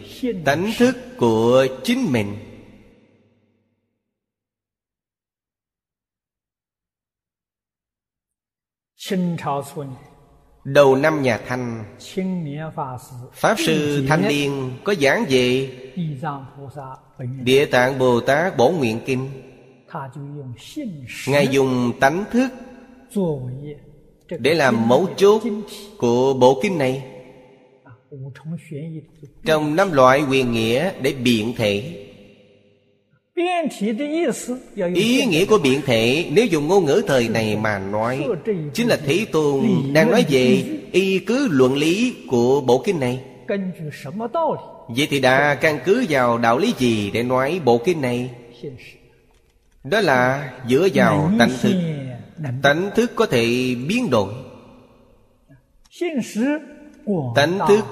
[0.44, 2.36] Tánh thức của chính mình.
[10.64, 11.84] Đầu năm nhà Thanh
[13.32, 15.70] Pháp Sư Thanh Niên có giảng về
[17.42, 19.30] Địa Tạng Bồ Tát Bổ Nguyện Kinh.
[21.28, 22.48] Ngài dùng tánh thức
[24.38, 25.42] để làm mấu chốt
[25.98, 27.02] của bộ kinh này.
[27.84, 27.92] À,
[29.44, 32.00] Trong năm loại quyền nghĩa để biện thể.
[34.94, 38.26] Ý nghĩa của biện thể nếu dùng ngôn ngữ thời này mà nói
[38.74, 40.62] chính là thế tôn đang nói về
[40.92, 43.20] y cứ luận lý của bộ kinh này.
[44.88, 48.30] Vậy thì đã căn cứ vào đạo lý gì để nói bộ kinh này?
[49.84, 51.74] Đó là dựa vào tánh thực
[52.62, 54.34] tánh thức có thể biến đổi.
[57.34, 57.84] Tánh thức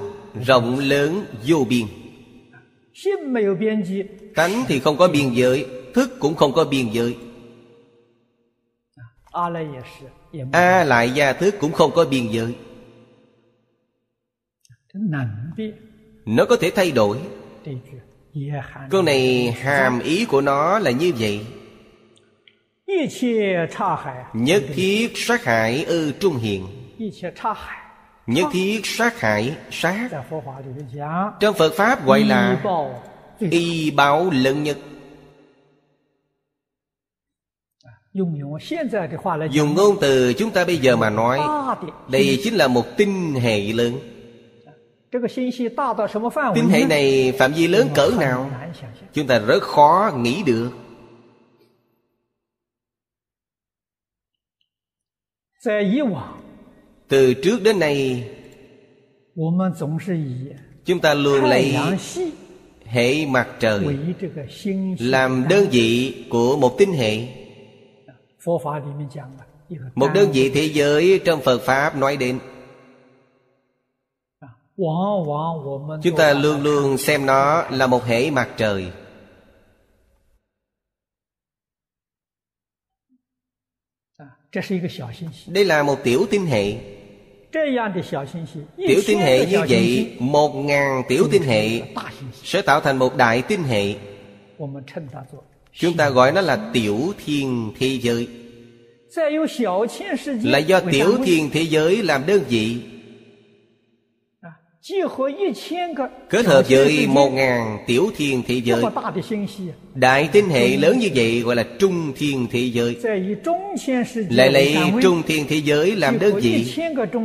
[0.47, 1.87] rộng lớn vô biên.
[4.35, 7.17] Tánh thì không có biên giới thức cũng không có biên giới.
[10.53, 12.57] A lại gia thức cũng không có biên giới.
[16.27, 17.19] Nó có thể thay đổi.
[18.91, 21.47] Câu này hàm ý của nó là như vậy.
[24.33, 26.67] Nhất thiết sát hại ư trung hiện
[28.27, 30.09] Nhất thiết sát hại sát.
[31.41, 32.63] Trong Phật Pháp gọi là
[33.39, 34.79] Y báo lớn nhất.
[39.51, 41.41] Dùng ngôn từ chúng ta bây giờ mà nói
[42.09, 43.99] Đây chính là một tinh hệ lớn.
[46.55, 48.51] Tinh hệ này phạm vi lớn cỡ nào?
[49.13, 50.71] Chúng ta rất khó nghĩ được.
[57.09, 58.31] từ trước đến nay
[60.85, 61.77] chúng ta luôn lấy
[62.85, 63.99] hệ mặt trời
[64.99, 67.29] làm đơn vị của một tinh hệ.
[69.95, 72.39] một đơn vị thế giới trong phật pháp nói đến.
[76.03, 78.93] chúng ta luôn luôn xem nó là một hệ mặt trời.
[85.47, 86.75] đây là một tiểu tinh hệ.
[87.53, 91.81] tiểu tinh hệ như vậy một ngàn tiểu tinh hệ
[92.45, 93.95] sẽ tạo thành một đại tinh hệ.
[95.73, 98.29] chúng ta gọi nó là tiểu thiên thế giới.
[100.43, 102.92] là do tiểu thiên thế giới làm đơn vị.
[106.31, 111.57] Kết hợp với một ngàn tiểu thiên thế giới。Đại tinh hệ lớn như vậy gọi
[111.57, 116.75] là trung thiên thế giới。Lại lấy trung thiên thế giới làm đơn vị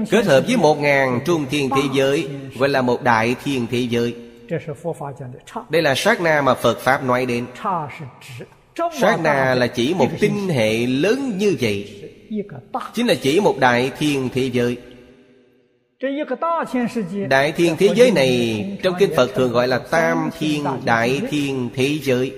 [0.09, 2.27] Kết hợp với một ngàn trung thiên thế giới
[2.59, 9.19] Gọi là một đại thiên thế giới。Đây là sát na mà Phật Pháp nói đến。Sát
[9.23, 14.49] na là chỉ một tinh hệ lớn như vậy。Chính là chỉ một đại thiên thế
[14.53, 14.77] giới。
[17.29, 21.97] Đại thiên thế giới này Trong kinh Phật thường gọi là Tam thiên đại thiên thế
[22.01, 22.33] giới.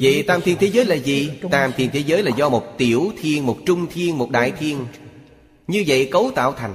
[0.00, 1.32] Vậy tam thiên thế giới là gì?
[1.50, 4.86] Tam thiên thế giới là do một tiểu thiên, một trung thiên, một đại thiên.
[5.66, 6.74] Như vậy cấu tạo thành.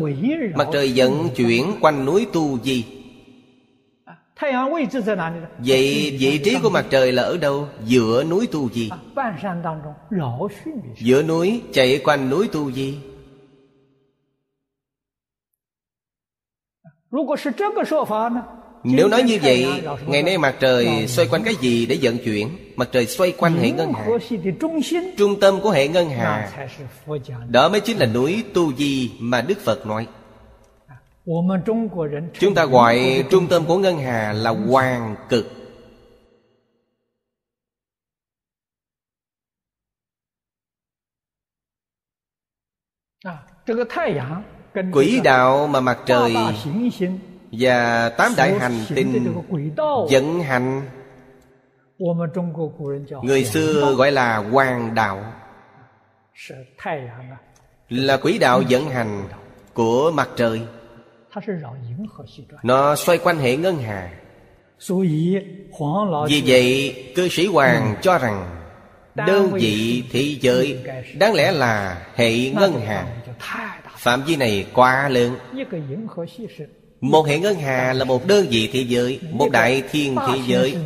[0.55, 2.85] Mặt trời vận chuyển quanh núi Tu Di.
[5.59, 7.69] Vậy vị trí của mặt trời là ở đâu?
[7.85, 8.90] Giữa núi Tu Di.
[10.98, 12.98] Giữa núi chạy quanh núi Tu Di.
[17.12, 22.19] Nếu nếu nói như vậy Ngày nay mặt trời xoay quanh cái gì để vận
[22.19, 22.48] chuyển?
[22.77, 24.07] Mặt trời xoay quanh hệ ngân hà.
[25.16, 26.66] Trung tâm của hệ ngân hà.
[27.48, 30.07] Đó mới chính là núi Tu Di mà Đức Phật nói.
[32.39, 35.47] Chúng ta gọi trung tâm của ngân hà là hoàng cực.
[44.93, 46.35] Quỹ đạo mà mặt trời
[47.52, 49.35] và tám đại hành tinh
[50.09, 50.82] dẫn hành.
[53.22, 55.32] Người xưa gọi là hoàng đạo.
[57.89, 59.28] Là quỹ đạo dẫn hành
[59.74, 60.60] của mặt trời.
[62.62, 64.10] Nó xoay quanh hệ ngân hà.
[66.28, 68.56] Vì vậy cư sĩ hoàng cho rằng
[69.14, 70.85] đơn vị thị giới
[71.18, 73.06] đáng lẽ là hệ ngân hà.
[73.97, 75.36] Phạm vi này quá lớn.
[77.01, 80.77] Một hệ ngân hà là một đơn vị thế giới, Một đại thiên thế giới.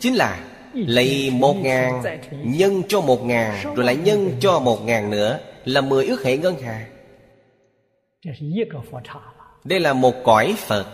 [0.00, 0.40] Chính là
[0.74, 2.02] lấy một ngàn,
[2.44, 6.36] Nhân cho một ngàn, Rồi lại nhân cho một ngàn nữa, Là mười ước hệ
[6.36, 6.86] ngân hà.
[9.64, 10.86] Đây là một cõi Phật.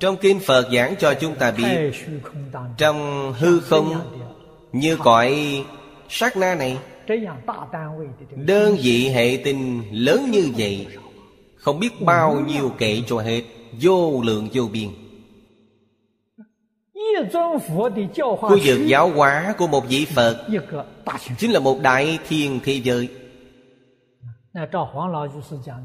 [0.00, 1.92] Trong Kinh Phật giảng cho chúng ta biết,
[2.76, 4.00] Trong hư không,
[4.72, 5.64] Như cõi
[6.08, 6.78] sát na này,
[8.36, 10.86] Đơn vị hệ tinh lớn như vậy
[11.66, 13.42] không biết bao nhiêu kệ cho hết.
[13.80, 14.88] Vô lượng vô biên.
[18.40, 20.46] Khu vực giáo hóa của một vị Phật
[21.38, 23.08] Chính là một đại thiên thế giới.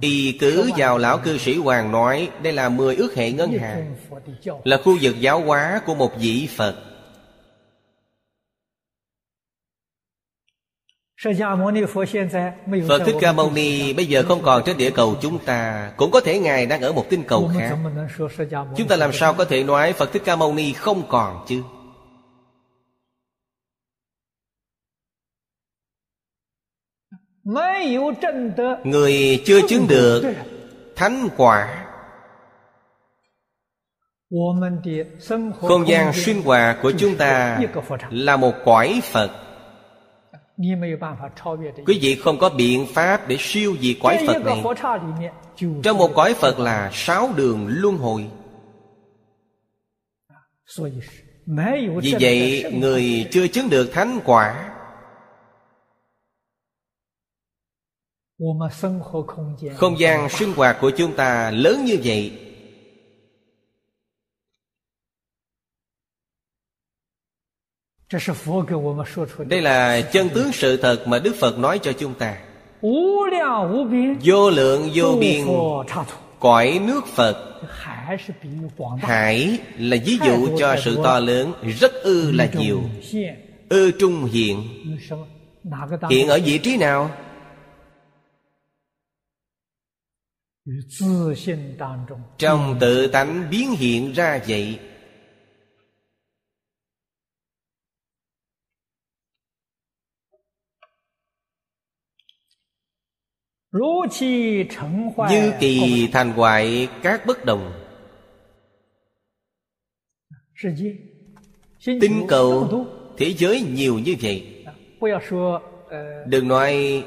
[0.01, 3.95] Y cứ vào lão cư sĩ Hoàng nói Đây là 10 ước hệ ngân hàng
[4.63, 6.90] Là khu vực giáo hóa của một vị Phật.
[12.87, 15.91] Phật Thích Ca Mâu Ni bây giờ không còn trên địa cầu chúng ta.
[15.97, 17.77] Cũng có thể Ngài đang ở một tinh cầu khác.
[18.77, 21.61] Chúng ta làm sao có thể nói Phật Thích Ca Mâu Ni không còn chứ?
[28.83, 30.33] Người chưa chứng được
[30.95, 31.87] Thánh quả.
[35.61, 37.59] Không gian xuyên hòa của chúng ta
[38.09, 39.40] Là một quải Phật.
[41.85, 44.63] Quý vị không có biện pháp để siêu diệt cõi Phật này.
[45.83, 48.29] Trong một cõi Phật là sáu đường luân hồi.
[52.01, 54.71] Vì vậy người chưa chứng được thánh quả
[59.75, 62.50] Không gian sinh hoạt của chúng ta lớn như vậy
[69.47, 72.37] đây là chân tướng sự thật mà đức phật nói cho chúng ta.
[74.23, 75.47] vô lượng vô biên.
[76.39, 77.61] cõi nước phật.
[79.01, 82.81] hải là ví dụ cho sự to lớn rất ư là nhiều.
[83.69, 84.63] ư trung hiện.
[86.09, 87.11] Hiện ở vị trí nào?
[92.37, 94.79] Trong tự tánh biến hiện ra vậy
[105.29, 107.71] như kỳ thành hoại các bất đồng.
[111.85, 112.69] tinh cầu
[113.17, 114.65] thế giới nhiều như vậy.
[116.25, 117.03] đừng nói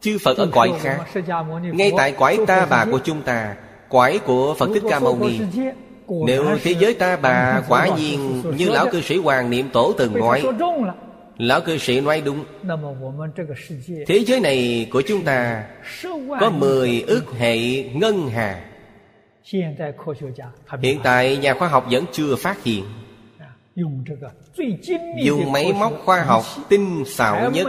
[0.00, 1.06] chư phật ở cõi khác.
[1.72, 3.56] ngay tại cõi ta bà của chúng ta
[3.88, 5.40] cõi của phật thích ca mâu ni.
[6.26, 10.18] nếu thế giới ta bà quả nhiên như lão cư sĩ hoàng niệm tổ từng
[10.18, 10.42] nói
[11.42, 12.44] Lão cư sĩ nói đúng.
[14.06, 15.68] Thế giới này của chúng ta
[16.40, 18.70] Có mười ước hệ ngân hà.
[20.82, 22.84] Hiện tại nhà khoa học vẫn chưa phát hiện.
[25.24, 27.66] Dùng máy móc khoa học tinh xảo nhất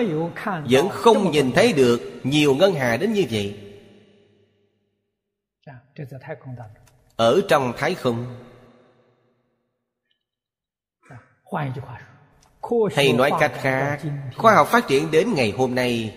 [0.70, 3.60] Vẫn không nhìn thấy được nhiều ngân hà đến như vậy.
[7.16, 8.26] Ở trong thái không
[12.96, 14.00] hay nói cách khác,
[14.38, 16.14] khoa học phát triển đến ngày hôm nay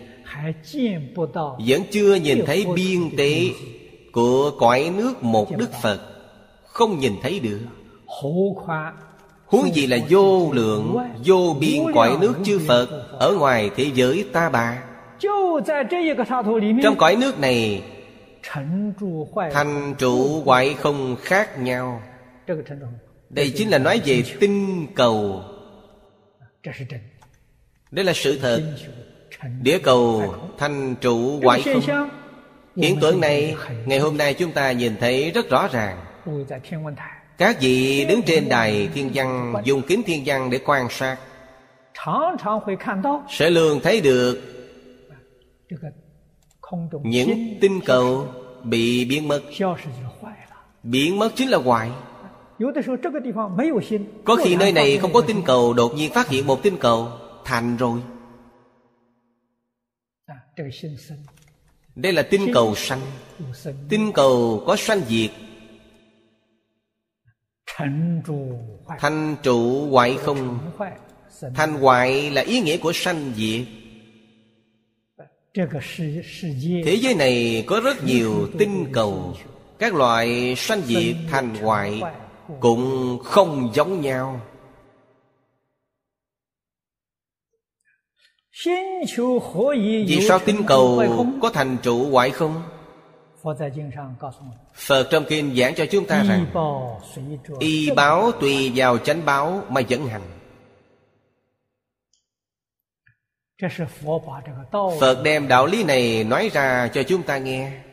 [1.66, 3.40] vẫn chưa nhìn thấy biên tế
[4.12, 6.00] của cõi nước một đức phật.
[6.66, 7.60] Không nhìn thấy được.
[9.46, 14.24] Huống gì là vô lượng, vô biên cõi nước chư phật ở ngoài thế giới
[14.32, 14.82] ta bà?
[16.82, 17.82] Trong cõi nước này,
[19.52, 22.02] thành trụ hoại không khác nhau.
[23.30, 25.42] Đây chính là nói về tinh cầu.
[27.90, 28.62] Đây là sự thật.
[29.62, 32.08] Địa cầu thành trụ hoại không?
[32.76, 33.56] Hiện tượng này
[33.86, 36.04] Ngày hôm nay chúng ta nhìn thấy rất rõ ràng.
[37.38, 41.16] Các vị đứng trên đài thiên văn Dùng kính thiên văn để quan sát.
[43.28, 44.40] Sẽ lường thấy được
[47.02, 48.28] Những tinh cầu
[48.62, 49.42] bị biến mất.
[50.82, 51.90] Biến mất chính là hoại
[54.24, 57.08] có khi nơi này không có tinh cầu Đột nhiên phát hiện một tinh cầu.
[57.44, 58.00] Thành rồi.
[61.94, 63.00] Đây là tinh cầu sanh.
[63.88, 65.30] Tinh cầu có sanh diệt.
[68.98, 70.16] Thành trụ hoại.
[70.16, 70.58] Không.
[71.54, 73.66] Thành hoại là ý nghĩa của sanh diệt.
[76.84, 79.36] Thế giới này có rất nhiều tinh cầu.
[79.78, 82.02] Các loại sanh diệt thành hoại
[82.60, 84.40] cũng không giống nhau.
[90.06, 91.04] Vì sao tinh cầu
[91.42, 92.62] có thành trụ hoại không?
[94.74, 96.46] Phật trong kinh giảng cho chúng ta rằng
[97.58, 100.22] Y báo tùy vào chánh báo mà dẫn hành.
[105.00, 107.85] Phật đem đạo lý này nói ra cho chúng ta nghe.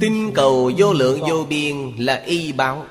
[0.00, 2.86] Tinh cầu vô lượng vô biên là y báo.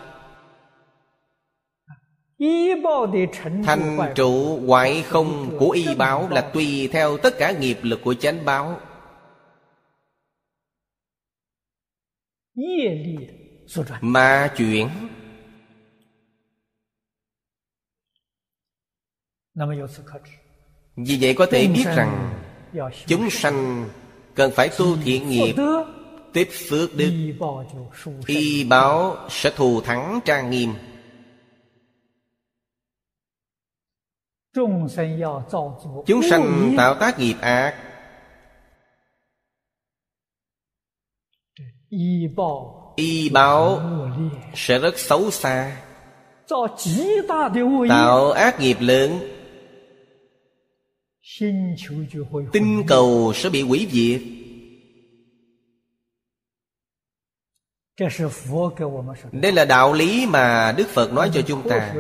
[3.64, 8.14] Thành trụ hoại không của y báo là tùy theo tất cả nghiệp lực của
[8.14, 8.80] chánh báo.
[14.02, 14.90] Mà chuyển.
[20.95, 22.40] Vì vậy có thể biết rằng
[23.07, 23.90] Chúng sanh
[24.36, 25.56] cần phải tu thiện nghiệp
[26.34, 27.34] tích phước đức.
[28.28, 30.74] Y báo sẽ thù thắng trang nghiêm.
[36.06, 37.76] Chúng sanh tạo tác nghiệp ác.
[42.96, 43.82] Y báo
[44.54, 45.82] sẽ rất xấu xa.
[47.90, 49.33] Tạo ác nghiệp lớn
[52.54, 54.22] tinh cầu sẽ bị hủy diệt.
[59.32, 61.94] Đây là đạo lý mà đức phật nói cho chúng ta.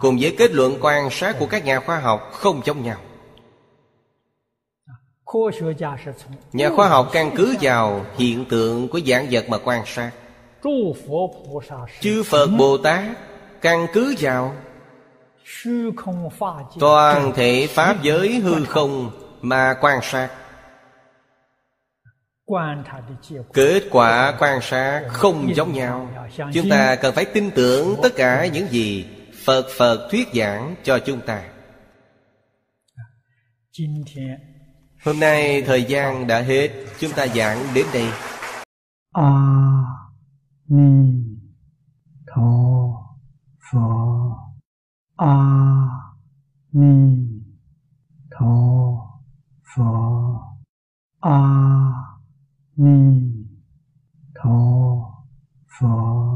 [0.00, 3.00] Cùng với kết luận quan sát của các nhà khoa học không giống nhau.
[6.52, 10.10] Nhà khoa học căn cứ vào hiện tượng của dạng vật mà quan sát.
[12.00, 13.04] Chư phật bồ tát
[13.60, 14.54] căn cứ vào
[16.80, 19.10] toàn thể pháp giới hư không
[19.42, 20.30] mà quan sát.
[23.52, 26.08] Kết quả quan sát không giống nhau.
[26.52, 29.06] chúng ta cần phải tin tưởng tất cả những gì
[29.44, 31.42] phật phật thuyết giảng cho chúng ta.
[35.04, 36.68] Hôm nay thời gian đã hết.
[36.98, 38.08] Chúng ta giảng đến đây.
[39.12, 39.30] A
[40.68, 41.12] ni
[42.34, 42.42] tho
[43.72, 44.21] phật
[45.24, 46.16] 阿
[46.70, 47.44] 弥
[48.28, 49.20] 陀
[49.62, 50.58] 佛。
[51.20, 52.18] 阿
[52.74, 53.46] 弥
[54.34, 55.24] 陀
[55.68, 56.32] 佛。